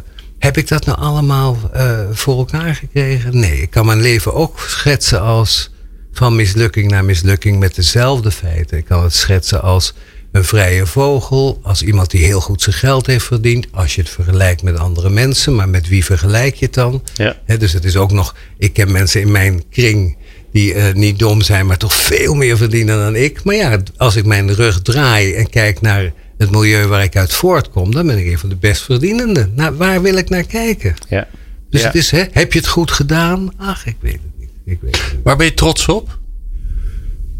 heb 0.46 0.58
ik 0.58 0.68
dat 0.68 0.86
nou 0.86 0.98
allemaal 0.98 1.58
uh, 1.76 2.00
voor 2.12 2.38
elkaar 2.38 2.76
gekregen? 2.76 3.40
Nee, 3.40 3.62
ik 3.62 3.70
kan 3.70 3.86
mijn 3.86 4.02
leven 4.02 4.34
ook 4.34 4.60
schetsen 4.60 5.22
als 5.22 5.72
van 6.12 6.36
mislukking 6.36 6.92
naar 6.92 7.06
mislukking 7.06 7.60
met 7.60 7.76
dezelfde 7.76 8.32
feiten. 8.32 8.78
Ik 8.78 8.86
kan 8.86 9.04
het 9.04 9.14
schetsen 9.14 9.62
als 9.62 9.94
een 10.32 10.44
vrije 10.44 10.86
vogel, 10.86 11.60
als 11.64 11.84
iemand 11.84 12.12
die 12.12 12.26
heel 12.26 12.42
goed 12.42 12.62
zijn 12.62 12.76
geld 12.76 13.06
heeft 13.06 13.26
verdiend, 13.26 13.68
als 13.72 13.96
je 13.96 14.02
het 14.02 14.10
vergelijkt 14.10 14.64
met 14.64 14.78
andere 14.78 15.10
mensen, 15.10 15.56
maar 15.56 15.70
met 15.70 15.88
wie 15.88 16.06
vergelijk 16.06 16.56
je 16.56 16.66
het 16.66 16.74
dan? 16.74 17.04
Ja. 17.14 17.36
dus 17.58 17.74
het 17.74 17.86
is 17.86 17.98
ook 17.98 18.12
nog, 18.12 18.36
ik 18.58 18.74
ken 18.74 18.92
mensen 18.92 19.22
in 19.22 19.32
mijn 19.32 19.64
kring 19.70 20.18
die 20.52 20.74
uh, 20.74 20.94
niet 20.94 21.20
dom 21.20 21.42
zijn, 21.42 21.66
maar 21.66 21.78
toch 21.78 21.94
veel 21.94 22.34
meer 22.34 22.58
verdienen 22.58 22.98
dan 22.98 23.16
ik. 23.16 23.44
Maar 23.44 23.56
ja, 23.56 23.80
als 23.98 24.16
ik 24.16 24.26
mijn 24.26 24.54
rug 24.54 24.82
draai 24.82 25.34
en 25.34 25.50
kijk 25.50 25.82
naar 25.82 26.14
het 26.38 26.52
milieu 26.52 26.88
waar 26.88 27.04
ik 27.04 27.16
uit 27.16 27.34
voortkom, 27.34 27.92
dan 27.92 28.08
ben 28.08 28.18
ik 28.18 28.26
een 28.26 28.40
van 28.40 28.50
de 28.50 28.56
best 28.56 28.82
verdienende. 28.82 29.50
Nou, 29.56 29.76
waar 29.76 30.02
wil 30.02 30.16
ik 30.16 30.30
naar 30.30 30.46
kijken? 30.46 30.96
Ja. 31.10 31.28
Dus 31.70 31.84
het 31.84 31.96
is, 31.96 32.12
hè, 32.12 32.24
heb 32.32 32.54
je 32.54 32.60
het 32.60 32.68
goed 32.68 32.92
gedaan? 32.92 33.52
Ach, 33.58 33.86
ik 33.86 33.96
weet 34.00 34.14
het 34.14 34.40
niet. 34.40 34.50
Ik 34.66 34.78
weet 34.82 34.96
het 34.96 35.12
niet. 35.14 35.24
Waar 35.24 35.38
ben 35.38 35.46
je 35.46 35.54
trots 35.54 35.88
op? 35.88 36.20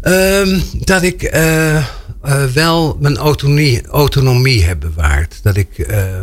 Um, 0.02 0.62
dat 0.72 1.02
ik. 1.02 1.34
Uh, 1.34 1.86
uh, 2.24 2.44
wel 2.44 2.96
mijn 3.00 3.16
autonomie, 3.16 3.86
autonomie 3.86 4.64
heb 4.64 4.80
bewaard. 4.80 5.40
Dat 5.42 5.56
ik, 5.56 5.78
uh, 5.78 6.20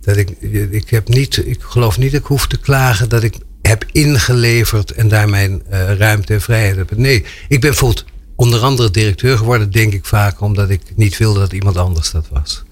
dat 0.00 0.16
ik, 0.16 0.30
ik 0.70 0.90
heb 0.90 1.08
niet, 1.08 1.46
ik 1.46 1.60
geloof 1.60 1.98
niet 1.98 2.12
dat 2.12 2.20
ik 2.20 2.26
hoef 2.26 2.46
te 2.46 2.60
klagen 2.60 3.08
dat 3.08 3.22
ik 3.22 3.34
heb 3.62 3.84
ingeleverd 3.92 4.90
en 4.90 5.08
daar 5.08 5.28
mijn 5.28 5.62
ruimte 5.98 6.32
en 6.32 6.40
vrijheid 6.40 6.76
heb. 6.76 6.96
Nee, 6.96 7.24
ik 7.48 7.60
ben 7.60 7.70
bijvoorbeeld 7.70 8.04
onder 8.42 8.60
andere 8.60 8.90
directeur 8.90 9.38
geworden, 9.38 9.70
denk 9.70 9.92
ik 9.92 10.04
vaak, 10.04 10.40
omdat 10.40 10.70
ik 10.70 10.82
niet 10.96 11.18
wilde 11.18 11.38
dat 11.38 11.52
iemand 11.52 11.76
anders 11.76 12.10
dat 12.10 12.28
was. 12.28 12.62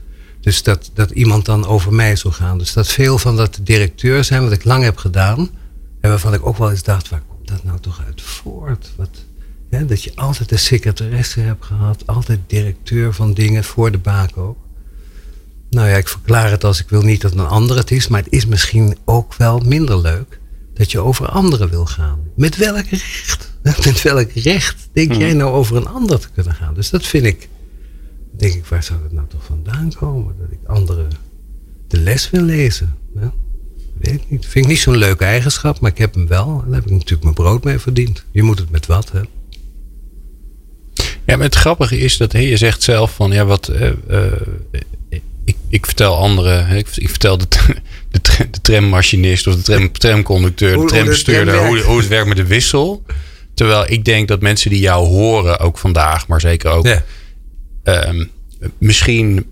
Dus 0.41 0.63
dat, 0.63 0.91
dat 0.95 1.11
iemand 1.11 1.45
dan 1.45 1.67
over 1.67 1.93
mij 1.93 2.17
zou 2.17 2.35
gaan. 2.35 2.59
Dus 2.59 2.73
dat 2.73 2.89
veel 2.89 3.19
van 3.19 3.37
dat 3.37 3.59
directeur 3.63 4.25
zijn, 4.25 4.43
wat 4.43 4.53
ik 4.53 4.65
lang 4.65 4.83
heb 4.83 4.97
gedaan, 4.97 5.51
en 6.01 6.11
waarvan 6.11 6.35
ik 6.35 6.47
ook 6.47 6.57
wel 6.57 6.71
eens 6.71 6.83
dacht, 6.83 7.09
waar 7.09 7.23
komt 7.29 7.49
dat 7.49 7.65
nou 7.65 7.81
toch 7.81 8.03
uit 8.07 8.23
voort? 8.23 8.93
Wat, 8.97 9.09
dat 9.89 10.03
je 10.03 10.13
altijd 10.15 10.49
de 10.49 10.57
secretaresse 10.57 11.41
hebt 11.41 11.65
gehad, 11.65 12.07
altijd 12.07 12.41
directeur 12.47 13.15
van 13.15 13.35
dingen 13.35 13.65
voor 13.65 13.91
de 13.91 13.99
baak 13.99 14.37
ook. 14.37 14.59
Nou 15.71 15.89
ja, 15.89 15.97
ik 15.97 16.09
verklaar 16.09 16.51
het 16.51 16.65
als 16.65 16.81
ik 16.81 16.89
wil 16.89 17.03
niet 17.03 17.21
dat 17.21 17.33
een 17.33 17.41
ander 17.41 17.77
het 17.77 17.91
is, 17.91 18.09
maar 18.09 18.23
het 18.23 18.33
is 18.33 18.47
misschien 18.47 18.97
ook 19.05 19.35
wel 19.35 19.59
minder 19.59 20.01
leuk 20.01 20.41
dat 20.75 20.91
je 20.91 21.01
over 21.01 21.29
anderen 21.29 21.71
wil 21.71 21.87
gaan. 21.87 22.19
Met 22.37 22.57
welk 22.57 22.87
recht? 22.87 23.50
Met 23.63 24.03
welk 24.03 24.31
recht 24.33 24.89
denk 24.93 25.13
jij 25.13 25.33
nou 25.33 25.53
over 25.53 25.77
een 25.77 25.89
ander 25.89 26.21
te 26.21 26.29
kunnen 26.35 26.55
gaan? 26.55 26.75
Dus 26.75 26.91
dat 26.91 27.07
vind 27.07 27.27
ik, 27.27 27.49
denk 28.37 28.55
ik, 28.55 28.67
waar 28.67 28.83
zou 28.83 28.99
dat 29.03 29.13
nou 29.13 29.27
toch 29.29 29.45
vandaan 29.45 29.93
komen? 29.99 30.35
Dat 30.39 30.51
ik 30.51 30.59
anderen 30.67 31.09
de 31.89 32.01
les 32.01 32.31
wil 32.31 32.43
lezen. 32.43 32.95
Ja, 33.15 33.33
weet 33.99 34.15
ik 34.15 34.31
niet. 34.31 34.47
Vind 34.47 34.65
ik 34.65 34.71
niet 34.71 34.81
zo'n 34.81 34.97
leuke 34.97 35.25
eigenschap, 35.25 35.81
maar 35.81 35.91
ik 35.91 35.99
heb 35.99 36.15
hem 36.15 36.27
wel. 36.27 36.61
En 36.65 36.71
daar 36.71 36.81
heb 36.81 36.87
ik 36.87 36.93
natuurlijk 36.93 37.23
mijn 37.23 37.35
brood 37.35 37.65
mee 37.65 37.79
verdiend. 37.79 38.25
Je 38.31 38.43
moet 38.43 38.59
het 38.59 38.71
met 38.71 38.87
wat, 38.87 39.11
hè? 39.13 39.21
Ja, 41.25 41.37
maar 41.37 41.47
het 41.47 41.55
grappige 41.55 41.99
is 41.99 42.17
dat 42.17 42.33
je 42.33 42.57
zegt 42.57 42.83
zelf 42.83 43.15
van 43.15 43.33
ja, 43.33 43.45
wat. 43.45 43.71
Uh, 44.09 44.33
ik, 45.45 45.57
ik 45.69 45.87
vertel 45.87 46.17
anderen, 46.17 46.77
ik, 46.77 46.89
ik 46.95 47.09
vertel 47.09 47.39
de, 47.39 47.47
de, 48.11 48.21
de 48.51 48.61
trammachinist 48.63 49.47
of 49.47 49.57
de 49.57 49.63
tram, 49.63 49.93
tramconducteur, 49.93 50.77
de 50.77 50.85
trambestuurder, 50.85 51.67
hoe, 51.67 51.81
hoe, 51.81 51.99
het 51.99 52.09
werkt 52.09 52.29
met 52.29 52.37
de 52.37 52.47
wissel. 52.47 53.03
Terwijl 53.61 53.85
ik 53.89 54.05
denk 54.05 54.29
dat 54.29 54.41
mensen 54.41 54.71
die 54.71 54.81
jou 54.81 55.07
horen, 55.07 55.59
ook 55.59 55.79
vandaag, 55.79 56.27
maar 56.27 56.41
zeker 56.41 56.71
ook, 56.71 56.87
ja. 56.87 57.03
um, 58.09 58.31
misschien, 58.79 59.47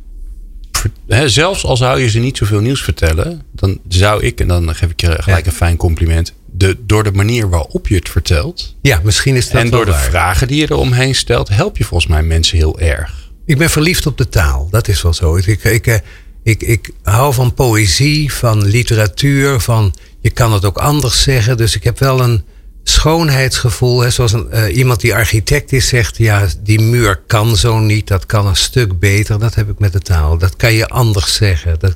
zelfs 1.24 1.64
al 1.64 1.76
zou 1.76 2.00
je 2.00 2.08
ze 2.08 2.18
niet 2.18 2.36
zoveel 2.36 2.60
nieuws 2.60 2.82
vertellen, 2.82 3.42
dan 3.52 3.78
zou 3.88 4.22
ik, 4.22 4.40
en 4.40 4.48
dan 4.48 4.74
geef 4.74 4.90
ik 4.90 5.00
je 5.00 5.22
gelijk 5.22 5.46
een 5.46 5.52
fijn 5.52 5.76
compliment, 5.76 6.32
de, 6.46 6.76
door 6.86 7.04
de 7.04 7.12
manier 7.12 7.48
waarop 7.48 7.88
je 7.88 7.94
het 7.94 8.08
vertelt. 8.08 8.76
Ja, 8.82 9.00
misschien 9.02 9.36
is 9.36 9.50
dat 9.50 9.62
En 9.62 9.70
door 9.70 9.84
de 9.84 9.94
vragen 9.94 10.48
die 10.48 10.60
je 10.60 10.70
eromheen 10.70 11.14
stelt, 11.14 11.48
help 11.48 11.76
je 11.76 11.84
volgens 11.84 12.10
mij 12.10 12.22
mensen 12.22 12.58
heel 12.58 12.80
erg. 12.80 13.30
Ik 13.46 13.58
ben 13.58 13.70
verliefd 13.70 14.06
op 14.06 14.18
de 14.18 14.28
taal. 14.28 14.68
Dat 14.70 14.88
is 14.88 15.02
wel 15.02 15.14
zo. 15.14 15.36
Ik, 15.36 15.46
ik, 15.46 15.64
ik, 15.64 16.02
ik, 16.42 16.62
ik 16.62 16.90
hou 17.02 17.34
van 17.34 17.54
poëzie, 17.54 18.32
van 18.32 18.64
literatuur, 18.64 19.60
van 19.60 19.94
je 20.20 20.30
kan 20.30 20.52
het 20.52 20.64
ook 20.64 20.78
anders 20.78 21.22
zeggen. 21.22 21.56
Dus 21.56 21.74
ik 21.74 21.84
heb 21.84 21.98
wel 21.98 22.20
een 22.20 22.42
schoonheidsgevoel. 22.90 24.00
Hè, 24.00 24.10
zoals 24.10 24.32
een, 24.32 24.48
uh, 24.52 24.76
iemand 24.76 25.00
die 25.00 25.14
architect 25.14 25.72
is 25.72 25.88
zegt, 25.88 26.16
ja, 26.16 26.46
die 26.62 26.80
muur 26.80 27.22
kan 27.26 27.56
zo 27.56 27.78
niet. 27.78 28.06
Dat 28.06 28.26
kan 28.26 28.46
een 28.46 28.56
stuk 28.56 28.98
beter. 28.98 29.38
Dat 29.38 29.54
heb 29.54 29.70
ik 29.70 29.78
met 29.78 29.92
de 29.92 30.00
taal. 30.00 30.38
Dat 30.38 30.56
kan 30.56 30.72
je 30.72 30.88
anders 30.88 31.34
zeggen. 31.34 31.76
Dat 31.78 31.94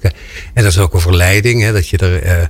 en 0.55 0.63
dat 0.63 0.73
is 0.73 0.79
ook 0.79 0.95
een 0.95 1.01
verleiding, 1.01 1.63
hè, 1.63 1.73
dat 1.73 1.89
je 1.89 1.97
er... 1.97 2.27
Uh, 2.27 2.45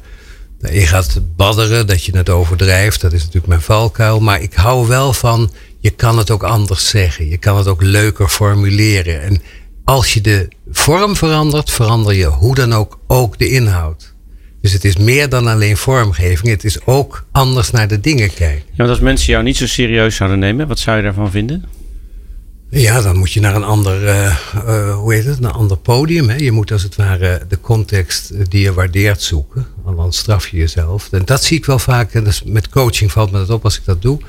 je 0.73 0.87
gaat 0.87 1.21
badderen, 1.37 1.87
dat 1.87 2.05
je 2.05 2.17
het 2.17 2.29
overdrijft. 2.29 3.01
Dat 3.01 3.13
is 3.13 3.21
natuurlijk 3.21 3.47
mijn 3.47 3.61
valkuil. 3.61 4.21
Maar 4.21 4.41
ik 4.41 4.55
hou 4.55 4.87
wel 4.89 5.13
van, 5.13 5.53
je 5.79 5.91
kan 5.91 6.19
het 6.19 6.31
ook 6.31 6.43
anders 6.43 6.89
zeggen. 6.89 7.29
Je 7.29 7.39
kan 7.39 7.57
het 7.57 7.67
ook 7.67 7.83
leuker 7.83 8.29
formuleren. 8.29 9.23
En 9.23 9.43
als 9.85 10.15
je 10.15 10.21
de 10.21 10.49
vorm 10.71 11.17
verandert, 11.17 11.71
verander 11.71 12.15
je 12.15 12.27
hoe 12.27 12.55
dan 12.55 12.73
ook 12.73 12.99
ook 13.07 13.39
de 13.39 13.49
inhoud. 13.49 14.12
Dus 14.63 14.73
het 14.73 14.85
is 14.85 14.97
meer 14.97 15.29
dan 15.29 15.47
alleen 15.47 15.77
vormgeving. 15.77 16.49
Het 16.49 16.65
is 16.65 16.87
ook 16.87 17.25
anders 17.33 17.71
naar 17.71 17.89
de 17.89 18.01
dingen 18.01 18.35
kijken. 18.35 18.63
Ja, 18.71 18.77
want 18.77 18.91
als 18.91 19.01
mensen 19.01 19.33
jou 19.33 19.45
niet 19.45 19.57
zo 19.57 19.67
serieus 19.67 20.17
zouden 20.17 20.39
nemen, 20.39 20.69
wat 20.69 20.79
zou 20.79 20.97
je 20.97 21.03
daarvan 21.03 21.31
vinden? 21.31 21.65
Ja, 22.71 23.01
dan 23.01 23.17
moet 23.17 23.33
je 23.33 23.41
naar 23.41 23.55
een 23.55 23.65
ander, 23.65 24.03
uh, 24.03 24.37
uh, 24.55 24.95
hoe 24.95 25.15
heet 25.15 25.25
het, 25.25 25.39
een 25.39 25.53
ander 25.53 25.77
podium. 25.77 26.29
Hè? 26.29 26.37
Je 26.37 26.53
moet 26.53 26.73
als 26.73 26.83
het 26.83 26.97
ware 26.97 27.43
de 27.49 27.61
context 27.61 28.51
die 28.51 28.63
je 28.63 28.73
waardeert 28.73 29.23
zoeken. 29.23 29.67
Dan 29.97 30.13
straf 30.13 30.49
je 30.49 30.57
jezelf. 30.57 31.09
En 31.11 31.23
dat 31.25 31.45
zie 31.45 31.57
ik 31.57 31.65
wel 31.65 31.79
vaak, 31.79 32.13
en 32.13 32.25
dus 32.25 32.43
met 32.43 32.69
coaching 32.69 33.13
valt 33.13 33.31
me 33.31 33.39
dat 33.39 33.51
op 33.51 33.65
als 33.65 33.79
ik 33.79 33.85
dat 33.85 34.03
doe. 34.03 34.21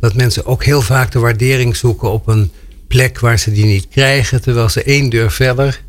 Dat 0.00 0.14
mensen 0.14 0.46
ook 0.46 0.64
heel 0.64 0.82
vaak 0.82 1.12
de 1.12 1.18
waardering 1.18 1.76
zoeken 1.76 2.10
op 2.10 2.26
een 2.26 2.50
plek 2.88 3.20
waar 3.20 3.38
ze 3.38 3.52
die 3.52 3.64
niet 3.64 3.88
krijgen. 3.88 4.42
Terwijl 4.42 4.68
ze 4.68 4.82
één 4.82 5.10
deur 5.10 5.30
verder 5.30 5.80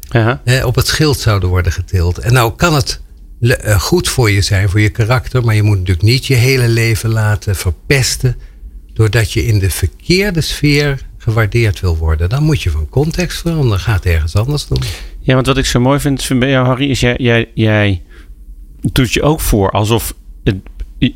hè, 0.44 0.66
op 0.66 0.76
het 0.76 0.88
schild 0.88 1.20
zouden 1.20 1.50
worden 1.50 1.72
getild. 1.72 2.18
En 2.18 2.34
nou 2.34 2.54
kan 2.56 2.76
het 2.76 3.02
goed 3.78 4.10
voor 4.10 4.32
je 4.32 4.42
zijn, 4.42 4.70
voor 4.70 4.80
je 4.80 4.90
karakter. 4.90 5.44
Maar 5.44 5.56
je 5.56 5.64
moet 5.64 5.78
natuurlijk 5.78 6.08
niet 6.08 6.26
je 6.26 6.34
hele 6.34 6.68
leven 6.68 7.10
laten 7.10 7.56
verpesten. 7.56 8.36
Doordat 8.94 9.32
je 9.32 9.46
in 9.46 9.60
de 9.60 9.70
verkeerde 9.70 10.42
sfeer 10.42 11.00
gewaardeerd 11.18 11.80
wil 11.80 11.98
worden, 11.98 12.30
dan 12.30 12.44
moet 12.44 12.62
je 12.62 12.70
van 12.70 12.90
context 12.90 13.42
veranderen. 13.42 13.80
Gaat 13.80 14.06
ergens 14.06 14.36
anders 14.36 14.68
doen. 14.68 14.82
Ja, 15.20 15.34
want 15.34 15.46
wat 15.46 15.58
ik 15.58 15.66
zo 15.66 15.80
mooi 15.80 16.00
vind 16.00 16.24
van 16.24 16.50
jou, 16.50 16.66
Harry, 16.66 16.90
is 16.90 17.00
jij, 17.00 17.16
jij, 17.18 17.52
jij 17.54 18.02
doet 18.92 19.14
je 19.14 19.22
ook 19.22 19.42
voor 19.42 19.72
alsof 19.72 20.14
het, 20.44 20.56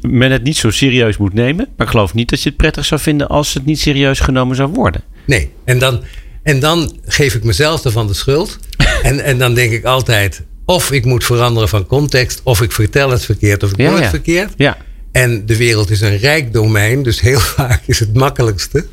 men 0.02 0.32
het 0.32 0.44
niet 0.44 0.58
zo 0.58 0.72
serieus 0.72 1.18
moet 1.18 1.34
nemen. 1.34 1.68
Maar 1.78 1.86
ik 1.86 1.92
geloof 1.92 2.14
niet 2.14 2.30
dat 2.30 2.42
je 2.42 2.50
het 2.50 2.58
prettig 2.58 2.86
zou 2.86 3.02
vinden 3.02 3.28
als 3.28 3.54
het 3.54 3.66
niet 3.66 3.80
serieus 3.80 4.20
genomen 4.20 4.56
zou 4.56 4.70
worden. 4.70 5.04
Nee, 5.26 5.52
en 5.64 5.80
dan, 5.80 6.04
en 6.44 6.60
dan 6.60 6.98
geef 7.06 7.36
ik 7.36 7.44
mezelf 7.44 7.86
ervan 7.86 8.08
de 8.08 8.14
schuld. 8.14 8.60
en, 9.04 9.24
en 9.24 9.38
dan 9.38 9.54
denk 9.54 9.72
ik 9.72 9.84
altijd, 9.84 10.44
of 10.66 10.92
ik 10.92 11.06
moet 11.06 11.24
veranderen 11.24 11.70
van 11.70 11.86
context, 11.86 12.42
of 12.44 12.62
ik 12.62 12.72
vertel 12.72 13.10
het 13.10 13.26
verkeerd 13.26 13.64
of 13.64 13.72
ik 13.72 13.78
doe 13.78 13.88
het 13.88 14.10
verkeerd. 14.10 14.54
Ja. 14.58 14.78
En 15.12 15.46
de 15.46 15.58
wereld 15.58 15.90
is 15.90 16.02
een 16.02 16.18
rijk 16.18 16.54
domein, 16.54 17.04
dus 17.04 17.22
heel 17.22 17.40
vaak 17.58 17.82
is 17.86 18.00
het 18.00 18.14
makkelijkste 18.14 18.86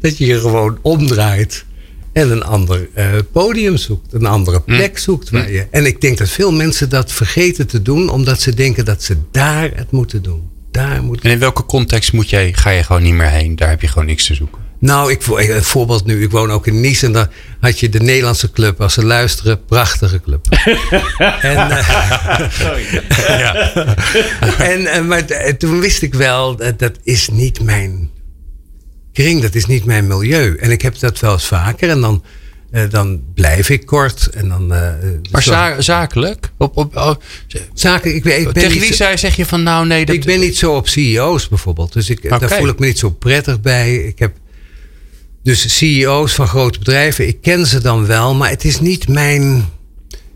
dat 0.00 0.18
je 0.18 0.26
je 0.26 0.40
gewoon 0.40 0.78
omdraait 0.82 1.64
en 2.12 2.30
een 2.30 2.44
ander 2.44 2.88
uh, 2.94 3.06
podium 3.32 3.76
zoekt, 3.76 4.12
een 4.12 4.26
andere 4.26 4.62
hm. 4.64 4.74
plek 4.74 4.98
zoekt. 4.98 5.30
Waar 5.30 5.46
hm. 5.46 5.52
je, 5.52 5.66
en 5.70 5.86
ik 5.86 6.00
denk 6.00 6.18
dat 6.18 6.28
veel 6.28 6.52
mensen 6.52 6.88
dat 6.88 7.12
vergeten 7.12 7.66
te 7.66 7.82
doen, 7.82 8.08
omdat 8.08 8.40
ze 8.40 8.54
denken 8.54 8.84
dat 8.84 9.02
ze 9.02 9.16
daar 9.30 9.70
het 9.74 9.90
moeten 9.90 10.22
doen. 10.22 10.50
Daar 10.70 11.02
moet 11.02 11.20
en 11.20 11.30
in 11.30 11.38
welke 11.38 11.66
context 11.66 12.12
moet 12.12 12.30
jij, 12.30 12.52
ga 12.52 12.70
je 12.70 12.82
gewoon 12.82 13.02
niet 13.02 13.14
meer 13.14 13.30
heen? 13.30 13.56
Daar 13.56 13.68
heb 13.68 13.80
je 13.80 13.88
gewoon 13.88 14.06
niks 14.06 14.26
te 14.26 14.34
zoeken. 14.34 14.65
Nou, 14.78 15.10
ik, 15.10 15.26
een 15.26 15.62
voorbeeld 15.62 16.06
nu. 16.06 16.22
Ik 16.22 16.30
woon 16.30 16.50
ook 16.50 16.66
in 16.66 16.80
Nice 16.80 17.06
en 17.06 17.12
dan 17.12 17.26
had 17.60 17.80
je 17.80 17.88
de 17.88 18.00
Nederlandse 18.00 18.50
club. 18.50 18.80
Als 18.80 18.94
ze 18.94 19.04
luisteren, 19.04 19.64
prachtige 19.64 20.20
club. 20.20 20.46
en, 21.40 21.70
uh, 21.70 22.50
Sorry. 22.50 23.02
ja. 23.42 23.72
en, 24.58 24.80
uh, 24.80 25.00
maar 25.00 25.24
toen 25.58 25.80
wist 25.80 26.02
ik 26.02 26.14
wel, 26.14 26.56
dat, 26.56 26.78
dat 26.78 26.98
is 27.02 27.28
niet 27.28 27.62
mijn 27.62 28.10
kring, 29.12 29.42
dat 29.42 29.54
is 29.54 29.66
niet 29.66 29.84
mijn 29.84 30.06
milieu. 30.06 30.56
En 30.56 30.70
ik 30.70 30.82
heb 30.82 30.98
dat 30.98 31.20
wel 31.20 31.32
eens 31.32 31.46
vaker 31.46 31.88
en 31.88 32.00
dan, 32.00 32.24
uh, 32.72 32.82
dan 32.90 33.22
blijf 33.34 33.68
ik 33.68 33.86
kort. 33.86 34.26
En 34.26 34.48
dan, 34.48 34.72
uh, 34.72 34.88
maar 35.30 35.42
za 35.42 35.80
zakelijk? 35.80 36.50
Op, 36.58 36.76
op, 36.76 36.96
oh, 36.96 37.14
zakelijk 37.74 38.24
ik, 38.24 38.24
ik 38.24 38.44
ben 38.44 38.62
Tegen 38.62 38.80
wie 38.80 38.94
zei, 38.94 39.16
zeg 39.16 39.36
je 39.36 39.46
van 39.46 39.62
nou 39.62 39.86
nee... 39.86 40.06
Dat... 40.06 40.14
Ik 40.14 40.24
ben 40.24 40.40
niet 40.40 40.56
zo 40.56 40.72
op 40.72 40.88
CEO's 40.88 41.48
bijvoorbeeld. 41.48 41.92
Dus 41.92 42.10
ik, 42.10 42.28
daar 42.28 42.50
voel 42.50 42.68
ik 42.68 42.78
me 42.78 42.86
niet 42.86 42.98
zo 42.98 43.10
prettig 43.10 43.60
bij. 43.60 43.94
Ik 43.94 44.18
heb 44.18 44.32
dus 45.46 45.76
CEO's 45.76 46.34
van 46.34 46.46
grote 46.46 46.78
bedrijven, 46.78 47.28
ik 47.28 47.40
ken 47.40 47.66
ze 47.66 47.80
dan 47.80 48.06
wel, 48.06 48.34
maar 48.34 48.50
het 48.50 48.64
is 48.64 48.80
niet 48.80 49.08
mijn. 49.08 49.64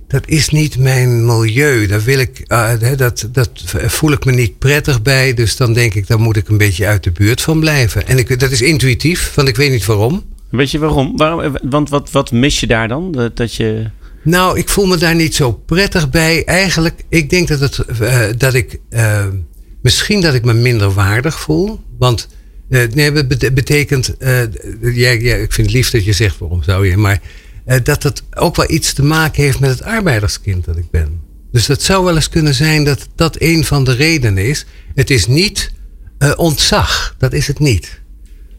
Dat 0.09 0.23
is 0.27 0.49
niet 0.49 0.79
mijn 0.79 1.27
milieu. 1.27 1.87
Daar 1.87 2.03
wil 2.03 2.19
ik, 2.19 2.45
uh, 2.49 2.73
dat, 2.97 3.29
dat 3.33 3.51
voel 3.75 4.13
ik 4.13 4.25
me 4.25 4.33
niet 4.33 4.59
prettig 4.59 5.03
bij. 5.03 5.35
Dus 5.35 5.57
dan 5.57 5.73
denk 5.73 5.95
ik, 5.95 6.07
daar 6.07 6.21
moet 6.21 6.37
ik 6.37 6.49
een 6.49 6.59
beetje 6.59 6.87
uit 6.87 7.05
de 7.05 7.11
buurt 7.11 7.41
van 7.41 7.61
blijven. 7.61 8.07
En 8.07 8.19
ik, 8.19 8.41
dat 8.41 8.51
is 8.51 8.63
intuïtief, 8.63 9.35
want 9.35 9.49
ik 9.49 9.57
weet 9.57 9.71
niet 9.71 9.87
waarom. 9.87 10.25
Weet 10.51 10.71
je 10.71 10.79
waarom? 10.79 11.17
waarom 11.17 11.57
want 11.63 11.89
wat, 11.89 12.11
wat 12.11 12.33
mis 12.33 12.61
je 12.61 12.67
daar 12.67 12.89
dan? 12.89 13.13
Dat, 13.13 13.37
dat 13.37 13.55
je... 13.55 13.91
Nou, 14.23 14.59
ik 14.59 14.69
voel 14.69 14.87
me 14.87 14.97
daar 14.97 15.15
niet 15.15 15.35
zo 15.35 15.53
prettig 15.53 16.11
bij. 16.11 16.45
Eigenlijk, 16.45 17.03
ik 17.09 17.31
denk 17.31 17.49
dat, 17.49 17.61
het, 17.61 17.79
uh, 18.01 18.25
dat 18.37 18.55
ik. 18.55 18.79
Uh, 18.91 19.25
misschien 19.83 20.21
dat 20.21 20.35
ik 20.35 20.45
me 20.45 20.53
minder 20.53 20.93
waardig 20.93 21.41
voel. 21.41 21.81
Want 21.99 22.29
nee, 22.71 23.13
het 23.13 23.55
betekent, 23.55 24.15
uh, 24.19 24.43
ja, 24.81 25.11
ja, 25.11 25.35
ik 25.35 25.53
vind 25.53 25.67
het 25.67 25.77
lief 25.77 25.91
dat 25.91 26.05
je 26.05 26.13
zegt 26.13 26.39
waarom 26.39 26.63
zou 26.63 26.89
je, 26.89 26.97
maar 26.97 27.21
uh, 27.67 27.77
dat 27.83 28.03
het 28.03 28.23
ook 28.35 28.57
wel 28.57 28.71
iets 28.71 28.93
te 28.93 29.03
maken 29.03 29.43
heeft 29.43 29.61
met 29.61 29.71
het 29.71 29.83
arbeiderskind 29.83 30.65
dat 30.65 30.77
ik 30.77 30.91
ben. 30.91 31.21
Dus 31.53 31.67
dat 31.67 31.83
zou 31.83 32.05
wel 32.05 32.15
eens 32.15 32.29
kunnen 32.29 32.55
zijn 32.55 32.85
dat 32.85 33.09
dat 33.15 33.37
een 33.39 33.65
van 33.65 33.85
de 33.85 33.93
redenen 33.93 34.47
is. 34.47 34.67
Het 34.95 35.11
is 35.11 35.27
niet 35.27 35.73
ontzag, 36.37 37.15
dat 37.19 37.33
is 37.33 37.47
het 37.47 37.59
niet. 37.59 38.01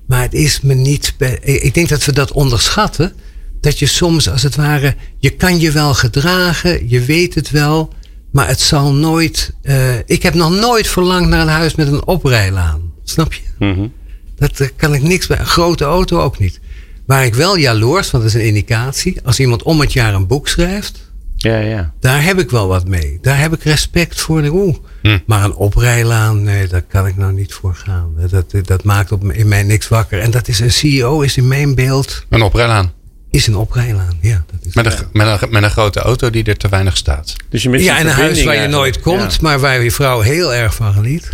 Maar 0.08 0.22
het 0.22 0.34
is 0.34 0.62
me 0.62 0.74
niet. 0.74 1.16
Ik 1.42 1.74
denk 1.74 1.90
dat 1.90 2.06
we 2.06 2.12
dat 2.12 2.32
onderschatten. 2.32 3.14
Dat 3.62 3.80
je 3.80 3.86
soms 3.86 4.30
als 4.30 4.44
het 4.44 4.56
ware. 4.56 4.96
Je 5.18 5.30
kan 5.30 5.60
je 5.60 5.72
wel 5.72 5.94
gedragen, 5.94 6.90
je 6.90 7.02
weet 7.02 7.36
het 7.36 7.50
wel. 7.50 7.94
Maar 8.32 8.48
het 8.48 8.60
zal 8.60 8.94
nooit. 8.94 9.54
ik 10.06 10.24
heb 10.24 10.34
nog 10.34 10.52
nooit 10.52 10.88
verlangd 10.88 11.30
naar 11.30 11.42
een 11.42 11.48
huis 11.48 11.76
met 11.76 11.88
een 11.88 12.08
oprijlaan. 12.08 12.92
Snap 13.04 13.34
je? 13.34 13.42
Mm 13.60 13.92
dat 14.50 14.76
kan 14.76 14.94
ik 14.94 15.02
niks 15.02 15.28
bij. 15.28 15.40
Een 15.40 15.46
grote 15.46 15.84
auto 15.84 16.20
ook 16.20 16.40
niet. 16.40 16.60
Waar 17.06 17.26
ik 17.26 17.36
wel 17.36 17.58
jaloers, 17.58 18.12
want 18.12 18.24
dat 18.24 18.34
is 18.34 18.40
een 18.40 18.48
indicatie. 18.48 19.20
Als 19.24 19.40
iemand 19.40 19.64
om 19.64 19.80
het 19.80 19.94
jaar 19.94 20.14
een 20.14 20.28
boek 20.28 20.48
schrijft. 20.48 21.12
Ja, 21.36 21.58
ja. 21.58 21.94
Daar 22.00 22.24
heb 22.24 22.40
ik 22.40 22.50
wel 22.50 22.68
wat 22.68 22.88
mee. 22.88 23.18
Daar 23.22 23.40
heb 23.40 23.54
ik 23.54 23.64
respect 23.64 24.22
voor. 24.22 24.44
Oeh, 24.44 24.76
hm. 25.02 25.20
Maar 25.26 25.44
een 25.44 25.56
oprijlaan, 25.56 26.44
nee, 26.44 26.68
daar 26.68 26.82
kan 26.82 27.08
ik 27.08 27.18
nou 27.18 27.34
niet 27.34 27.54
voor 27.54 27.76
gaan. 27.76 28.14
Dat, 28.30 28.54
dat 28.68 28.84
maakt 28.84 29.12
op, 29.12 29.32
in 29.32 29.48
mij 29.48 29.64
niks 29.64 29.88
wakker. 29.88 30.20
En 30.20 30.32
dat 30.32 30.48
is 30.48 30.60
een 30.60 30.72
CEO, 30.72 31.22
is 31.22 31.38
in 31.38 31.48
mijn 31.48 31.76
beeld. 31.76 32.26
Een 32.30 32.42
oprijlaan 32.42 33.00
is 33.32 33.48
een 33.48 33.56
oprijlaan. 33.56 34.18
Ja, 34.22 34.44
dat 34.52 34.66
is 34.66 34.76
met, 34.76 34.86
een, 34.86 35.08
met, 35.14 35.42
een, 35.42 35.50
met 35.50 35.64
een 35.64 35.70
grote 35.70 36.00
auto 36.00 36.30
die 36.30 36.44
er 36.44 36.58
te 36.58 36.70
weinig 36.70 36.98
staat. 36.98 37.36
Dus 37.50 37.64
je 37.64 37.70
mist 37.70 37.84
ja, 37.84 38.00
in 38.00 38.08
een 38.08 38.14
huis 38.14 38.44
waar 38.44 38.62
je 38.62 38.68
nooit 38.68 39.00
komt, 39.00 39.42
maar 39.42 39.60
waar 39.60 39.84
je 39.84 39.92
vrouw 39.92 40.20
heel 40.20 40.54
erg 40.54 40.76
van 40.76 40.94
geniet. 40.94 41.30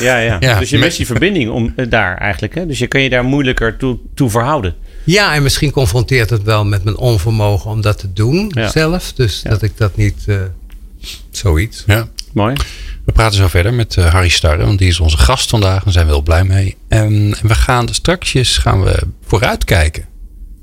Ja, 0.00 0.18
ja, 0.18 0.36
ja. 0.40 0.58
Dus 0.58 0.70
je 0.70 0.78
mist 0.78 0.96
die 0.96 1.06
verbinding 1.06 1.50
om, 1.50 1.72
eh, 1.76 1.86
daar 1.88 2.16
eigenlijk. 2.16 2.54
Hè? 2.54 2.66
Dus 2.66 2.78
je 2.78 2.86
kan 2.86 3.00
je 3.00 3.10
daar 3.10 3.24
moeilijker 3.24 3.76
toe, 3.76 3.98
toe 4.14 4.30
verhouden. 4.30 4.74
Ja, 5.04 5.34
en 5.34 5.42
misschien 5.42 5.70
confronteert 5.70 6.30
het 6.30 6.42
wel 6.42 6.64
met 6.64 6.84
mijn 6.84 6.96
onvermogen 6.96 7.70
om 7.70 7.80
dat 7.80 7.98
te 7.98 8.12
doen 8.12 8.52
zelf. 8.72 9.12
Dus 9.12 9.42
dat 9.42 9.62
ik 9.62 9.72
dat 9.76 9.96
niet. 9.96 10.24
Uh, 10.26 10.40
zoiets. 11.30 11.82
Ja, 11.86 12.08
mooi. 12.32 12.54
We 13.04 13.12
praten 13.12 13.38
zo 13.38 13.48
verder 13.48 13.74
met 13.74 13.96
uh, 13.96 14.12
Harry 14.12 14.28
Starre, 14.28 14.64
want 14.64 14.78
die 14.78 14.88
is 14.88 15.00
onze 15.00 15.16
gast 15.16 15.50
vandaag. 15.50 15.84
Daar 15.84 15.92
zijn 15.92 16.06
we 16.06 16.12
heel 16.12 16.22
blij 16.22 16.44
mee. 16.44 16.76
En, 16.88 17.36
en 17.40 17.48
we 17.48 17.54
gaan 17.54 17.88
straks 17.88 18.58
gaan 18.58 18.82
we 18.82 19.02
vooruitkijken 19.26 20.04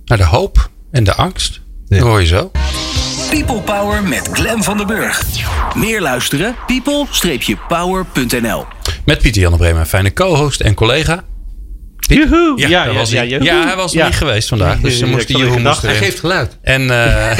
naar 0.05 0.17
de 0.17 0.25
hoop 0.25 0.71
en 0.93 1.03
de 1.03 1.13
angst. 1.13 1.61
Dat 1.87 1.99
hoor 1.99 2.19
je 2.19 2.27
zo. 2.27 2.51
People 3.29 3.61
Power 3.61 4.03
met 4.03 4.29
Glen 4.31 4.63
van 4.63 4.77
der 4.77 4.85
Burg. 4.85 5.23
Meer 5.75 6.01
luisteren? 6.01 6.55
people-power.nl 6.67 8.65
Met 9.05 9.21
Pieter 9.21 9.41
Jan 9.41 9.57
Bremen, 9.57 9.87
fijne 9.87 10.13
co-host 10.13 10.61
en 10.61 10.73
collega. 10.73 11.23
Joehoe. 11.97 12.53
Ja, 12.55 12.67
ja, 12.67 12.93
was 12.93 13.09
ja, 13.09 13.21
ja, 13.21 13.65
hij 13.65 13.75
was 13.75 13.93
niet 13.93 14.15
geweest 14.15 14.47
vandaag. 14.47 14.79
Dus 14.79 14.97
ze 14.97 15.05
moest 15.05 15.27
die 15.27 15.37
Hij 15.37 15.95
geeft 15.95 16.19
geluid. 16.19 16.57
En, 16.61 16.81
uh, 16.81 17.39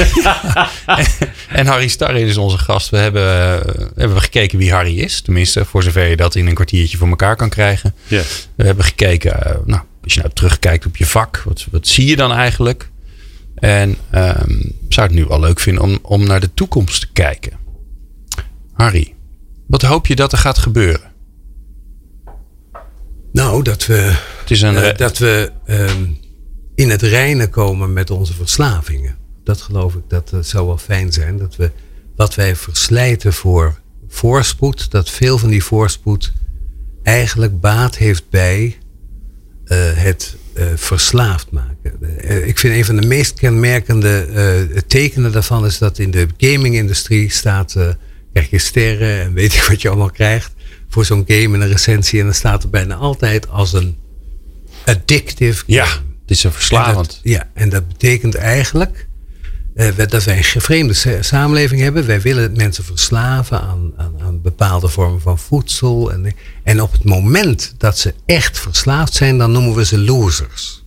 en 1.58 1.66
Harry 1.66 1.88
Starre 1.88 2.20
is 2.20 2.36
onze 2.36 2.58
gast. 2.58 2.90
We 2.90 2.96
hebben, 2.96 3.22
uh, 3.22 3.86
hebben 3.94 4.20
gekeken 4.20 4.58
wie 4.58 4.72
Harry 4.72 4.98
is. 4.98 5.20
Tenminste, 5.20 5.64
voor 5.64 5.82
zover 5.82 6.06
je 6.06 6.16
dat 6.16 6.34
in 6.34 6.46
een 6.46 6.54
kwartiertje 6.54 6.96
voor 6.96 7.08
elkaar 7.08 7.36
kan 7.36 7.48
krijgen. 7.48 7.94
We 8.08 8.64
hebben 8.64 8.84
gekeken, 8.84 9.36
uh, 9.46 9.52
nou, 9.64 9.82
als 10.02 10.14
je 10.14 10.20
nou 10.20 10.32
terugkijkt 10.32 10.86
op 10.86 10.96
je 10.96 11.06
vak. 11.06 11.42
Wat, 11.44 11.66
wat 11.70 11.86
zie 11.86 12.06
je 12.06 12.16
dan 12.16 12.32
eigenlijk? 12.32 12.88
En 13.54 13.88
um, 14.14 14.72
zou 14.88 15.06
het 15.06 15.16
nu 15.16 15.24
wel 15.24 15.40
leuk 15.40 15.60
vinden 15.60 15.82
om, 15.82 15.98
om 16.02 16.26
naar 16.26 16.40
de 16.40 16.54
toekomst 16.54 17.00
te 17.00 17.12
kijken. 17.12 17.52
Harry, 18.72 19.14
wat 19.66 19.82
hoop 19.82 20.06
je 20.06 20.16
dat 20.16 20.32
er 20.32 20.38
gaat 20.38 20.58
gebeuren? 20.58 21.12
Nou, 23.32 23.62
dat 23.62 23.86
we, 23.86 24.16
het 24.40 24.50
is 24.50 24.62
een 24.62 24.74
uh, 24.74 24.94
dat 24.96 25.18
we 25.18 25.52
um, 25.66 26.18
in 26.74 26.90
het 26.90 27.02
reinen 27.02 27.50
komen 27.50 27.92
met 27.92 28.10
onze 28.10 28.34
verslavingen. 28.34 29.16
Dat 29.44 29.60
geloof 29.60 29.94
ik, 29.94 30.02
dat, 30.08 30.28
dat 30.28 30.46
zou 30.46 30.66
wel 30.66 30.78
fijn 30.78 31.12
zijn. 31.12 31.38
Dat 31.38 31.56
we 31.56 31.70
wat 32.16 32.34
wij 32.34 32.56
verslijten 32.56 33.32
voor 33.32 33.80
voorspoed, 34.08 34.90
dat 34.90 35.10
veel 35.10 35.38
van 35.38 35.48
die 35.48 35.64
voorspoed 35.64 36.32
eigenlijk 37.02 37.60
baat 37.60 37.96
heeft 37.96 38.30
bij 38.30 38.78
uh, 39.64 39.78
het 39.92 40.36
uh, 40.56 40.66
verslaafd 40.74 41.50
maken. 41.50 41.92
Uh, 42.24 42.46
ik 42.46 42.58
vind 42.58 42.74
een 42.74 42.84
van 42.84 42.96
de 42.96 43.06
meest 43.06 43.34
kenmerkende 43.34 44.26
uh, 44.72 44.78
tekenen 44.86 45.32
daarvan 45.32 45.66
is 45.66 45.78
dat 45.78 45.98
in 45.98 46.10
de 46.10 46.26
gaming-industrie 46.36 47.30
staat, 47.30 47.76
krijg 48.32 48.50
je 48.50 48.58
sterren 48.58 49.20
en 49.20 49.32
weet 49.32 49.54
ik 49.54 49.62
wat 49.62 49.82
je 49.82 49.88
allemaal 49.88 50.10
krijgt 50.10 50.52
voor 50.88 51.04
zo'n 51.04 51.24
game 51.26 51.54
en 51.54 51.60
een 51.60 51.68
recensie. 51.68 52.18
En 52.18 52.24
dan 52.24 52.34
staat 52.34 52.62
er 52.62 52.70
bijna 52.70 52.94
altijd 52.94 53.48
als 53.48 53.72
een 53.72 53.96
addictive 54.84 55.64
game. 55.66 55.78
Ja, 55.78 55.86
het 55.86 56.30
is 56.30 56.44
een 56.44 56.52
verslavend. 56.52 57.20
ja, 57.22 57.50
en 57.54 57.68
dat 57.68 57.88
betekent 57.88 58.34
eigenlijk 58.34 59.06
dat 60.08 60.24
wij 60.24 60.36
een 60.36 60.60
vreemde 60.60 61.18
samenleving 61.20 61.80
hebben. 61.80 62.06
Wij 62.06 62.20
willen 62.20 62.56
mensen 62.56 62.84
verslaven 62.84 63.60
aan, 63.60 63.92
aan, 63.96 64.14
aan, 64.22 64.42
bepaalde 64.42 64.88
vormen 64.88 65.20
van 65.20 65.38
voedsel. 65.38 66.12
En, 66.12 66.34
en 66.62 66.82
op 66.82 66.92
het 66.92 67.04
moment 67.04 67.74
dat 67.78 67.98
ze 67.98 68.14
echt 68.26 68.58
verslaafd 68.58 69.14
zijn, 69.14 69.38
dan 69.38 69.52
noemen 69.52 69.74
we 69.74 69.84
ze 69.84 69.98
losers. 69.98 70.84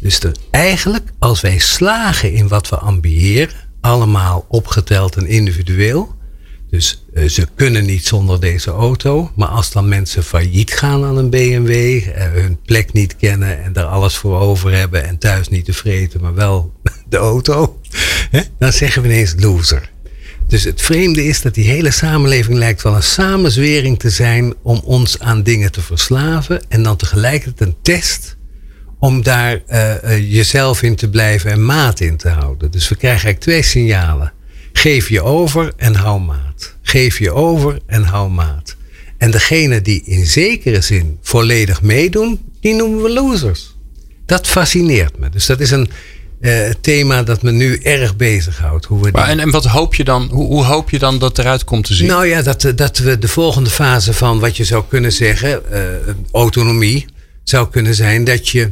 Dus 0.00 0.20
eigenlijk, 0.50 1.12
als 1.18 1.40
wij 1.40 1.58
slagen 1.58 2.32
in 2.32 2.48
wat 2.48 2.68
we 2.68 2.76
ambiëren, 2.76 3.54
allemaal 3.80 4.46
opgeteld 4.48 5.16
en 5.16 5.26
individueel, 5.26 6.14
dus 6.72 7.04
uh, 7.14 7.28
ze 7.28 7.46
kunnen 7.54 7.84
niet 7.84 8.06
zonder 8.06 8.40
deze 8.40 8.70
auto. 8.70 9.30
Maar 9.36 9.48
als 9.48 9.72
dan 9.72 9.88
mensen 9.88 10.24
failliet 10.24 10.72
gaan 10.72 11.04
aan 11.04 11.16
een 11.16 11.30
BMW, 11.30 11.70
uh, 11.70 12.12
hun 12.14 12.58
plek 12.64 12.92
niet 12.92 13.16
kennen 13.16 13.62
en 13.62 13.72
daar 13.72 13.84
alles 13.84 14.16
voor 14.16 14.40
over 14.40 14.72
hebben 14.72 15.04
en 15.04 15.18
thuis 15.18 15.48
niet 15.48 15.64
tevreden, 15.64 16.20
maar 16.20 16.34
wel 16.34 16.72
de 17.08 17.16
auto, 17.16 17.80
hè, 18.30 18.40
dan 18.58 18.72
zeggen 18.72 19.02
we 19.02 19.08
ineens 19.08 19.34
loser. 19.38 19.90
Dus 20.46 20.64
het 20.64 20.82
vreemde 20.82 21.24
is 21.24 21.42
dat 21.42 21.54
die 21.54 21.68
hele 21.68 21.90
samenleving 21.90 22.58
lijkt 22.58 22.82
wel 22.82 22.94
een 22.94 23.02
samenzwering 23.02 23.98
te 23.98 24.10
zijn 24.10 24.54
om 24.62 24.80
ons 24.84 25.18
aan 25.18 25.42
dingen 25.42 25.72
te 25.72 25.80
verslaven 25.80 26.62
en 26.68 26.82
dan 26.82 26.96
tegelijkertijd 26.96 27.68
een 27.68 27.76
test 27.82 28.36
om 28.98 29.22
daar 29.22 29.62
uh, 29.68 30.32
jezelf 30.32 30.82
in 30.82 30.96
te 30.96 31.10
blijven 31.10 31.50
en 31.50 31.64
maat 31.64 32.00
in 32.00 32.16
te 32.16 32.28
houden. 32.28 32.70
Dus 32.70 32.88
we 32.88 32.96
krijgen 32.96 33.24
eigenlijk 33.24 33.40
twee 33.40 33.62
signalen. 33.62 34.32
Geef 34.72 35.08
je 35.08 35.22
over 35.22 35.72
en 35.76 35.94
hou 35.94 36.20
maat. 36.20 36.76
Geef 36.82 37.18
je 37.18 37.32
over 37.32 37.78
en 37.86 38.02
hou 38.02 38.30
maat. 38.30 38.76
En 39.18 39.30
degene 39.30 39.82
die 39.82 40.02
in 40.04 40.26
zekere 40.26 40.80
zin 40.80 41.18
volledig 41.22 41.82
meedoen, 41.82 42.40
die 42.60 42.74
noemen 42.74 43.02
we 43.02 43.10
losers. 43.10 43.76
Dat 44.26 44.46
fascineert 44.46 45.18
me. 45.18 45.30
Dus 45.30 45.46
dat 45.46 45.60
is 45.60 45.70
een 45.70 45.90
uh, 46.40 46.70
thema 46.80 47.22
dat 47.22 47.42
me 47.42 47.50
nu 47.50 47.76
erg 47.76 48.16
bezighoudt. 48.16 48.84
Hoe 48.84 49.02
we 49.02 49.10
maar 49.12 49.28
en, 49.28 49.40
en 49.40 49.50
wat 49.50 49.64
hoop 49.64 49.94
je 49.94 50.04
dan, 50.04 50.28
hoe, 50.32 50.46
hoe, 50.46 50.64
hoop 50.64 50.90
je 50.90 50.98
dan 50.98 51.18
dat 51.18 51.38
eruit 51.38 51.64
komt 51.64 51.84
te 51.84 51.94
zien? 51.94 52.06
Nou 52.06 52.26
ja, 52.26 52.42
dat, 52.42 52.72
dat 52.74 52.98
we 52.98 53.18
de 53.18 53.28
volgende 53.28 53.70
fase 53.70 54.12
van 54.12 54.40
wat 54.40 54.56
je 54.56 54.64
zou 54.64 54.84
kunnen 54.88 55.12
zeggen, 55.12 55.62
uh, 55.72 55.78
autonomie, 56.32 57.06
zou 57.44 57.68
kunnen 57.70 57.94
zijn 57.94 58.24
dat 58.24 58.48
je, 58.48 58.70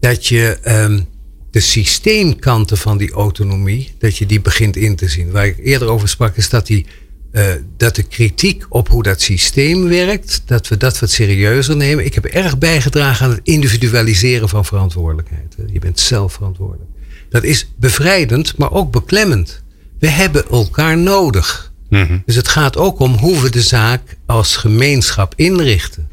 dat 0.00 0.26
je 0.26 0.58
um, 0.64 1.06
de 1.50 1.60
systeemkanten 1.60 2.78
van 2.78 2.98
die 2.98 3.12
autonomie, 3.12 3.94
dat 3.98 4.16
je 4.16 4.26
die 4.26 4.40
begint 4.40 4.76
in 4.76 4.96
te 4.96 5.08
zien. 5.08 5.30
Waar 5.30 5.46
ik 5.46 5.58
eerder 5.58 5.88
over 5.88 6.08
sprak, 6.08 6.36
is 6.36 6.48
dat, 6.48 6.66
die, 6.66 6.86
uh, 7.32 7.46
dat 7.76 7.94
de 7.94 8.02
kritiek 8.02 8.64
op 8.68 8.88
hoe 8.88 9.02
dat 9.02 9.20
systeem 9.20 9.88
werkt, 9.88 10.42
dat 10.44 10.68
we 10.68 10.76
dat 10.76 10.98
wat 10.98 11.10
serieuzer 11.10 11.76
nemen. 11.76 12.04
Ik 12.04 12.14
heb 12.14 12.24
erg 12.24 12.58
bijgedragen 12.58 13.24
aan 13.24 13.30
het 13.30 13.40
individualiseren 13.42 14.48
van 14.48 14.64
verantwoordelijkheid. 14.64 15.56
Je 15.72 15.78
bent 15.78 16.00
zelf 16.00 16.32
verantwoordelijk. 16.32 16.90
Dat 17.28 17.44
is 17.44 17.72
bevrijdend, 17.76 18.56
maar 18.56 18.72
ook 18.72 18.92
beklemmend. 18.92 19.62
We 19.98 20.08
hebben 20.08 20.48
elkaar 20.48 20.98
nodig. 20.98 21.72
Mm 21.88 22.22
Dus 22.26 22.34
het 22.34 22.48
gaat 22.48 22.76
ook 22.76 22.98
om 22.98 23.14
hoe 23.14 23.40
we 23.40 23.50
de 23.50 23.62
zaak 23.62 24.16
als 24.26 24.56
gemeenschap 24.56 25.32
inrichten. 25.36 26.08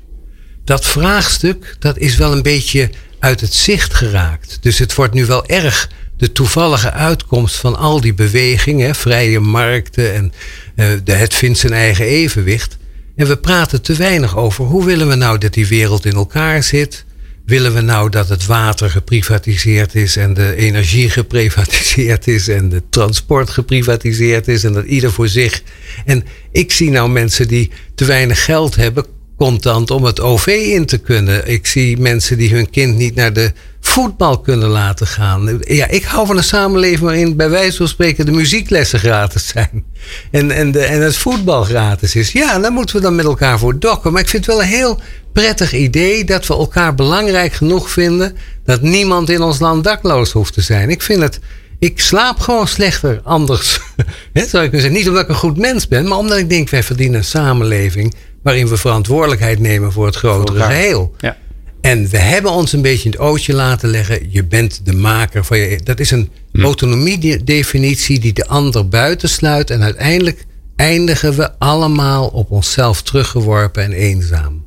Dat 0.64 0.86
vraagstuk, 0.86 1.76
dat 1.80 1.98
is 1.98 2.16
wel 2.16 2.32
een 2.32 2.42
beetje 2.42 2.90
uit 3.26 3.42
het 3.42 3.54
zicht 3.54 3.94
geraakt. 3.94 4.58
Dus 4.62 4.78
het 4.78 4.96
wordt 4.96 5.14
nu 5.14 5.26
wel 5.26 5.46
erg 5.46 5.90
de 6.18 6.32
toevallige 6.32 6.92
uitkomst 6.92 7.56
van 7.56 7.78
al 7.78 8.02
die 8.02 8.14
bewegingen, 8.14 8.96
vrije 8.96 9.40
markten 9.40 10.14
en 10.14 10.34
uh, 10.76 10.88
de, 11.04 11.14
het 11.14 11.34
vindt 11.34 11.60
zijn 11.60 11.74
eigen 11.74 12.06
evenwicht. 12.06 12.78
En 13.16 13.28
we 13.28 13.38
praten 13.38 13.82
te 13.82 13.94
weinig 13.94 14.38
over 14.38 14.66
hoe 14.66 14.86
willen 14.86 15.08
we 15.08 15.16
nou 15.16 15.38
dat 15.38 15.54
die 15.54 15.68
wereld 15.68 16.06
in 16.06 16.14
elkaar 16.14 16.64
zit. 16.64 17.06
Willen 17.46 17.74
we 17.74 17.82
nou 17.82 18.10
dat 18.10 18.30
het 18.30 18.46
water 18.46 18.90
geprivatiseerd 18.90 19.96
is 19.96 20.16
en 20.16 20.34
de 20.34 20.56
energie 20.56 21.10
geprivatiseerd 21.10 22.28
is 22.28 22.48
en 22.48 22.70
de 22.70 22.82
transport 22.90 23.50
geprivatiseerd 23.50 24.48
is 24.48 24.64
en 24.64 24.74
dat 24.74 24.86
ieder 24.86 25.12
voor 25.12 25.28
zich. 25.28 25.62
En 26.06 26.24
ik 26.52 26.72
zie 26.72 26.90
nou 26.90 27.10
mensen 27.10 27.48
die 27.48 27.72
te 27.96 28.06
weinig 28.06 28.46
geld 28.46 28.76
hebben, 28.76 29.06
contant 29.38 29.92
om 29.92 30.04
het 30.04 30.22
OV 30.22 30.48
in 30.48 30.86
te 30.86 30.98
kunnen. 30.98 31.48
Ik 31.48 31.68
zie 31.68 31.98
mensen 31.98 32.38
die 32.38 32.54
hun 32.54 32.70
kind 32.70 32.98
niet 32.98 33.16
naar 33.16 33.34
de 33.34 33.52
voetbal 33.86 34.40
kunnen 34.40 34.70
laten 34.70 35.08
gaan. 35.08 35.60
Ja, 35.62 35.88
ik 35.88 36.04
hou 36.04 36.28
van 36.28 36.38
een 36.38 36.44
samenleving 36.44 37.00
waarin 37.00 37.36
bij 37.36 37.50
wijze 37.50 37.78
van 37.78 37.88
spreken 37.88 38.26
de 38.26 38.32
muzieklessen 38.32 39.00
gratis 39.00 39.48
zijn. 39.48 39.86
En, 40.32 40.52
en, 40.52 40.72
de, 40.72 40.80
en 40.80 41.02
het 41.02 41.16
voetbal 41.16 41.64
gratis 41.64 42.16
is. 42.16 42.32
Ja, 42.32 42.60
daar 42.60 42.72
moeten 42.72 42.96
we 42.96 43.02
dan 43.02 43.16
met 43.16 43.26
elkaar 43.26 43.60
voor 43.60 43.80
dokken. 43.80 44.12
Maar 44.12 44.22
ik 44.22 44.30
vind 44.30 44.46
het 44.46 44.56
wel 44.56 44.64
een 44.64 44.70
heel 44.70 45.00
prettig 45.34 45.74
idee 45.74 46.24
dat 46.24 46.48
we 46.48 46.54
elkaar 46.54 46.96
belangrijk 46.96 47.54
genoeg 47.54 47.90
vinden 47.90 48.38
dat 48.64 48.82
niemand 48.82 49.30
in 49.30 49.42
ons 49.42 49.60
land 49.60 49.84
dakloos 49.84 50.32
hoeft 50.32 50.54
te 50.54 50.62
zijn. 50.62 50.90
Ik 50.90 51.02
vind 51.02 51.22
het. 51.22 51.40
Ik 51.80 52.00
slaap 52.00 52.40
gewoon 52.40 52.68
slechter 52.68 53.20
anders. 53.24 53.80
He, 54.34 54.46
zou 54.46 54.64
ik 54.64 54.72
zeggen. 54.74 54.92
Niet 54.92 55.08
omdat 55.08 55.24
ik 55.24 55.30
een 55.30 55.36
goed 55.36 55.58
mens 55.58 55.88
ben, 55.88 56.08
maar 56.08 56.18
omdat 56.18 56.38
ik 56.38 56.50
denk, 56.50 56.70
wij 56.70 56.84
verdienen 56.84 57.18
een 57.18 57.26
samenleving 57.26 58.16
waarin 58.46 58.68
we 58.68 58.78
verantwoordelijkheid 58.78 59.60
nemen 59.60 59.92
voor 59.92 60.06
het 60.06 60.16
grotere 60.16 60.64
geheel. 60.64 61.16
Ja. 61.20 61.38
En 61.82 62.10
we 62.10 62.18
hebben 62.18 62.52
ons 62.52 62.74
een 62.74 62.82
beetje 62.82 63.06
in 63.06 63.12
het 63.12 63.20
ootje 63.20 63.54
laten 63.54 63.90
leggen. 63.90 64.32
Je 64.32 64.44
bent 64.44 64.86
de 64.86 64.94
maker 64.94 65.46
van 65.46 65.58
je. 65.58 65.80
Dat 65.84 66.00
is 66.00 66.12
een 66.12 66.30
hm. 66.52 66.64
autonomie-definitie 66.64 68.20
die 68.20 68.34
de 68.34 68.48
ander 68.48 68.88
buitensluit. 68.88 69.70
En 69.70 69.84
uiteindelijk 69.84 70.46
eindigen 70.76 71.36
we 71.36 71.60
allemaal 71.60 72.28
op 72.28 72.52
onszelf 72.52 73.02
teruggeworpen 73.02 73.84
en 73.84 73.92
eenzaam. 73.92 74.66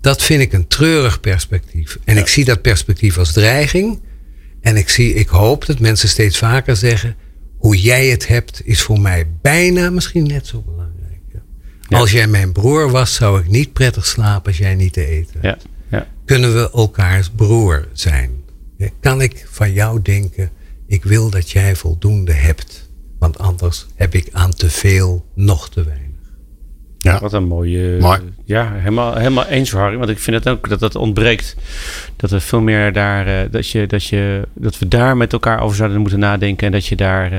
Dat 0.00 0.22
vind 0.22 0.42
ik 0.42 0.52
een 0.52 0.66
treurig 0.66 1.20
perspectief. 1.20 1.98
En 2.04 2.16
ik 2.16 2.26
zie 2.26 2.44
dat 2.44 2.62
perspectief 2.62 3.18
als 3.18 3.32
dreiging. 3.32 4.00
En 4.60 4.76
ik, 4.76 4.88
zie, 4.88 5.14
ik 5.14 5.28
hoop 5.28 5.66
dat 5.66 5.78
mensen 5.78 6.08
steeds 6.08 6.38
vaker 6.38 6.76
zeggen: 6.76 7.16
hoe 7.58 7.80
jij 7.80 8.06
het 8.06 8.26
hebt, 8.26 8.60
is 8.64 8.82
voor 8.82 9.00
mij 9.00 9.26
bijna 9.42 9.90
misschien 9.90 10.26
net 10.26 10.46
zo 10.46 10.60
belangrijk. 10.60 10.83
Als 11.94 12.10
jij 12.10 12.26
mijn 12.26 12.52
broer 12.52 12.90
was, 12.90 13.14
zou 13.14 13.40
ik 13.40 13.48
niet 13.48 13.72
prettig 13.72 14.06
slapen 14.06 14.46
als 14.46 14.58
jij 14.58 14.74
niet 14.74 14.92
te 14.92 15.06
eten 15.06 15.40
ja. 15.42 15.58
Ja. 15.90 16.06
Kunnen 16.24 16.54
we 16.54 16.70
elkaars 16.70 17.30
broer 17.30 17.88
zijn? 17.92 18.42
Kan 19.00 19.20
ik 19.20 19.46
van 19.50 19.72
jou 19.72 20.02
denken, 20.02 20.50
ik 20.86 21.04
wil 21.04 21.30
dat 21.30 21.50
jij 21.50 21.76
voldoende 21.76 22.32
hebt. 22.32 22.88
Want 23.18 23.38
anders 23.38 23.86
heb 23.94 24.14
ik 24.14 24.28
aan 24.32 24.54
te 24.54 24.70
veel 24.70 25.26
nog 25.34 25.70
te 25.70 25.84
weinig. 25.84 26.03
Ja. 27.04 27.18
Wat 27.20 27.32
een 27.32 27.46
mooie. 27.46 28.18
Ja, 28.44 28.72
helemaal, 28.74 29.16
helemaal 29.16 29.46
eens, 29.46 29.72
Harry. 29.72 29.96
Want 29.96 30.10
ik 30.10 30.18
vind 30.18 30.36
het 30.36 30.48
ook 30.48 30.68
dat 30.68 30.80
dat 30.80 30.94
ontbreekt. 30.94 31.56
Dat 32.16 32.30
we 32.30 32.40
veel 32.40 32.60
meer 32.60 32.92
daar. 32.92 33.26
Uh, 33.26 33.34
dat, 33.50 33.70
je, 33.70 33.86
dat, 33.86 34.04
je, 34.04 34.42
dat 34.54 34.78
we 34.78 34.88
daar 34.88 35.16
met 35.16 35.32
elkaar 35.32 35.60
over 35.60 35.76
zouden 35.76 36.00
moeten 36.00 36.18
nadenken. 36.18 36.66
En 36.66 36.72
dat 36.72 36.86
je 36.86 36.96
daar 36.96 37.32
uh, 37.32 37.38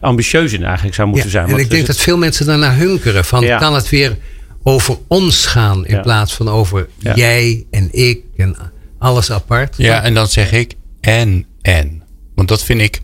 ambitieus 0.00 0.52
in 0.52 0.64
eigenlijk 0.64 0.94
zou 0.94 1.08
moeten 1.08 1.30
zijn. 1.30 1.48
En 1.48 1.58
ik 1.58 1.70
denk 1.70 1.86
dat 1.86 1.96
veel 1.96 2.18
mensen 2.18 2.46
daarna 2.46 2.74
hunkeren. 2.74 3.24
Van 3.24 3.46
kan 3.58 3.74
het 3.74 3.88
weer 3.88 4.16
over 4.62 4.98
ons 5.06 5.46
gaan. 5.46 5.86
In 5.86 6.00
plaats 6.00 6.34
van 6.34 6.48
over 6.48 6.88
jij 6.98 7.66
en 7.70 7.88
ik 7.90 8.20
en 8.36 8.56
alles 8.98 9.30
apart. 9.30 9.74
Ja, 9.76 10.02
en 10.02 10.14
dan 10.14 10.26
zeg 10.26 10.52
ik 10.52 10.74
en 11.00 11.46
en. 11.62 12.02
Want 12.34 12.48
dat 12.48 12.64
vind 12.64 12.80
ik 12.80 13.00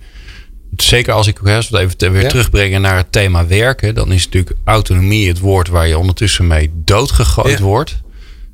zeker 0.83 1.13
als 1.13 1.27
ik 1.27 1.39
als 1.39 1.69
we 1.69 1.79
even 1.79 2.13
weer 2.13 2.29
terugbrengen 2.29 2.81
naar 2.81 2.97
het 2.97 3.13
thema 3.13 3.47
werken, 3.47 3.95
dan 3.95 4.13
is 4.13 4.25
natuurlijk 4.25 4.57
autonomie 4.65 5.29
het 5.29 5.39
woord 5.39 5.69
waar 5.69 5.89
je 5.89 5.99
ondertussen 5.99 6.47
mee 6.47 6.71
doodgegooid 6.75 7.59
wordt. 7.59 8.01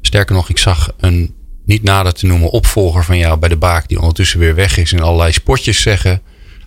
Sterker 0.01 0.35
nog, 0.35 0.49
ik 0.49 0.59
zag 0.59 0.91
een 0.99 1.35
niet 1.65 1.83
nader 1.83 2.13
te 2.13 2.27
noemen 2.27 2.51
opvolger 2.51 3.05
van 3.05 3.19
jou 3.19 3.39
bij 3.39 3.49
de 3.49 3.57
baak, 3.57 3.89
die 3.89 4.01
ondertussen 4.01 4.39
weer 4.39 4.55
weg 4.55 4.77
is 4.77 4.93
en 4.93 5.01
allerlei 5.01 5.33
spotjes 5.33 5.83
zeggen. 5.83 6.23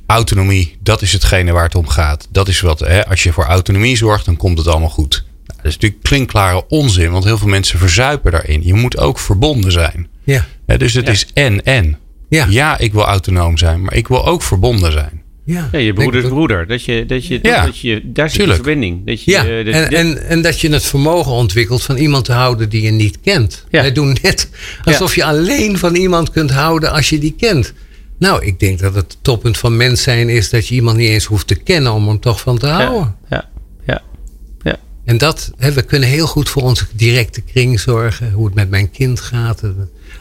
Autonomie, 0.05 0.78
dat 0.80 1.01
is 1.01 1.14
hetgene 1.14 1.51
waar 1.51 1.64
het 1.64 1.76
om 1.76 1.88
gaat. 1.88 2.28
Dat 2.32 2.47
is 2.47 2.62
wat, 2.62 2.80
hè, 2.80 3.08
als 3.08 3.24
je 3.24 3.34
voor 3.34 3.45
autonomie 3.45 3.97
zorgt, 3.97 4.26
dan 4.26 4.38
komt 4.38 4.58
het 4.58 4.68
allemaal 4.68 4.89
goed. 4.89 5.24
Nou, 5.45 5.62
dat 5.62 5.66
is 5.66 5.74
natuurlijk 5.74 6.03
klinkklare 6.03 6.68
onzin, 6.68 7.12
want 7.12 7.24
heel 7.24 7.38
veel 7.38 7.47
mensen 7.47 7.80
verzuipen 7.80 8.32
daarin. 8.32 8.66
Je 8.66 8.74
moet 8.74 8.97
ook 8.97 9.20
verbonden 9.20 9.72
zijn. 9.72 10.08
Ja. 10.24 10.45
dus 10.78 10.93
het 10.93 11.10
is 11.10 11.28
en 11.34 11.64
en. 11.64 11.97
Ja. 12.30 12.45
ja, 12.49 12.78
ik 12.78 12.93
wil 12.93 13.05
autonoom 13.05 13.58
zijn, 13.58 13.82
maar 13.82 13.93
ik 13.93 14.08
wil 14.08 14.26
ook 14.26 14.43
verbonden 14.43 14.91
zijn. 14.91 15.26
Ja, 15.48 15.70
ja 15.72 15.80
je 15.80 15.93
broeders 15.93 16.28
broeder. 16.28 16.68
Dat 16.68 16.84
je, 16.84 17.06
dat 17.06 17.26
je, 17.26 17.39
ja, 17.41 17.66
dat 17.66 17.80
je, 17.80 18.02
daar 18.04 18.30
zit 18.30 18.45
de 18.45 18.54
verbinding. 18.54 19.06
Dat 19.06 19.24
je, 19.24 19.32
ja, 19.32 19.45
en, 19.45 19.89
en, 19.91 20.28
en 20.28 20.41
dat 20.41 20.60
je 20.60 20.70
het 20.70 20.84
vermogen 20.84 21.32
ontwikkelt 21.32 21.84
van 21.84 21.98
iemand 21.98 22.26
te 22.26 22.32
houden 22.32 22.70
die 22.70 22.82
je 22.82 22.91
niet 22.91 23.20
kent. 23.22 23.66
Ja. 23.70 23.82
Wij 23.82 23.91
doen 23.91 24.18
net 24.22 24.50
alsof 24.84 25.16
je 25.16 25.24
alleen 25.24 25.78
van 25.78 25.95
iemand 25.95 26.32
kunt 26.32 26.52
houden 26.52 26.91
als 26.91 27.10
je 27.10 27.20
die 27.20 27.36
kent. 27.38 27.74
Nou, 28.20 28.45
ik 28.45 28.60
denk 28.60 28.80
dat 28.80 28.95
het 28.95 29.18
toppunt 29.22 29.58
van 29.58 29.78
mens 29.78 30.02
zijn 30.02 30.30
is 30.30 30.50
dat 30.50 30.68
je 30.68 30.76
iemand 30.76 30.98
niet 30.98 31.10
eens 31.10 31.26
hoeft 31.26 31.48
te 31.48 31.56
kennen 31.56 31.93
om 31.93 32.08
hem 32.08 32.20
toch 32.20 32.39
van 32.39 32.58
te 32.58 32.68
houden. 32.68 33.16
Ja, 33.30 33.50
ja, 33.86 34.02
ja. 34.64 34.78
En 35.06 35.18
dat, 35.18 35.52
hè, 35.58 35.72
we 35.72 35.82
kunnen 35.82 36.10
heel 36.10 36.28
goed 36.28 36.50
voor 36.50 36.64
onze 36.64 36.86
directe 36.93 37.41
kring 37.41 37.80
zorgen. 37.80 38.32
Hoe 38.32 38.45
het 38.45 38.56
met 38.56 38.70
mijn 38.70 38.91
kind 38.91 39.20
gaat 39.20 39.62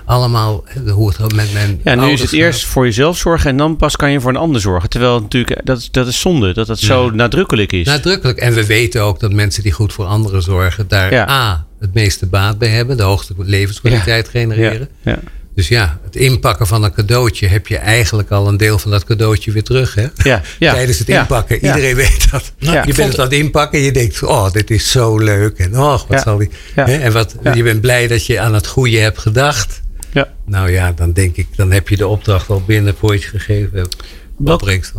allemaal 0.07 0.65
hoe 0.89 1.09
het 1.17 1.35
met 1.35 1.53
mijn. 1.53 1.81
Ja, 1.85 1.95
nu 1.95 2.11
is 2.11 2.21
het 2.21 2.33
eerst 2.33 2.65
voor 2.65 2.85
jezelf 2.85 3.17
zorgen 3.17 3.51
en 3.51 3.57
dan 3.57 3.77
pas 3.77 3.97
kan 3.97 4.11
je 4.11 4.21
voor 4.21 4.31
een 4.31 4.37
ander 4.37 4.61
zorgen. 4.61 4.89
Terwijl 4.89 5.21
natuurlijk, 5.21 5.61
dat, 5.65 5.89
dat 5.91 6.07
is 6.07 6.21
zonde 6.21 6.55
dat 6.55 6.67
dat 6.67 6.79
zo 6.79 7.11
nadrukkelijk 7.11 7.73
is. 7.73 7.87
Nadrukkelijk. 7.87 8.39
En 8.39 8.55
we 8.55 8.67
weten 8.67 9.03
ook 9.03 9.21
dat 9.21 9.33
mensen 9.33 9.63
die 9.63 9.73
goed 9.73 9.93
voor 9.93 10.05
anderen 10.05 10.43
zorgen, 10.43 10.89
daar 10.89 11.29
A, 11.29 11.67
het 11.81 11.95
meeste 11.95 12.27
baat 12.27 12.59
bij 12.59 12.69
hebben, 12.69 12.97
de 12.97 13.03
hoogste 13.03 13.35
levenskwaliteit 13.39 14.29
genereren. 14.29 14.89
Ja. 15.03 15.19
Dus 15.57 15.69
ja, 15.69 15.99
het 16.05 16.17
inpakken 16.17 16.67
van 16.67 16.85
een 16.85 16.93
cadeautje 16.93 17.47
heb 17.47 17.67
je 17.67 17.77
eigenlijk 17.77 18.31
al 18.31 18.49
een 18.49 18.57
deel 18.57 18.79
van 18.79 18.91
dat 18.91 19.05
cadeautje 19.05 19.53
weer 19.53 19.63
terug. 19.63 19.95
Hè? 19.95 20.07
Ja, 20.23 20.43
ja. 20.59 20.73
Tijdens 20.75 20.99
het 20.99 21.09
inpakken. 21.09 21.57
Iedereen 21.57 21.95
weet 21.95 22.31
dat. 22.31 22.53
je 22.59 22.95
bent 22.95 23.09
het 23.09 23.19
aan 23.19 23.25
het 23.25 23.35
inpakken 23.35 23.79
en 23.79 23.85
je 23.85 23.93
denkt, 23.93 24.23
oh, 24.23 24.53
dit 24.53 24.71
is 24.71 24.91
zo 24.91 25.19
leuk. 25.19 25.59
En 25.59 25.79
oh, 25.79 26.01
wat 26.09 26.21
zal 26.21 26.37
die. 26.37 26.51
En 26.75 27.13
wat, 27.13 27.35
je 27.55 27.63
bent 27.63 27.81
blij 27.81 28.07
dat 28.07 28.27
je 28.27 28.41
aan 28.41 28.55
het 28.55 28.67
goede 28.67 28.99
hebt 28.99 29.19
gedacht. 29.19 29.85
Ja. 30.17 30.33
Nou 30.45 30.71
ja, 30.71 30.93
dan 30.93 31.13
denk 31.13 31.37
ik, 31.37 31.47
dan 31.57 31.73
heb 31.73 31.89
je 31.89 31.97
de 31.97 32.07
opdracht 32.07 32.51
al 32.51 32.63
binnen 32.67 32.95
voor 32.99 33.13
je 33.13 33.21
gegeven 33.21 33.79
hebt. 33.79 33.97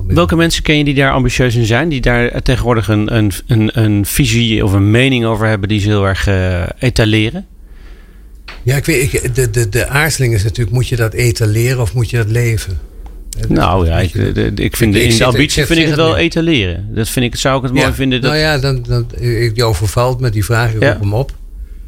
welke 0.08 0.36
mensen 0.36 0.64
ken 0.64 0.78
je 0.78 0.84
die 0.84 0.94
daar 0.94 1.12
ambitieus 1.12 1.56
in 1.56 1.66
zijn? 1.66 1.90
Die 1.90 2.02
daar 2.02 2.42
tegenwoordig 2.42 2.88
een, 2.88 3.16
een, 3.16 3.32
een, 3.48 3.70
een 3.74 4.06
visie 4.06 4.64
of 4.64 4.74
een 4.74 4.92
mening 4.92 5.26
over 5.26 5.48
hebben 5.48 5.70
die 5.70 5.80
ze 5.80 5.88
heel 5.88 6.08
erg 6.08 6.28
uh, 6.28 6.64
etaleren? 6.80 7.46
Ja, 8.64 8.76
ik 8.76 8.86
weet, 8.86 9.14
ik, 9.14 9.36
de, 9.36 9.50
de, 9.50 9.70
de 9.70 9.88
aarzeling 9.88 10.34
is 10.34 10.44
natuurlijk, 10.44 10.76
moet 10.76 10.88
je 10.88 10.96
dat 10.96 11.14
etaleren 11.14 11.82
of 11.82 11.94
moet 11.94 12.10
je 12.10 12.18
dat 12.18 12.30
leven? 12.30 12.80
Nou 13.48 13.86
ja, 13.88 14.00
ik, 14.00 14.14
de, 14.14 14.52
ik 14.56 14.76
vind 14.76 14.96
ik, 14.96 15.02
in 15.02 15.18
de 15.18 15.26
ambitie 15.26 15.66
vind 15.66 15.80
ik 15.80 15.86
het 15.86 15.96
wel 15.96 16.18
etaleren. 16.18 16.88
Dat 16.94 17.10
vind 17.10 17.26
ik, 17.26 17.36
zou 17.36 17.58
ik 17.58 17.64
het 17.64 17.74
mooi 17.74 17.94
vinden. 17.94 18.22
Dat... 18.22 18.32
Nou 18.32 18.44
ja, 18.44 18.58
dan, 18.58 18.86
dan, 18.88 19.08
je 19.54 19.64
overvalt 19.64 20.20
met 20.20 20.34
die 20.34 20.46
vraag, 20.46 20.74
ik 20.74 20.82
ja. 20.82 20.92
roep 20.92 21.02
hem 21.02 21.14
op. 21.14 21.32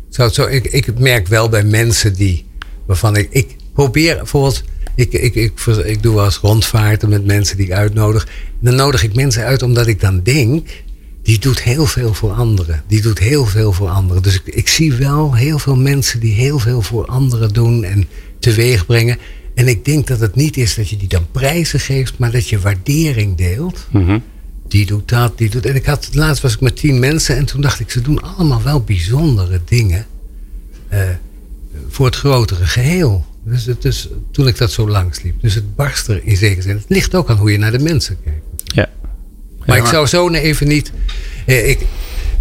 Zou 0.10 0.30
zo, 0.30 0.46
ik, 0.46 0.66
ik 0.66 1.00
merk 1.00 1.28
wel 1.28 1.50
bij 1.50 1.64
mensen 1.64 2.14
die 2.14 2.49
waarvan 2.90 3.16
ik, 3.16 3.28
ik 3.32 3.56
probeer 3.74 4.16
bijvoorbeeld. 4.16 4.64
Ik, 4.96 5.14
ik, 5.14 5.36
ik, 5.36 5.60
ik 5.86 6.04
doe 6.04 6.16
wel 6.16 6.26
eens 6.26 6.38
rondvaarten 6.38 7.10
met 7.10 7.26
mensen 7.26 7.58
die 7.58 7.66
ik 7.66 7.72
uitnodig. 7.72 8.28
Dan 8.60 8.76
nodig 8.76 9.04
ik 9.04 9.16
mensen 9.16 9.44
uit 9.44 9.62
omdat 9.62 9.88
ik 9.88 10.00
dan 10.00 10.24
denk. 10.24 10.68
Die 11.24 11.40
doet 11.40 11.62
heel 11.62 11.86
veel 11.86 12.14
voor 12.14 12.32
anderen. 12.32 12.84
Die 12.88 13.02
doet 13.02 13.20
heel 13.20 13.46
veel 13.46 13.74
voor 13.74 13.90
anderen. 13.90 14.24
Dus 14.24 14.36
ik, 14.36 14.56
ik 14.56 14.68
zie 14.68 14.94
wel 14.94 15.36
heel 15.36 15.60
veel 15.60 15.76
mensen 15.76 16.20
die 16.20 16.34
heel 16.34 16.60
veel 16.60 16.82
voor 16.82 17.06
anderen 17.06 17.54
doen 17.54 17.84
en 17.84 18.08
teweeg 18.40 18.86
brengen. 18.86 19.18
En 19.56 19.68
ik 19.68 19.86
denk 19.86 20.08
dat 20.08 20.20
het 20.20 20.36
niet 20.36 20.58
is 20.58 20.76
dat 20.76 20.90
je 20.90 20.98
die 20.98 21.08
dan 21.08 21.32
prijzen 21.32 21.80
geeft, 21.80 22.18
maar 22.18 22.32
dat 22.32 22.50
je 22.50 22.60
waardering 22.60 23.38
deelt. 23.38 23.88
Mhm. 23.92 24.20
Die 24.68 24.86
doet 24.86 25.10
dat, 25.10 25.38
die 25.38 25.50
doet. 25.50 25.66
En 25.66 25.76
ik 25.76 25.86
had 25.86 26.10
laatst 26.12 26.42
was 26.42 26.54
ik 26.54 26.62
met 26.62 26.76
tien 26.76 27.00
mensen 27.00 27.36
en 27.36 27.46
toen 27.46 27.62
dacht 27.62 27.80
ik, 27.80 27.90
ze 27.90 28.02
doen 28.02 28.22
allemaal 28.22 28.64
wel 28.64 28.82
bijzondere 28.82 29.62
dingen 29.66 30.06
eh, 30.88 31.02
voor 31.90 32.06
het 32.06 32.16
grotere 32.16 32.66
geheel. 32.66 33.26
Dus, 33.44 33.66
het 33.66 33.86
is, 33.86 34.08
toen 34.32 34.48
ik 34.48 34.58
dat 34.58 34.72
zo 34.72 34.90
langs 34.90 35.22
liep. 35.22 35.42
Dus 35.42 35.54
het 35.54 35.76
barst 35.76 36.08
er 36.08 36.22
in 36.24 36.38
zekere 36.38 36.62
zin. 36.62 36.76
Het 36.76 36.86
ligt 36.88 37.16
ook 37.16 37.30
aan 37.30 37.38
hoe 37.38 37.52
je 37.52 37.58
naar 37.58 37.72
de 37.72 37.80
mensen 37.80 38.18
kijkt. 38.24 38.40
Ja. 38.64 38.90
Maar 39.66 39.78
ik 39.78 39.86
zou 39.86 40.08
zo 40.08 40.30
even 40.30 40.68
niet. 40.68 40.92
Eh, 41.46 41.70
ik, 41.70 41.80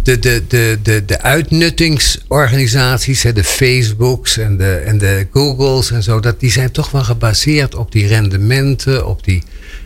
de, 0.03 0.19
de, 0.19 0.43
de, 0.47 0.79
de, 0.83 1.05
de 1.05 1.21
uitnuttingsorganisaties, 1.21 3.23
hè, 3.23 3.33
de 3.33 3.43
Facebooks 3.43 4.37
en 4.37 4.57
de, 4.57 4.75
en 4.75 4.97
de 4.97 5.27
Googles 5.31 5.91
en 5.91 6.03
zo, 6.03 6.19
dat, 6.19 6.39
die 6.39 6.51
zijn 6.51 6.71
toch 6.71 6.91
wel 6.91 7.03
gebaseerd 7.03 7.75
op 7.75 7.91
die 7.91 8.07
rendementen, 8.07 9.07
op 9.07 9.23
die. 9.23 9.43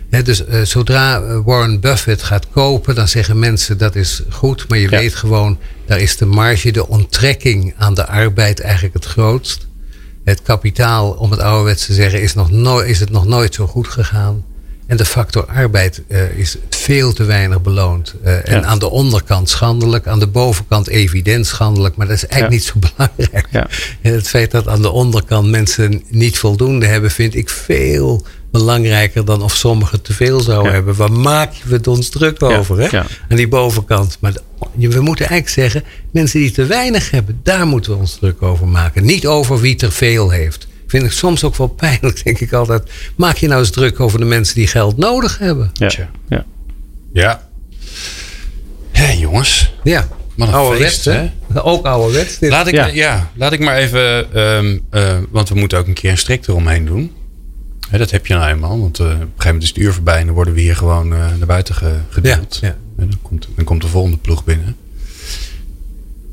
Hè, 0.10 0.22
dus 0.22 0.46
eh, 0.46 0.62
zodra 0.62 1.42
Warren 1.44 1.80
Buffett 1.80 2.24
gaat 2.24 2.48
kopen, 2.52 2.96
dan 2.96 3.08
zeggen 3.08 3.40
mensen 3.40 3.78
dat 3.78 3.96
is 3.96 4.22
goed, 4.30 4.66
maar 4.68 4.78
je 4.78 4.90
weet 4.90 5.16
gewoon, 5.16 5.58
daar 5.94 6.02
is 6.02 6.18
de 6.18 6.26
marge, 6.26 6.72
de 6.72 6.88
onttrekking 6.88 7.74
aan 7.78 7.94
de 7.94 8.08
arbeid 8.08 8.60
eigenlijk 8.60 8.94
het 8.94 9.06
grootst. 9.06 9.68
Het 10.24 10.42
kapitaal, 10.42 11.12
om 11.12 11.32
het 11.32 11.40
ouderwets 11.40 11.86
te 11.86 11.94
zeggen, 11.94 12.22
is, 12.22 12.34
nog 12.34 12.52
nooit, 12.52 12.90
is 12.90 13.00
het 13.00 13.10
nog 13.10 13.26
nooit 13.26 13.54
zo 13.54 13.68
goed 13.68 13.88
gegaan. 13.88 14.44
En 14.86 14.98
de 14.98 15.06
factor 15.06 15.46
arbeid 15.46 16.02
uh, 16.08 16.38
is 16.38 16.58
veel 16.70 17.14
te 17.14 17.24
weinig 17.24 17.62
beloond. 17.62 18.16
Uh, 18.26 18.50
en 18.50 18.66
aan 18.66 18.80
de 18.80 18.90
onderkant 18.90 19.50
schandelijk, 19.50 20.08
aan 20.08 20.20
de 20.20 20.28
bovenkant 20.28 20.88
evident 20.88 21.48
schandelijk. 21.48 21.96
Maar 21.96 22.08
dat 22.08 22.16
is 22.16 22.28
eigenlijk 22.28 22.54
niet 22.54 22.72
zo 22.74 22.90
belangrijk. 22.96 23.48
Ja. 23.52 23.68
En 24.02 24.14
het 24.20 24.28
feit 24.28 24.52
dat 24.52 24.68
aan 24.68 24.82
de 24.82 24.92
onderkant 24.92 25.48
mensen 25.48 26.04
niet 26.10 26.38
voldoende 26.38 26.86
hebben, 26.86 27.12
vind 27.12 27.36
ik 27.36 27.50
veel 27.50 28.26
belangrijker 28.54 29.26
dan 29.26 29.42
of 29.42 29.56
sommigen 29.56 30.02
te 30.02 30.14
veel 30.14 30.40
zouden 30.40 30.74
hebben. 30.74 30.96
Waar 30.96 31.12
maken 31.12 31.68
we 31.68 31.76
het 31.76 31.88
ons 31.88 32.10
druk 32.10 32.44
over? 32.44 32.80
Hè? 32.80 33.00
Aan 33.00 33.38
die 33.38 33.48
bovenkant. 33.48 34.18
Maar 34.20 34.34
we 34.76 35.02
moeten 35.02 35.28
eigenlijk 35.28 35.50
zeggen, 35.50 35.84
mensen 36.12 36.40
die 36.40 36.52
te 36.52 36.66
weinig 36.66 37.12
hebben, 37.12 37.40
daar 37.44 37.68
moeten 37.68 37.92
we 37.92 37.98
ons 37.98 38.16
druk 38.16 38.42
over 38.42 38.68
maken. 38.68 39.06
Niet 39.06 39.28
over 39.28 39.60
wie 39.60 39.76
te 39.76 39.92
veel 39.92 40.30
heeft 40.30 40.68
vind 40.94 41.06
ik 41.06 41.12
soms 41.12 41.44
ook 41.44 41.56
wel 41.56 41.68
pijnlijk, 41.68 42.22
denk 42.24 42.40
ik 42.40 42.54
altijd. 42.54 42.90
Maak 43.16 43.38
je 43.38 43.48
nou 43.48 43.60
eens 43.60 43.72
druk 43.72 44.00
over 44.00 44.20
de 44.20 44.26
mensen 44.26 44.56
die 44.56 44.68
geld 44.68 44.98
nodig 44.98 45.38
hebben. 45.38 45.72
Ja. 45.74 45.92
Ja. 46.30 46.46
Ja. 47.14 47.48
Hé, 48.92 49.12
jongens. 49.12 49.74
Ja. 49.84 50.08
Ouderwets, 50.38 51.06
hè? 51.06 51.32
Ook 51.54 51.86
ouderwets. 51.86 52.40
Dit. 52.40 52.50
Laat 52.50 52.68
ik, 52.68 52.74
ja. 52.74 52.86
ja. 52.86 53.32
laat 53.36 53.52
ik 53.52 53.60
maar 53.60 53.78
even... 53.78 54.40
Um, 54.40 54.82
uh, 54.92 55.18
want 55.30 55.50
we 55.50 55.56
moeten 55.56 55.78
ook 55.78 55.88
een 55.88 55.94
keer 55.94 56.12
een 56.12 56.18
strik 56.18 56.48
eromheen 56.48 56.86
doen. 56.86 57.12
Hè, 57.94 58.00
dat 58.00 58.12
heb 58.12 58.28
je 58.28 58.34
nou 58.34 58.50
eenmaal. 58.50 58.80
Want 58.80 59.00
uh, 59.00 59.06
op 59.06 59.12
een 59.12 59.18
gegeven 59.18 59.46
moment 59.46 59.64
is 59.64 59.70
het 59.70 59.78
uur 59.78 59.94
voorbij... 59.94 60.20
en 60.20 60.26
dan 60.26 60.36
worden 60.36 60.54
we 60.54 60.62
hier 60.62 60.76
gewoon 60.76 61.14
uh, 61.14 61.20
naar 61.20 61.48
buiten 61.48 61.76
gedeeld. 62.10 62.58
Ja, 62.62 62.68
ja. 62.68 62.76
En 62.98 63.10
dan, 63.10 63.20
komt, 63.22 63.48
dan 63.56 63.66
komt 63.66 63.82
de 63.82 63.88
volgende 63.88 64.18
ploeg 64.18 64.44
binnen. 64.44 64.76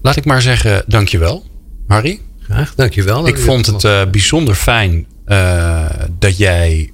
Laat 0.02 0.16
ik 0.16 0.24
maar 0.24 0.42
zeggen, 0.42 0.82
dankjewel, 0.86 1.46
Harry. 1.86 2.20
Graag, 2.40 2.74
dankjewel. 2.74 3.26
Ik 3.26 3.38
vond 3.38 3.66
het 3.66 3.84
uh, 3.84 4.02
bijzonder 4.10 4.54
fijn 4.54 5.06
uh, 5.26 5.84
dat 6.18 6.36
jij 6.36 6.90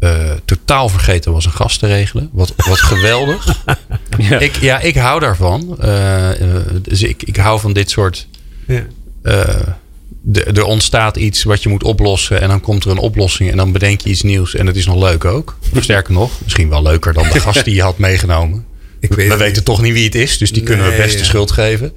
uh, 0.00 0.30
totaal 0.44 0.88
vergeten 0.88 1.32
was 1.32 1.44
een 1.44 1.52
gast 1.52 1.78
te 1.78 1.86
regelen. 1.86 2.30
Wat, 2.32 2.54
wat 2.56 2.80
geweldig. 2.92 3.64
ja. 4.18 4.38
Ik, 4.38 4.56
ja, 4.56 4.80
ik 4.80 4.94
hou 4.94 5.20
daarvan. 5.20 5.78
dus 6.82 7.02
ik, 7.02 7.22
ik 7.22 7.36
hou 7.36 7.60
van 7.60 7.72
dit 7.72 7.90
soort. 7.90 8.28
Ja. 8.66 8.84
De, 10.24 10.42
er 10.42 10.64
ontstaat 10.64 11.16
iets 11.16 11.42
wat 11.42 11.62
je 11.62 11.68
moet 11.68 11.82
oplossen. 11.82 12.40
En 12.40 12.48
dan 12.48 12.60
komt 12.60 12.84
er 12.84 12.90
een 12.90 12.98
oplossing. 12.98 13.50
En 13.50 13.56
dan 13.56 13.72
bedenk 13.72 14.00
je 14.00 14.10
iets 14.10 14.22
nieuws. 14.22 14.54
En 14.54 14.66
het 14.66 14.76
is 14.76 14.86
nog 14.86 14.96
leuk 14.96 15.24
ook. 15.24 15.58
Sterker 15.80 16.12
nog, 16.12 16.30
misschien 16.42 16.68
wel 16.68 16.82
leuker 16.82 17.12
dan 17.12 17.28
de 17.32 17.40
gast 17.40 17.64
die 17.64 17.74
je 17.74 17.82
had 17.82 17.98
meegenomen. 17.98 18.64
Ik 19.00 19.12
weet 19.12 19.28
we 19.28 19.36
weten 19.36 19.54
niet. 19.54 19.64
toch 19.64 19.82
niet 19.82 19.92
wie 19.92 20.04
het 20.04 20.14
is, 20.14 20.38
dus 20.38 20.52
die 20.52 20.62
nee, 20.62 20.70
kunnen 20.70 20.90
we 20.90 20.96
best 20.96 21.18
de 21.18 21.24
schuld 21.24 21.50
geven. 21.50 21.92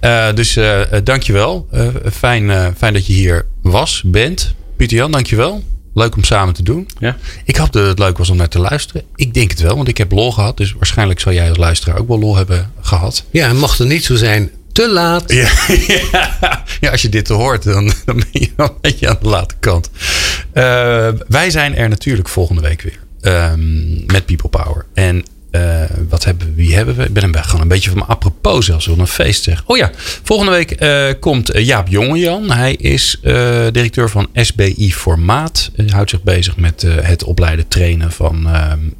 Uh, 0.00 0.32
dus 0.34 0.56
uh, 0.56 0.80
dankjewel. 1.04 1.68
Uh, 1.74 1.86
fijn, 2.12 2.74
fijn 2.76 2.92
dat 2.92 3.06
je 3.06 3.12
hier 3.12 3.46
was, 3.62 4.02
bent. 4.06 4.54
Pieter 4.76 4.96
Jan, 4.96 5.12
dankjewel. 5.12 5.62
Leuk 5.94 6.16
om 6.16 6.24
samen 6.24 6.54
te 6.54 6.62
doen. 6.62 6.88
Ja. 6.98 7.16
Ik 7.44 7.56
hoop 7.56 7.72
dat 7.72 7.86
het 7.86 7.98
leuk 7.98 8.18
was 8.18 8.30
om 8.30 8.36
naar 8.36 8.48
te 8.48 8.58
luisteren. 8.58 9.02
Ik 9.14 9.34
denk 9.34 9.50
het 9.50 9.60
wel, 9.60 9.76
want 9.76 9.88
ik 9.88 9.98
heb 9.98 10.12
lol 10.12 10.32
gehad. 10.32 10.56
Dus 10.56 10.72
waarschijnlijk 10.72 11.20
zal 11.20 11.32
jij 11.32 11.48
als 11.48 11.58
luisteraar 11.58 11.98
ook 11.98 12.08
wel 12.08 12.18
lol 12.18 12.36
hebben 12.36 12.72
gehad. 12.80 13.24
Ja, 13.30 13.48
en 13.48 13.56
mocht 13.56 13.78
het 13.78 13.88
niet 13.88 14.04
zo 14.04 14.16
zijn, 14.16 14.50
te 14.72 14.88
laat. 14.88 15.32
Ja, 15.32 15.50
ja, 16.80 16.90
als 16.90 17.02
je 17.02 17.08
dit 17.08 17.28
hoort, 17.28 17.62
dan, 17.62 17.92
dan 18.04 18.16
ben 18.16 18.26
je 18.30 18.50
wel 18.56 18.68
een 18.68 18.76
beetje 18.80 19.08
aan 19.08 19.18
de 19.20 19.28
late 19.28 19.54
kant. 19.60 19.90
wij 21.28 21.50
zijn 21.50 21.76
er 21.76 21.88
natuurlijk 21.88 22.28
volgende 22.28 22.60
week 22.60 22.82
weer. 22.82 22.98
Um, 23.24 24.04
met 24.06 24.26
People 24.26 24.48
Power. 24.48 24.86
En 24.94 25.24
uh, 25.52 25.82
wat 26.08 26.24
hebben 26.24 26.46
we? 26.46 26.54
Wie 26.54 26.74
hebben 26.74 26.94
we? 26.96 27.04
Ik 27.04 27.12
ben 27.12 27.22
hem 27.22 27.34
gewoon 27.34 27.60
een 27.60 27.68
beetje 27.68 27.90
van 27.90 27.98
mijn 27.98 28.10
apropos 28.10 28.66
zelfs. 28.66 28.86
Wil 28.86 28.98
een 28.98 29.06
feest 29.06 29.42
zeggen. 29.42 29.64
Oh 29.66 29.76
ja, 29.76 29.90
volgende 30.22 30.52
week 30.52 30.82
uh, 30.82 31.04
komt 31.20 31.50
Jaap 31.54 31.88
Jongejan. 31.88 32.50
Hij 32.50 32.72
is 32.72 33.18
uh, 33.22 33.32
directeur 33.72 34.10
van 34.10 34.28
SBI 34.34 34.92
Formaat. 34.92 35.70
Hij 35.76 35.86
houdt 35.90 36.10
zich 36.10 36.22
bezig 36.22 36.56
met 36.56 36.86
het 36.86 37.24
opleiden, 37.24 37.68
trainen 37.68 38.12
van 38.12 38.48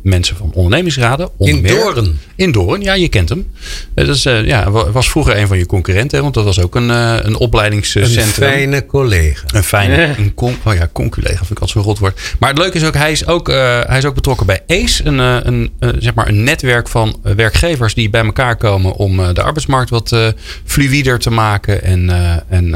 mensen 0.03 0.36
van 0.36 0.50
ondernemingsraden. 0.55 1.28
In 1.38 1.62
Doorn. 1.62 2.18
In 2.36 2.53
Doorn, 2.53 2.82
ja, 2.82 2.94
je 2.94 3.09
kent 3.09 3.28
hem. 3.28 3.50
dat 3.94 4.09
is, 4.09 4.22
ja, 4.22 4.70
was 4.70 5.11
vroeger 5.11 5.36
een 5.36 5.46
van 5.46 5.59
je 5.59 5.66
concurrenten. 5.66 6.22
Want 6.22 6.34
dat 6.34 6.44
was 6.44 6.61
ook 6.61 6.74
een, 6.74 6.88
een 7.26 7.36
opleidingscentrum. 7.36 8.18
Een 8.18 8.28
fijne 8.28 8.86
collega. 8.86 9.44
Een 9.55 9.64
fijne, 9.64 10.14
een 10.18 10.34
con, 10.34 10.57
oh 10.64 10.74
ja, 10.74 10.88
conculega 10.92 11.36
vind 11.36 11.50
ik 11.50 11.59
altijd 11.59 11.70
zo'n 11.70 11.82
rot 11.82 11.98
woord. 11.98 12.20
Maar 12.38 12.48
het 12.48 12.59
leuke 12.59 12.76
is 12.76 12.84
ook, 12.84 12.94
hij 12.94 13.12
is 13.12 13.26
ook, 13.26 13.46
hij 13.86 13.98
is 13.98 14.05
ook 14.05 14.14
betrokken 14.14 14.46
bij 14.46 14.61
ACE. 14.66 15.05
Een, 15.05 15.18
een, 15.18 15.70
zeg 15.98 16.14
maar 16.14 16.28
een 16.28 16.41
netwerk 16.45 16.88
van 16.88 17.18
eh, 17.22 17.32
werkgevers 17.32 17.95
die 17.95 18.11
bij 18.11 18.24
elkaar 18.24 18.57
komen 18.57 18.95
om 18.95 19.20
eh, 19.20 19.34
de 19.34 19.43
arbeidsmarkt 19.43 19.90
wat 19.90 20.12
uh, 20.12 20.28
fluider 20.64 21.18
te 21.18 21.30
maken 21.30 21.82
en, 21.82 22.11
en 22.49 22.74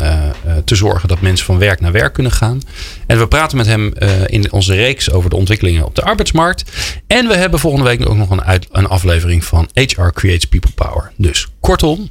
te 0.65 0.75
zorgen 0.75 1.09
dat 1.09 1.21
mensen 1.21 1.47
van 1.47 1.59
werk 1.59 1.81
naar 1.81 1.93
werk 1.93 2.13
kunnen 2.13 2.33
gaan. 2.33 2.61
En 3.07 3.19
we 3.19 3.29
praten 3.29 3.57
met 3.57 3.67
hem 3.67 3.93
in 4.27 4.53
onze 4.53 4.75
reeks 4.75 5.11
over 5.11 5.31
de 5.31 5.37
ontwikkelingen 5.37 5.85
op 5.85 5.95
de 5.95 6.03
arbeidsmarkt. 6.03 6.65
En 7.07 7.29
we 7.29 7.37
hebben 7.37 7.61
volgende 7.61 7.87
week 7.87 8.09
ook 8.09 8.17
nog 8.17 8.31
een, 8.31 8.45
uit, 8.45 8.67
een 8.73 8.87
aflevering 8.87 9.45
van 9.45 9.69
HR 9.73 10.09
Creates 10.09 10.45
People 10.45 10.71
Power. 10.75 11.13
Dus 11.17 11.47
kortom, 11.61 12.11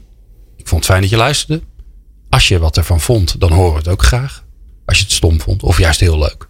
ik 0.56 0.68
vond 0.68 0.82
het 0.82 0.90
fijn 0.92 1.02
dat 1.02 1.10
je 1.10 1.18
luisterde. 1.18 1.62
Als 2.30 2.48
je 2.48 2.60
wat 2.60 2.78
ervan 2.78 3.02
vond, 3.02 3.40
dan 3.40 3.52
horen 3.52 3.72
we 3.72 3.78
het 3.78 3.88
ook 3.88 4.04
graag. 4.04 4.44
Als 4.86 4.98
je 4.98 5.04
het 5.04 5.14
stom 5.14 5.42
vond, 5.42 5.64
of 5.64 5.78
juist 5.78 6.00
heel 6.00 6.18
leuk. 6.18 6.48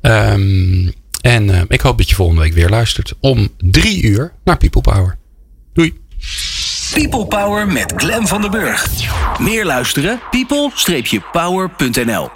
Um, 0.00 0.92
en 1.28 1.48
uh, 1.48 1.60
ik 1.68 1.80
hoop 1.80 1.98
dat 1.98 2.08
je 2.08 2.14
volgende 2.14 2.40
week 2.40 2.52
weer 2.52 2.68
luistert 2.68 3.12
om 3.20 3.48
drie 3.56 4.02
uur 4.02 4.32
naar 4.44 4.56
People 4.56 4.80
Power. 4.80 5.16
Doei. 5.72 6.00
People 6.92 7.26
Power 7.26 7.66
met 7.66 7.92
Glen 7.96 8.26
van 8.26 8.40
der 8.40 8.50
Burg. 8.50 8.86
Meer 9.38 9.64
luisteren? 9.64 10.20
people-power.nl 10.30 12.30